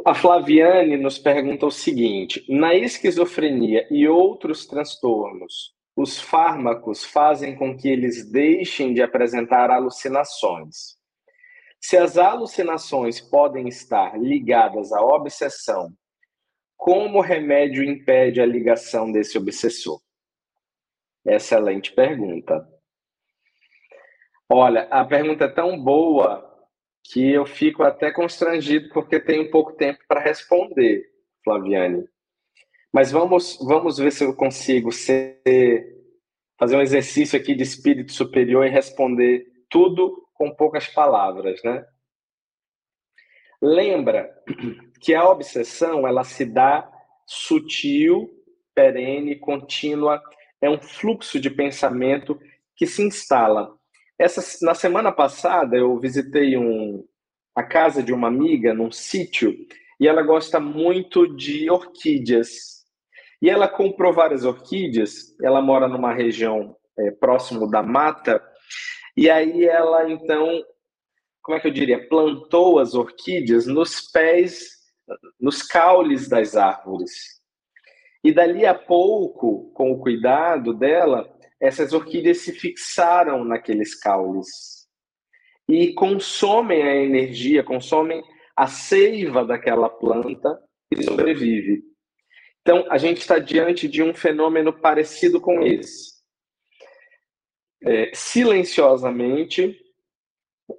A 0.06 0.14
Flaviane 0.14 0.98
nos 0.98 1.18
pergunta 1.18 1.66
o 1.66 1.72
seguinte: 1.72 2.46
na 2.50 2.76
esquizofrenia 2.76 3.88
e 3.90 4.06
outros 4.06 4.68
transtornos, 4.68 5.74
os 5.96 6.20
fármacos 6.20 7.06
fazem 7.06 7.56
com 7.56 7.78
que 7.78 7.88
eles 7.88 8.30
deixem 8.30 8.94
de 8.94 9.02
apresentar 9.02 9.72
alucinações. 9.72 10.98
Se 11.80 11.96
as 11.96 12.18
alucinações 12.18 13.22
podem 13.22 13.70
estar 13.70 14.20
ligadas 14.20 14.92
à 14.92 15.00
obsessão, 15.02 15.94
como 16.76 17.20
o 17.20 17.22
remédio 17.22 17.82
impede 17.82 18.42
a 18.42 18.46
ligação 18.46 19.10
desse 19.10 19.38
obsessor? 19.38 20.03
Excelente 21.26 21.94
pergunta. 21.94 22.68
Olha, 24.50 24.84
a 24.92 25.06
pergunta 25.06 25.46
é 25.46 25.50
tão 25.50 25.82
boa 25.82 26.50
que 27.04 27.32
eu 27.32 27.46
fico 27.46 27.84
até 27.84 28.12
constrangido 28.12 28.90
porque 28.90 29.20
tenho 29.20 29.50
pouco 29.50 29.74
tempo 29.74 30.00
para 30.08 30.22
responder, 30.22 31.04
Flaviane. 31.44 32.08
Mas 32.94 33.12
vamos, 33.12 33.58
vamos 33.62 33.98
ver 33.98 34.12
se 34.12 34.24
eu 34.24 34.36
consigo 34.36 34.92
ser, 34.92 35.42
fazer 36.60 36.78
um 36.78 36.82
exercício 36.82 37.38
aqui 37.40 37.56
de 37.56 37.64
espírito 37.64 38.14
superior 38.14 38.66
e 38.66 38.70
responder 38.70 39.46
tudo 39.70 40.28
com 40.34 40.54
poucas 40.54 40.88
palavras, 40.88 41.62
né? 41.64 41.86
Lembra 43.62 44.30
que 45.02 45.16
a 45.16 45.28
obsessão 45.28 46.08
ela 46.08 46.24
se 46.24 46.46
dá 46.46 46.90
sutil, 47.26 48.30
perene, 48.76 49.38
contínua, 49.38 50.22
é 50.64 50.70
um 50.70 50.82
fluxo 50.82 51.40
de 51.40 51.50
pensamento 51.50 52.40
que 52.76 52.88
se 52.88 53.04
instala 53.04 53.70
essa, 54.18 54.66
na 54.66 54.74
semana 54.74 55.12
passada, 55.12 55.76
eu 55.76 56.00
visitei 56.00 56.58
um, 56.58 57.06
a 57.56 57.64
casa 57.64 58.02
de 58.04 58.14
uma 58.14 58.28
amiga 58.28 58.74
num 58.74 58.92
sítio 58.92 59.54
e 60.00 60.08
ela 60.08 60.22
gosta 60.22 60.60
muito 60.60 61.28
de 61.36 61.70
orquídeas. 61.70 62.84
E 63.42 63.50
ela 63.50 63.68
comprou 63.68 64.14
várias 64.14 64.46
orquídeas, 64.46 65.38
ela 65.42 65.62
mora 65.62 65.88
numa 65.88 66.14
região 66.14 66.76
é, 66.98 67.12
próximo 67.12 67.70
da 67.70 67.84
mata, 67.84 68.42
e 69.18 69.30
aí 69.30 69.66
ela 69.66 70.10
então, 70.10 70.64
como 71.42 71.58
é 71.58 71.60
que 71.60 71.68
eu 71.68 71.74
diria, 71.74 72.08
plantou 72.08 72.80
as 72.80 72.94
orquídeas 72.94 73.68
nos 73.68 74.00
pés, 74.12 74.78
nos 75.40 75.62
caules 75.62 76.30
das 76.30 76.56
árvores. 76.56 77.33
E 78.24 78.32
dali 78.32 78.66
a 78.66 78.74
pouco, 78.74 79.72
com 79.74 79.92
o 79.92 80.00
cuidado 80.00 80.74
dela, 80.74 81.30
essas 81.60 81.92
orquídeas 81.94 82.40
se 82.40 82.54
fixaram 82.54 83.44
naqueles 83.44 83.96
caules 83.96 84.48
e 85.68 85.94
consomem 85.94 86.84
a 86.84 86.96
energia, 86.96 87.64
consomem 87.64 88.24
a 88.56 88.68
seiva 88.68 89.46
daquela 89.46 89.90
planta 89.90 90.58
e 90.92 91.04
sobrevive. 91.04 91.84
Então, 92.62 92.86
a 92.90 92.98
gente 92.98 93.18
está 93.18 93.40
diante 93.40 93.88
de 93.88 94.02
um 94.02 94.14
fenômeno 94.14 94.72
parecido 94.72 95.42
com 95.42 95.62
esse. 95.62 96.14
É, 97.86 98.12
silenciosamente, 98.14 99.78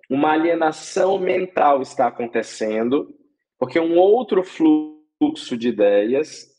uma 0.09 0.33
alienação 0.33 1.19
mental 1.19 1.83
está 1.83 2.07
acontecendo, 2.07 3.15
porque 3.59 3.79
um 3.79 3.99
outro 3.99 4.43
fluxo 4.43 5.59
de 5.59 5.69
ideias 5.69 6.54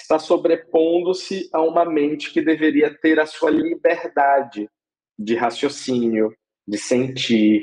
está 0.00 0.18
sobrepondo-se 0.18 1.48
a 1.52 1.60
uma 1.60 1.84
mente 1.84 2.32
que 2.32 2.40
deveria 2.40 2.92
ter 2.92 3.20
a 3.20 3.26
sua 3.26 3.50
liberdade 3.50 4.68
de 5.18 5.34
raciocínio, 5.34 6.34
de 6.66 6.78
sentir. 6.78 7.62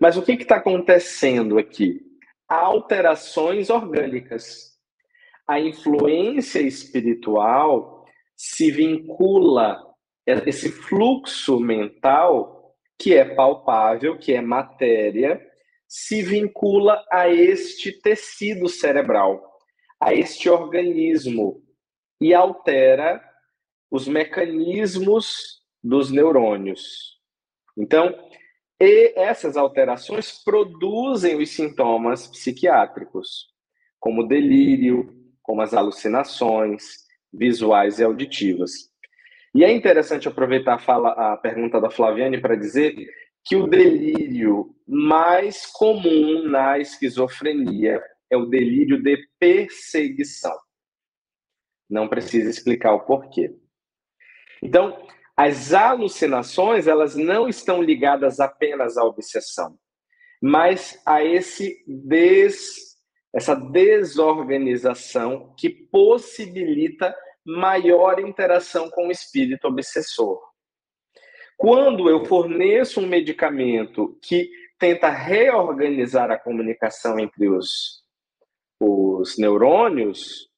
Mas 0.00 0.16
o 0.16 0.22
que 0.22 0.32
está 0.32 0.56
acontecendo 0.56 1.58
aqui? 1.58 2.00
Há 2.48 2.56
alterações 2.56 3.70
orgânicas. 3.70 4.74
A 5.46 5.60
influência 5.60 6.60
espiritual 6.60 8.04
se 8.36 8.70
vincula, 8.70 9.80
esse 10.26 10.70
fluxo 10.70 11.60
mental, 11.60 12.74
que 12.98 13.14
é 13.14 13.24
palpável, 13.24 14.18
que 14.18 14.32
é 14.32 14.40
matéria, 14.40 15.40
se 15.86 16.22
vincula 16.22 17.04
a 17.10 17.28
este 17.28 17.92
tecido 18.00 18.68
cerebral 18.68 19.53
a 20.04 20.12
este 20.12 20.50
organismo 20.50 21.64
e 22.20 22.34
altera 22.34 23.24
os 23.90 24.06
mecanismos 24.06 25.62
dos 25.82 26.10
neurônios. 26.10 27.18
Então, 27.74 28.14
essas 28.78 29.56
alterações 29.56 30.44
produzem 30.44 31.40
os 31.40 31.48
sintomas 31.50 32.26
psiquiátricos, 32.26 33.46
como 33.98 34.28
delírio, 34.28 35.10
como 35.42 35.62
as 35.62 35.72
alucinações 35.72 36.84
visuais 37.32 37.98
e 37.98 38.04
auditivas. 38.04 38.72
E 39.54 39.64
é 39.64 39.72
interessante 39.72 40.28
aproveitar 40.28 40.74
a, 40.74 40.78
fala, 40.78 41.12
a 41.12 41.36
pergunta 41.38 41.80
da 41.80 41.88
Flaviane 41.88 42.38
para 42.38 42.56
dizer 42.56 42.94
que 43.42 43.56
o 43.56 43.66
delírio 43.66 44.74
mais 44.86 45.64
comum 45.64 46.42
na 46.42 46.78
esquizofrenia 46.78 48.02
é 48.34 48.36
o 48.36 48.46
delírio 48.46 49.02
de 49.02 49.16
perseguição. 49.38 50.56
Não 51.88 52.08
precisa 52.08 52.50
explicar 52.50 52.92
o 52.92 53.04
porquê. 53.04 53.54
Então, 54.62 55.06
as 55.36 55.72
alucinações, 55.72 56.86
elas 56.86 57.16
não 57.16 57.48
estão 57.48 57.82
ligadas 57.82 58.40
apenas 58.40 58.96
à 58.96 59.04
obsessão, 59.04 59.76
mas 60.40 61.00
a 61.04 61.24
esse 61.24 61.84
des, 61.86 62.96
essa 63.34 63.54
desorganização 63.54 65.54
que 65.58 65.68
possibilita 65.68 67.14
maior 67.44 68.20
interação 68.20 68.88
com 68.90 69.08
o 69.08 69.10
espírito 69.10 69.66
obsessor. 69.66 70.40
Quando 71.56 72.08
eu 72.08 72.24
forneço 72.24 73.00
um 73.00 73.06
medicamento 73.06 74.18
que 74.22 74.50
tenta 74.78 75.08
reorganizar 75.08 76.30
a 76.30 76.38
comunicação 76.38 77.18
entre 77.18 77.48
os 77.48 78.03
os 78.80 79.38
neurônios, 79.38 80.50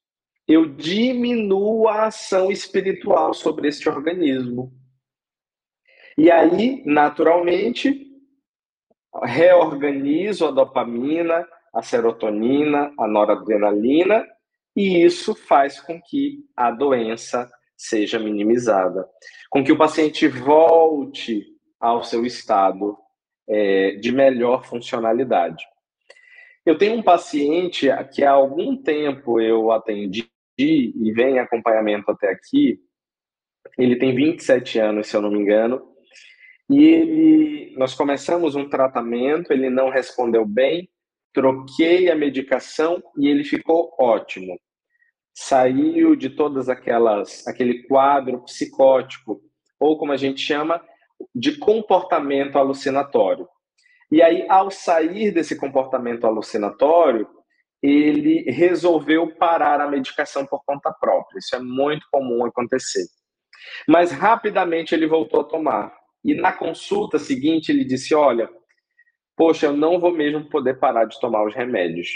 eu 0.47 0.67
diminuo 0.67 1.89
a 1.89 2.07
ação 2.07 2.51
espiritual 2.51 3.35
sobre 3.35 3.69
este 3.69 3.89
organismo. 3.89 4.73
E 6.17 6.31
aí, 6.31 6.83
naturalmente, 6.87 8.07
reorganizo 9.23 10.47
a 10.47 10.51
dopamina, 10.51 11.47
a 11.75 11.83
serotonina, 11.83 12.93
a 12.99 13.07
noradrenalina, 13.07 14.27
e 14.75 15.03
isso 15.05 15.35
faz 15.35 15.81
com 15.81 16.01
que 16.01 16.45
a 16.57 16.71
doença 16.71 17.51
seja 17.77 18.19
minimizada, 18.19 19.07
com 19.51 19.63
que 19.63 19.73
o 19.73 19.77
paciente 19.77 20.29
volte 20.29 21.45
ao 21.79 22.03
seu 22.03 22.25
estado 22.25 22.97
é, 23.49 23.93
de 23.93 24.13
melhor 24.13 24.65
funcionalidade. 24.65 25.65
Eu 26.67 26.77
tenho 26.77 26.97
um 26.99 27.03
paciente 27.03 27.87
que 28.13 28.25
há 28.25 28.33
algum 28.33 28.77
tempo 28.77 29.41
eu 29.41 29.71
atendi 29.71 30.29
e 30.59 31.13
vem 31.13 31.37
em 31.37 31.39
acompanhamento 31.39 32.11
até 32.11 32.29
aqui. 32.29 32.81
Ele 33.79 33.95
tem 33.95 34.13
27 34.13 34.81
anos, 34.81 35.07
se 35.07 35.17
eu 35.17 35.23
não 35.23 35.31
me 35.31 35.39
engano. 35.39 35.81
E 36.69 36.85
ele, 36.85 37.75
nós 37.77 37.95
começamos 37.95 38.57
um 38.57 38.69
tratamento, 38.69 39.53
ele 39.53 39.71
não 39.71 39.91
respondeu 39.91 40.45
bem, 40.45 40.91
troquei 41.33 42.11
a 42.11 42.17
medicação 42.17 43.01
e 43.17 43.29
ele 43.29 43.45
ficou 43.45 43.95
ótimo. 44.01 44.59
Saiu 45.33 46.17
de 46.17 46.31
todas 46.31 46.69
aquelas 46.69 47.47
aquele 47.47 47.85
quadro 47.85 48.43
psicótico 48.43 49.41
ou 49.79 49.97
como 49.97 50.11
a 50.11 50.17
gente 50.17 50.41
chama 50.41 50.83
de 51.33 51.57
comportamento 51.59 52.59
alucinatório. 52.59 53.47
E 54.11 54.23
aí, 54.23 54.47
ao 54.49 54.71
sair 54.71 55.33
desse 55.33 55.57
comportamento 55.57 56.27
alucinatório, 56.27 57.29
ele 57.83 58.51
resolveu 58.51 59.35
parar 59.37 59.81
a 59.81 59.89
medicação 59.89 60.47
por 60.47 60.63
conta 60.65 60.93
própria. 60.93 61.39
Isso 61.39 61.55
é 61.55 61.59
muito 61.59 62.07
comum 62.11 62.45
acontecer. 62.45 63.07
Mas 63.89 64.11
rapidamente 64.11 64.95
ele 64.95 65.07
voltou 65.07 65.41
a 65.41 65.45
tomar. 65.45 65.93
E 66.25 66.35
na 66.35 66.53
consulta 66.53 67.19
seguinte, 67.19 67.71
ele 67.71 67.85
disse: 67.85 68.15
Olha, 68.15 68.49
poxa, 69.37 69.67
eu 69.67 69.77
não 69.77 69.99
vou 69.99 70.13
mesmo 70.13 70.49
poder 70.49 70.79
parar 70.79 71.05
de 71.05 71.21
tomar 71.21 71.45
os 71.47 71.55
remédios. 71.55 72.09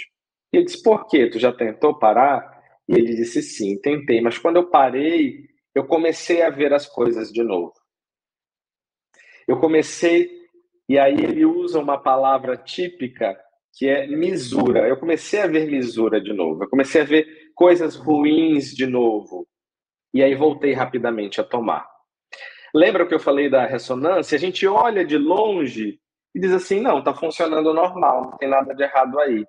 E 0.52 0.58
eu 0.58 0.64
disse: 0.64 0.82
Por 0.82 1.06
quê? 1.06 1.28
Tu 1.28 1.38
já 1.38 1.52
tentou 1.52 1.98
parar? 1.98 2.60
E 2.88 2.94
ele 2.94 3.14
disse: 3.14 3.42
Sim, 3.42 3.80
tentei. 3.80 4.20
Mas 4.20 4.38
quando 4.38 4.56
eu 4.56 4.70
parei, 4.70 5.48
eu 5.74 5.86
comecei 5.86 6.42
a 6.42 6.50
ver 6.50 6.72
as 6.72 6.86
coisas 6.86 7.30
de 7.30 7.42
novo. 7.42 7.72
Eu 9.46 9.58
comecei 9.58 10.39
e 10.90 10.98
aí 10.98 11.14
ele 11.14 11.44
usa 11.44 11.78
uma 11.78 11.96
palavra 11.96 12.56
típica 12.56 13.38
que 13.74 13.88
é 13.88 14.08
misura. 14.08 14.88
Eu 14.88 14.96
comecei 14.96 15.40
a 15.40 15.46
ver 15.46 15.70
misura 15.70 16.20
de 16.20 16.32
novo. 16.32 16.64
Eu 16.64 16.68
comecei 16.68 17.02
a 17.02 17.04
ver 17.04 17.28
coisas 17.54 17.94
ruins 17.94 18.74
de 18.74 18.86
novo. 18.86 19.46
E 20.12 20.20
aí 20.20 20.34
voltei 20.34 20.72
rapidamente 20.72 21.40
a 21.40 21.44
tomar. 21.44 21.88
Lembra 22.74 23.06
que 23.06 23.14
eu 23.14 23.20
falei 23.20 23.48
da 23.48 23.66
ressonância? 23.66 24.34
A 24.34 24.40
gente 24.40 24.66
olha 24.66 25.04
de 25.04 25.16
longe 25.16 26.00
e 26.34 26.40
diz 26.40 26.50
assim: 26.50 26.80
não, 26.80 26.98
está 26.98 27.14
funcionando 27.14 27.72
normal, 27.72 28.22
não 28.22 28.36
tem 28.36 28.48
nada 28.48 28.74
de 28.74 28.82
errado 28.82 29.16
aí. 29.20 29.46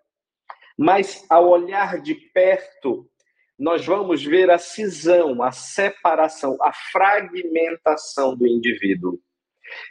Mas 0.78 1.26
ao 1.28 1.50
olhar 1.50 2.00
de 2.04 2.14
perto, 2.14 3.10
nós 3.58 3.84
vamos 3.84 4.24
ver 4.24 4.52
a 4.52 4.60
cisão, 4.60 5.42
a 5.42 5.52
separação, 5.52 6.56
a 6.62 6.72
fragmentação 6.92 8.38
do 8.38 8.46
indivíduo. 8.46 9.20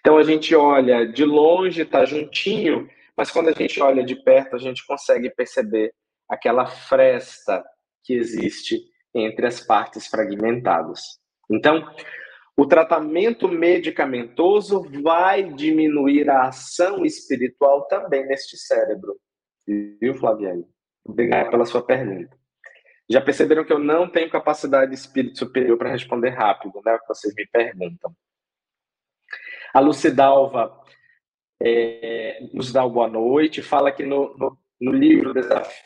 Então 0.00 0.18
a 0.18 0.22
gente 0.22 0.54
olha 0.54 1.06
de 1.06 1.24
longe, 1.24 1.82
está 1.82 2.04
juntinho, 2.04 2.88
mas 3.16 3.30
quando 3.30 3.48
a 3.48 3.52
gente 3.52 3.80
olha 3.82 4.04
de 4.04 4.16
perto, 4.16 4.56
a 4.56 4.58
gente 4.58 4.86
consegue 4.86 5.30
perceber 5.30 5.92
aquela 6.28 6.66
fresta 6.66 7.62
que 8.04 8.14
existe 8.14 8.80
entre 9.14 9.46
as 9.46 9.60
partes 9.60 10.06
fragmentadas. 10.06 11.00
Então, 11.50 11.84
o 12.56 12.66
tratamento 12.66 13.48
medicamentoso 13.48 14.82
vai 15.02 15.42
diminuir 15.42 16.28
a 16.30 16.48
ação 16.48 17.04
espiritual 17.04 17.86
também 17.86 18.26
neste 18.26 18.56
cérebro. 18.56 19.18
Viu, 19.66 20.14
Flaviane? 20.14 20.64
Obrigado 21.04 21.50
pela 21.50 21.64
sua 21.64 21.84
pergunta. 21.84 22.36
Já 23.08 23.20
perceberam 23.20 23.64
que 23.64 23.72
eu 23.72 23.78
não 23.78 24.08
tenho 24.08 24.30
capacidade 24.30 24.90
de 24.90 24.96
espírito 24.96 25.38
superior 25.38 25.76
para 25.76 25.90
responder 25.90 26.30
rápido, 26.30 26.80
né? 26.84 26.94
O 26.94 27.00
que 27.00 27.08
vocês 27.08 27.34
me 27.34 27.46
perguntam. 27.46 28.14
A 29.72 29.80
Lucidalva 29.80 30.76
é, 31.62 32.48
nos 32.52 32.72
dá 32.72 32.84
uma 32.84 32.92
boa 32.92 33.08
noite, 33.08 33.62
fala 33.62 33.92
que 33.92 34.04
no, 34.04 34.36
no, 34.36 34.58
no 34.80 34.92
livro 34.92 35.32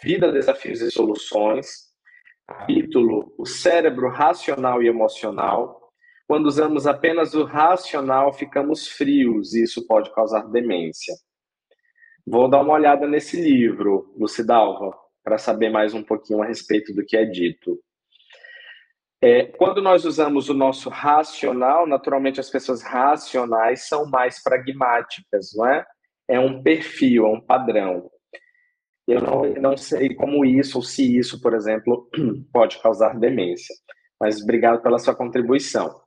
Vida, 0.02 0.32
Desafios 0.32 0.80
e 0.80 0.90
Soluções, 0.90 1.66
capítulo 2.46 3.34
O 3.36 3.44
Cérebro 3.44 4.08
Racional 4.08 4.82
e 4.82 4.88
Emocional, 4.88 5.92
quando 6.26 6.46
usamos 6.46 6.86
apenas 6.86 7.34
o 7.34 7.44
racional, 7.44 8.32
ficamos 8.32 8.88
frios 8.88 9.52
e 9.54 9.64
isso 9.64 9.86
pode 9.86 10.12
causar 10.14 10.50
demência. 10.50 11.14
Vou 12.26 12.48
dar 12.48 12.62
uma 12.62 12.72
olhada 12.72 13.06
nesse 13.06 13.38
livro, 13.38 14.14
Lucidalva, 14.16 14.96
para 15.22 15.36
saber 15.36 15.68
mais 15.68 15.92
um 15.92 16.02
pouquinho 16.02 16.42
a 16.42 16.46
respeito 16.46 16.94
do 16.94 17.04
que 17.04 17.16
é 17.16 17.26
dito. 17.26 17.78
É, 19.24 19.46
quando 19.46 19.80
nós 19.80 20.04
usamos 20.04 20.50
o 20.50 20.54
nosso 20.54 20.90
racional, 20.90 21.86
naturalmente 21.86 22.40
as 22.40 22.50
pessoas 22.50 22.82
racionais 22.82 23.88
são 23.88 24.04
mais 24.04 24.42
pragmáticas, 24.42 25.48
não 25.56 25.66
é? 25.66 25.82
É 26.28 26.38
um 26.38 26.62
perfil, 26.62 27.24
é 27.24 27.28
um 27.30 27.40
padrão. 27.40 28.10
Eu 29.08 29.22
não, 29.22 29.42
não 29.54 29.76
sei 29.78 30.14
como 30.14 30.44
isso, 30.44 30.76
ou 30.76 30.82
se 30.82 31.16
isso, 31.16 31.40
por 31.40 31.54
exemplo, 31.54 32.06
pode 32.52 32.78
causar 32.82 33.18
demência. 33.18 33.74
Mas 34.20 34.42
obrigado 34.42 34.82
pela 34.82 34.98
sua 34.98 35.14
contribuição. 35.14 36.02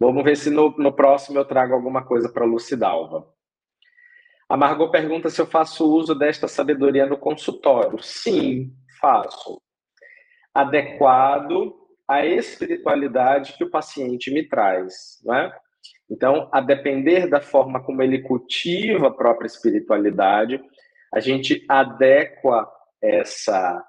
Vamos 0.00 0.24
ver 0.24 0.38
se 0.38 0.48
no, 0.48 0.70
no 0.78 0.94
próximo 0.94 1.38
eu 1.38 1.44
trago 1.44 1.74
alguma 1.74 2.02
coisa 2.06 2.32
para 2.32 2.46
Lucidalva. 2.46 3.30
A 4.48 4.56
Margot 4.56 4.90
pergunta 4.90 5.28
se 5.28 5.42
eu 5.42 5.46
faço 5.46 5.84
uso 5.94 6.14
desta 6.14 6.48
sabedoria 6.48 7.04
no 7.04 7.18
consultório. 7.18 8.02
Sim, 8.02 8.74
faço. 8.98 9.60
Adequado 10.56 11.74
à 12.08 12.24
espiritualidade 12.24 13.54
que 13.56 13.64
o 13.64 13.70
paciente 13.70 14.30
me 14.32 14.48
traz, 14.48 15.20
não 15.24 15.34
é? 15.34 15.52
Então, 16.10 16.48
a 16.52 16.60
depender 16.60 17.28
da 17.28 17.40
forma 17.40 17.82
como 17.82 18.02
ele 18.02 18.22
cultiva 18.22 19.08
a 19.08 19.14
própria 19.14 19.46
espiritualidade, 19.46 20.62
a 21.12 21.20
gente 21.20 21.64
adequa 21.68 22.68
essa 23.02 23.84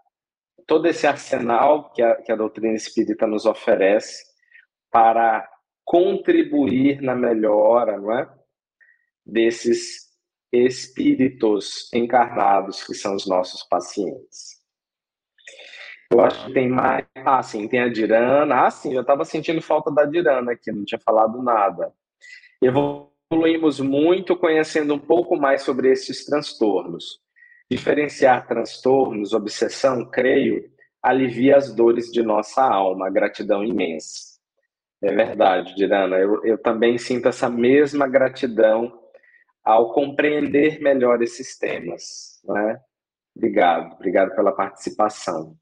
todo 0.65 0.85
esse 0.87 1.07
arsenal 1.07 1.93
que 1.93 2.01
a, 2.01 2.15
que 2.21 2.31
a 2.31 2.35
doutrina 2.35 2.75
espírita 2.75 3.25
nos 3.25 3.45
oferece 3.45 4.25
para 4.91 5.47
contribuir 5.85 7.01
na 7.01 7.15
melhora, 7.15 7.97
não 7.97 8.11
é? 8.11 8.29
Desses 9.25 10.07
espíritos 10.51 11.89
encarnados 11.93 12.83
que 12.83 12.93
são 12.93 13.15
os 13.15 13.25
nossos 13.25 13.63
pacientes. 13.63 14.56
Eu 16.09 16.21
acho 16.21 16.45
que 16.45 16.53
tem 16.53 16.69
mais. 16.69 17.05
Ah, 17.15 17.43
sim, 17.43 17.67
tem 17.67 17.81
a 17.81 17.89
Dirana. 17.89 18.65
Ah, 18.65 18.71
sim, 18.71 18.93
eu 18.93 19.01
estava 19.01 19.25
sentindo 19.25 19.61
falta 19.61 19.91
da 19.91 20.05
Dirana 20.05 20.53
aqui, 20.53 20.71
não 20.71 20.85
tinha 20.85 20.99
falado 20.99 21.41
nada. 21.41 21.91
Evoluímos 22.61 23.79
muito 23.79 24.35
conhecendo 24.35 24.93
um 24.93 24.99
pouco 24.99 25.35
mais 25.35 25.61
sobre 25.63 25.91
esses 25.91 26.25
transtornos. 26.25 27.19
Diferenciar 27.69 28.47
transtornos, 28.47 29.33
obsessão, 29.33 30.09
creio, 30.09 30.63
alivia 31.03 31.57
as 31.57 31.73
dores 31.75 32.11
de 32.11 32.23
nossa 32.23 32.63
alma. 32.63 33.09
Gratidão 33.09 33.63
imensa. 33.63 34.37
É 35.01 35.13
verdade, 35.13 35.75
Dirana. 35.75 36.17
Eu, 36.17 36.43
eu 36.45 36.57
também 36.57 36.97
sinto 36.97 37.27
essa 37.27 37.49
mesma 37.49 38.07
gratidão 38.07 38.97
ao 39.63 39.91
compreender 39.91 40.79
melhor 40.79 41.21
esses 41.21 41.57
temas. 41.57 42.41
Né? 42.45 42.79
Obrigado, 43.35 43.93
obrigado 43.93 44.33
pela 44.33 44.53
participação. 44.53 45.55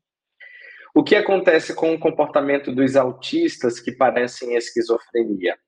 O 0.98 1.04
que 1.04 1.14
acontece 1.14 1.76
com 1.76 1.94
o 1.94 2.00
comportamento 2.00 2.74
dos 2.74 2.96
autistas 2.96 3.82
que 3.82 3.92
parecem 3.92 4.56
esquizofrenia? 4.56 5.60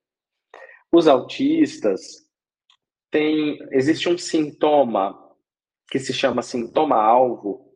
Os 0.89 1.05
autistas 1.05 1.99
têm. 3.11 3.59
Existe 3.71 4.07
um 4.07 4.17
sintoma 4.17 5.21
que 5.91 5.99
se 5.99 6.13
chama 6.13 6.41
sintoma-alvo, 6.41 7.73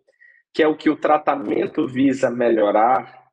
que 0.54 0.64
é 0.64 0.68
o 0.68 0.78
que 0.78 0.90
o 0.90 0.96
tratamento 0.96 1.86
visa 1.86 2.32
melhorar, 2.32 3.28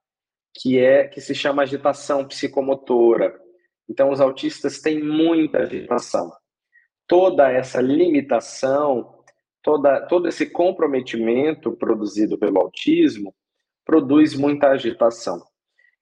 que 0.52 0.76
é 0.80 1.06
que 1.06 1.20
se 1.20 1.32
chama 1.32 1.62
agitação 1.62 2.26
psicomotora. 2.26 3.40
Então, 3.88 4.10
os 4.10 4.20
autistas 4.20 4.80
têm 4.80 5.00
muita 5.00 5.58
agitação. 5.58 6.32
Toda 7.06 7.52
essa 7.52 7.80
limitação, 7.80 9.22
toda, 9.62 10.04
todo 10.08 10.26
esse 10.26 10.50
comprometimento 10.50 11.76
produzido 11.76 12.36
pelo 12.36 12.58
autismo 12.58 13.32
produz 13.88 14.34
muita 14.34 14.68
agitação. 14.68 15.42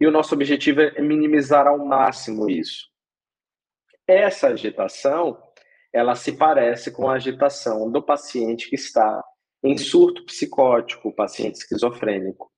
E 0.01 0.07
o 0.09 0.11
nosso 0.11 0.35
objetivo 0.35 0.81
é 0.81 1.01
minimizar 1.01 1.69
ao 1.69 1.79
máximo 1.79 2.51
isso. 2.51 2.89
Essa 4.09 4.49
agitação, 4.49 5.41
ela 5.93 6.17
se 6.17 6.33
parece 6.33 6.91
com 6.91 7.09
a 7.09 7.15
agitação 7.15 7.89
do 7.89 8.03
paciente 8.03 8.69
que 8.69 8.75
está 8.75 9.23
em 9.63 9.79
surto 9.79 10.25
psicótico, 10.25 11.11
o 11.11 11.15
paciente 11.15 11.59
esquizofrênico. 11.59 12.51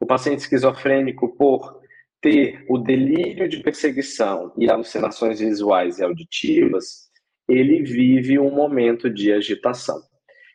O 0.00 0.06
paciente 0.06 0.38
esquizofrênico, 0.38 1.36
por 1.36 1.80
ter 2.20 2.64
o 2.68 2.78
delírio 2.78 3.48
de 3.48 3.60
perseguição 3.62 4.54
e 4.56 4.70
alucinações 4.70 5.40
visuais 5.40 5.98
e 5.98 6.04
auditivas, 6.04 7.10
ele 7.48 7.82
vive 7.82 8.38
um 8.38 8.54
momento 8.54 9.10
de 9.10 9.32
agitação. 9.32 10.00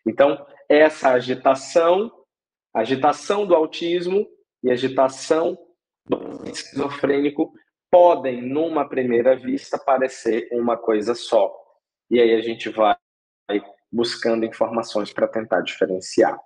Então, 0.07 0.45
essa 0.69 1.09
agitação 1.09 2.09
agitação 2.75 3.45
do 3.45 3.55
autismo 3.55 4.27
e 4.61 4.69
agitação 4.69 5.57
do 6.05 6.47
esquizofrênico 6.49 7.53
podem, 7.89 8.41
numa 8.41 8.87
primeira 8.87 9.35
vista, 9.35 9.77
parecer 9.77 10.49
uma 10.51 10.77
coisa 10.77 11.15
só. 11.15 11.55
E 12.11 12.19
aí 12.19 12.33
a 12.33 12.41
gente 12.41 12.69
vai 12.69 12.95
buscando 13.91 14.45
informações 14.45 15.13
para 15.13 15.27
tentar 15.27 15.61
diferenciar. 15.61 16.37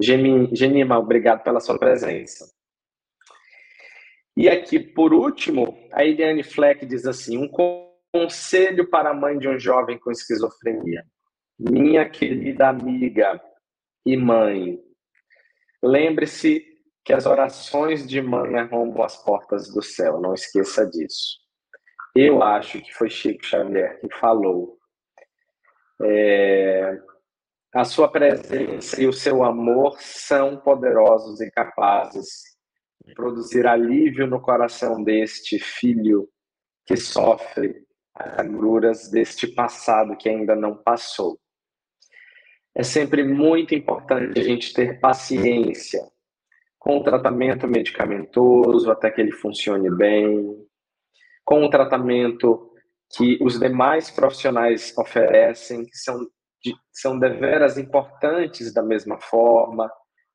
Genima, 0.00 0.98
obrigado 0.98 1.42
pela 1.42 1.60
sua 1.60 1.78
presença. 1.78 2.46
E 4.36 4.50
aqui, 4.50 4.78
por 4.78 5.14
último, 5.14 5.78
a 5.90 6.04
Eliane 6.04 6.42
Fleck 6.42 6.84
diz 6.84 7.06
assim: 7.06 7.38
um 7.38 7.48
conselho 8.12 8.90
para 8.90 9.10
a 9.10 9.14
mãe 9.14 9.38
de 9.38 9.48
um 9.48 9.58
jovem 9.58 9.98
com 9.98 10.10
esquizofrenia. 10.10 11.02
Minha 11.58 12.06
querida 12.06 12.68
amiga 12.68 13.40
e 14.04 14.14
mãe, 14.14 14.78
Lembre-se 15.82 16.64
que 17.04 17.12
as 17.12 17.26
orações 17.26 18.06
de 18.06 18.20
mãe 18.20 18.56
arrombam 18.56 19.04
as 19.04 19.16
portas 19.22 19.72
do 19.72 19.82
céu, 19.82 20.20
não 20.20 20.34
esqueça 20.34 20.84
disso. 20.86 21.38
Eu 22.14 22.42
acho 22.42 22.80
que 22.80 22.92
foi 22.94 23.08
Chico 23.10 23.44
Xavier 23.44 24.00
que 24.00 24.08
falou. 24.16 24.78
É, 26.02 26.98
a 27.74 27.84
sua 27.84 28.10
presença 28.10 29.00
e 29.00 29.06
o 29.06 29.12
seu 29.12 29.44
amor 29.44 30.00
são 30.00 30.56
poderosos 30.56 31.40
e 31.40 31.50
capazes 31.50 32.56
de 33.04 33.14
produzir 33.14 33.66
alívio 33.66 34.26
no 34.26 34.40
coração 34.40 35.04
deste 35.04 35.58
filho 35.58 36.28
que 36.86 36.96
sofre 36.96 37.84
as 38.14 38.38
agruras 38.38 39.10
deste 39.10 39.46
passado 39.46 40.16
que 40.16 40.28
ainda 40.28 40.56
não 40.56 40.74
passou. 40.74 41.38
É 42.76 42.82
sempre 42.82 43.24
muito 43.24 43.74
importante 43.74 44.38
a 44.38 44.42
gente 44.42 44.74
ter 44.74 45.00
paciência 45.00 46.06
com 46.78 46.98
o 46.98 47.02
tratamento 47.02 47.66
medicamentoso 47.66 48.90
até 48.90 49.10
que 49.10 49.18
ele 49.18 49.32
funcione 49.32 49.90
bem, 49.90 50.54
com 51.42 51.64
o 51.64 51.70
tratamento 51.70 52.70
que 53.16 53.38
os 53.40 53.58
demais 53.58 54.10
profissionais 54.10 54.92
oferecem, 54.98 55.86
que 55.86 55.96
são, 55.96 56.20
de, 56.62 56.74
são 56.92 57.18
deveras 57.18 57.78
importantes 57.78 58.74
da 58.74 58.82
mesma 58.82 59.18
forma, 59.18 59.90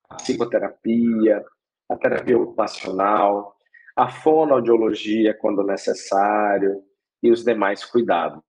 a 0.09 0.15
psicoterapia, 0.15 1.45
a 1.87 1.95
terapia 1.95 2.39
ocupacional, 2.39 3.55
a 3.95 4.09
fonoaudiologia 4.09 5.37
quando 5.39 5.63
necessário 5.63 6.81
e 7.21 7.29
os 7.29 7.43
demais 7.43 7.85
cuidados 7.85 8.41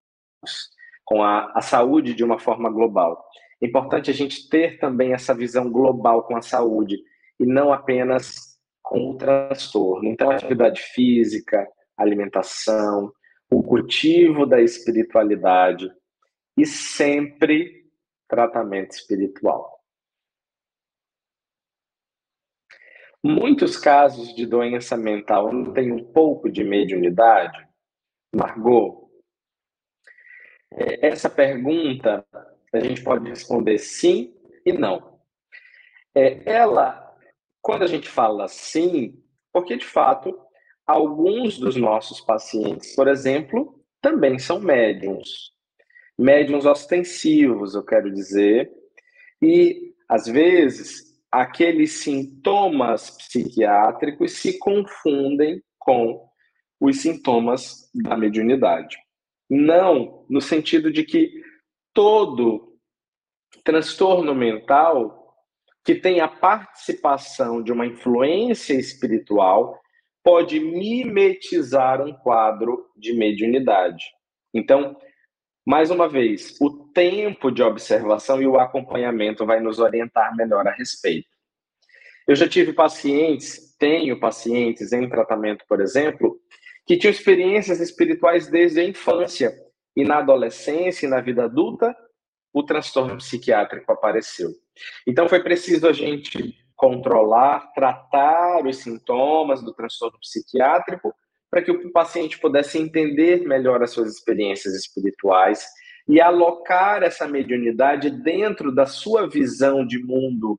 com 1.04 1.22
a, 1.22 1.52
a 1.54 1.60
saúde 1.60 2.14
de 2.14 2.24
uma 2.24 2.38
forma 2.38 2.70
global. 2.70 3.22
É 3.62 3.66
importante 3.66 4.10
a 4.10 4.14
gente 4.14 4.48
ter 4.48 4.80
também 4.80 5.12
essa 5.12 5.32
visão 5.32 5.70
global 5.70 6.24
com 6.24 6.36
a 6.36 6.42
saúde 6.42 7.00
e 7.38 7.46
não 7.46 7.72
apenas 7.72 8.58
com 8.82 9.10
o 9.10 9.16
transtorno. 9.16 10.08
Então, 10.08 10.30
atividade 10.30 10.82
física, 10.82 11.68
alimentação, 11.96 13.12
o 13.48 13.62
cultivo 13.62 14.44
da 14.46 14.60
espiritualidade 14.60 15.88
e 16.58 16.66
sempre 16.66 17.88
tratamento 18.28 18.90
espiritual. 18.92 19.80
Muitos 23.22 23.76
casos 23.76 24.34
de 24.34 24.44
doença 24.44 24.96
mental 24.96 25.52
não 25.52 25.72
têm 25.72 25.92
um 25.92 26.04
pouco 26.12 26.50
de 26.50 26.64
mediunidade? 26.64 27.64
Margot, 28.34 29.08
é, 30.72 31.06
essa 31.06 31.30
pergunta 31.30 32.26
a 32.72 32.80
gente 32.80 33.02
pode 33.02 33.28
responder 33.28 33.78
sim 33.78 34.34
e 34.64 34.72
não. 34.72 35.18
É, 36.14 36.42
ela, 36.50 37.14
quando 37.60 37.82
a 37.82 37.86
gente 37.86 38.08
fala 38.08 38.48
sim, 38.48 39.22
porque 39.52 39.76
de 39.76 39.84
fato, 39.84 40.34
alguns 40.86 41.58
dos 41.58 41.76
nossos 41.76 42.20
pacientes, 42.20 42.94
por 42.94 43.08
exemplo, 43.08 43.82
também 44.00 44.38
são 44.38 44.60
médiums. 44.60 45.52
Médiums 46.18 46.66
ostensivos, 46.66 47.74
eu 47.74 47.84
quero 47.84 48.12
dizer, 48.12 48.70
e 49.40 49.94
às 50.08 50.26
vezes 50.26 51.12
aqueles 51.30 51.92
sintomas 52.02 53.10
psiquiátricos 53.10 54.32
se 54.32 54.58
confundem 54.58 55.62
com 55.78 56.28
os 56.78 57.00
sintomas 57.00 57.90
da 57.94 58.16
mediunidade. 58.16 58.96
Não 59.48 60.26
no 60.28 60.40
sentido 60.40 60.92
de 60.92 61.04
que 61.04 61.41
todo 61.92 62.78
transtorno 63.64 64.34
mental 64.34 65.22
que 65.84 65.94
tem 65.94 66.20
a 66.20 66.28
participação 66.28 67.62
de 67.62 67.72
uma 67.72 67.86
influência 67.86 68.74
espiritual 68.74 69.80
pode 70.22 70.60
mimetizar 70.60 72.00
um 72.00 72.12
quadro 72.12 72.86
de 72.96 73.12
mediunidade. 73.12 74.04
Então, 74.54 74.96
mais 75.66 75.90
uma 75.90 76.08
vez, 76.08 76.56
o 76.60 76.88
tempo 76.92 77.50
de 77.50 77.62
observação 77.62 78.40
e 78.40 78.46
o 78.46 78.58
acompanhamento 78.58 79.44
vai 79.44 79.60
nos 79.60 79.78
orientar 79.78 80.34
melhor 80.36 80.66
a 80.66 80.72
respeito. 80.72 81.28
Eu 82.26 82.36
já 82.36 82.48
tive 82.48 82.72
pacientes, 82.72 83.76
tenho 83.78 84.18
pacientes 84.20 84.92
em 84.92 85.08
tratamento, 85.08 85.64
por 85.68 85.80
exemplo, 85.80 86.38
que 86.86 86.96
tinham 86.96 87.12
experiências 87.12 87.80
espirituais 87.80 88.48
desde 88.48 88.80
a 88.80 88.84
infância 88.84 89.52
e 89.96 90.04
na 90.04 90.18
adolescência 90.18 91.06
e 91.06 91.08
na 91.08 91.20
vida 91.20 91.44
adulta 91.44 91.94
o 92.52 92.62
transtorno 92.62 93.16
psiquiátrico 93.16 93.90
apareceu. 93.90 94.50
Então 95.06 95.28
foi 95.28 95.42
preciso 95.42 95.86
a 95.88 95.92
gente 95.92 96.54
controlar, 96.76 97.72
tratar 97.74 98.66
os 98.66 98.78
sintomas 98.78 99.62
do 99.62 99.72
transtorno 99.72 100.18
psiquiátrico 100.18 101.14
para 101.50 101.62
que 101.62 101.70
o 101.70 101.92
paciente 101.92 102.38
pudesse 102.38 102.78
entender 102.78 103.46
melhor 103.46 103.82
as 103.82 103.90
suas 103.90 104.12
experiências 104.12 104.74
espirituais 104.74 105.64
e 106.08 106.20
alocar 106.20 107.02
essa 107.02 107.28
mediunidade 107.28 108.10
dentro 108.10 108.74
da 108.74 108.86
sua 108.86 109.28
visão 109.28 109.86
de 109.86 110.02
mundo, 110.02 110.58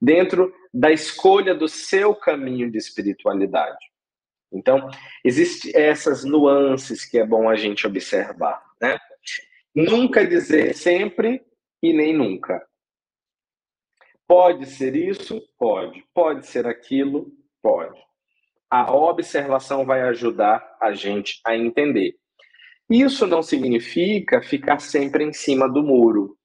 dentro 0.00 0.52
da 0.72 0.90
escolha 0.90 1.54
do 1.54 1.68
seu 1.68 2.14
caminho 2.14 2.70
de 2.70 2.78
espiritualidade. 2.78 3.84
Então, 4.52 4.88
existem 5.24 5.72
essas 5.74 6.24
nuances 6.24 7.04
que 7.04 7.18
é 7.18 7.26
bom 7.26 7.48
a 7.48 7.56
gente 7.56 7.86
observar, 7.86 8.62
né? 8.80 8.98
Nunca 9.74 10.26
dizer 10.26 10.74
sempre 10.74 11.42
e 11.82 11.92
nem 11.92 12.16
nunca. 12.16 12.64
Pode 14.26 14.66
ser 14.66 14.94
isso? 14.94 15.40
Pode. 15.58 16.04
Pode 16.12 16.46
ser 16.46 16.66
aquilo? 16.66 17.32
Pode. 17.62 17.98
A 18.70 18.94
observação 18.94 19.86
vai 19.86 20.02
ajudar 20.02 20.76
a 20.80 20.92
gente 20.92 21.40
a 21.46 21.56
entender. 21.56 22.14
Isso 22.90 23.26
não 23.26 23.42
significa 23.42 24.42
ficar 24.42 24.80
sempre 24.80 25.24
em 25.24 25.32
cima 25.32 25.68
do 25.68 25.82
muro. 25.82 26.36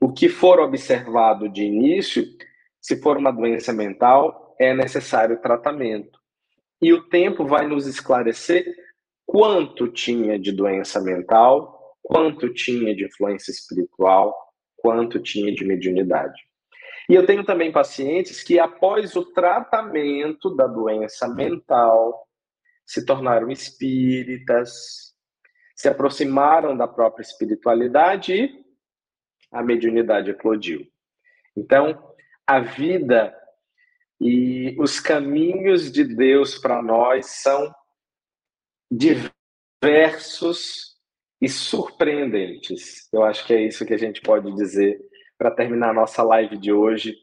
O 0.00 0.12
que 0.12 0.28
for 0.28 0.60
observado 0.60 1.48
de 1.48 1.64
início, 1.64 2.24
se 2.80 3.00
for 3.00 3.16
uma 3.16 3.30
doença 3.30 3.72
mental, 3.72 4.54
é 4.58 4.74
necessário 4.74 5.40
tratamento. 5.40 6.18
E 6.80 6.92
o 6.92 7.08
tempo 7.08 7.44
vai 7.44 7.66
nos 7.66 7.86
esclarecer 7.86 8.64
quanto 9.24 9.88
tinha 9.88 10.38
de 10.38 10.52
doença 10.52 11.00
mental, 11.00 11.75
quanto 12.06 12.54
tinha 12.54 12.94
de 12.94 13.04
influência 13.04 13.50
espiritual, 13.50 14.32
quanto 14.76 15.18
tinha 15.18 15.52
de 15.52 15.64
mediunidade. 15.64 16.40
E 17.08 17.14
eu 17.16 17.26
tenho 17.26 17.44
também 17.44 17.72
pacientes 17.72 18.44
que, 18.44 18.60
após 18.60 19.16
o 19.16 19.24
tratamento 19.24 20.54
da 20.54 20.68
doença 20.68 21.26
mental, 21.26 22.28
se 22.86 23.04
tornaram 23.04 23.50
espíritas, 23.50 25.16
se 25.74 25.88
aproximaram 25.88 26.76
da 26.76 26.86
própria 26.86 27.22
espiritualidade 27.22 28.32
e 28.32 28.64
a 29.50 29.60
mediunidade 29.60 30.30
eclodiu. 30.30 30.86
Então, 31.56 32.14
a 32.46 32.60
vida 32.60 33.36
e 34.20 34.76
os 34.78 35.00
caminhos 35.00 35.90
de 35.90 36.04
Deus 36.04 36.56
para 36.56 36.80
nós 36.80 37.42
são 37.42 37.74
diversos 38.88 40.95
e 41.40 41.48
surpreendentes. 41.48 43.08
Eu 43.12 43.24
acho 43.24 43.46
que 43.46 43.54
é 43.54 43.62
isso 43.62 43.84
que 43.84 43.94
a 43.94 43.98
gente 43.98 44.20
pode 44.20 44.52
dizer 44.54 44.98
para 45.38 45.50
terminar 45.50 45.90
a 45.90 45.94
nossa 45.94 46.22
live 46.22 46.56
de 46.56 46.72
hoje, 46.72 47.14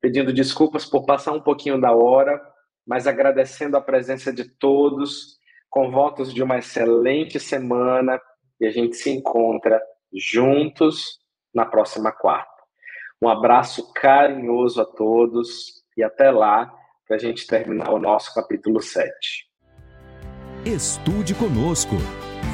pedindo 0.00 0.32
desculpas 0.32 0.84
por 0.84 1.06
passar 1.06 1.32
um 1.32 1.40
pouquinho 1.40 1.80
da 1.80 1.92
hora, 1.92 2.40
mas 2.86 3.06
agradecendo 3.06 3.76
a 3.76 3.80
presença 3.80 4.32
de 4.32 4.44
todos, 4.58 5.38
com 5.70 5.90
votos 5.90 6.34
de 6.34 6.42
uma 6.42 6.58
excelente 6.58 7.40
semana 7.40 8.20
e 8.60 8.66
a 8.66 8.70
gente 8.70 8.96
se 8.96 9.10
encontra 9.10 9.80
juntos 10.12 11.18
na 11.54 11.64
próxima 11.64 12.12
quarta. 12.12 12.50
Um 13.22 13.28
abraço 13.28 13.92
carinhoso 13.94 14.82
a 14.82 14.84
todos 14.84 15.82
e 15.96 16.02
até 16.02 16.30
lá 16.30 16.72
para 17.06 17.16
a 17.16 17.18
gente 17.18 17.46
terminar 17.46 17.90
o 17.90 17.98
nosso 17.98 18.34
capítulo 18.34 18.82
7. 18.82 19.10
Estude 20.64 21.34
conosco. 21.34 21.96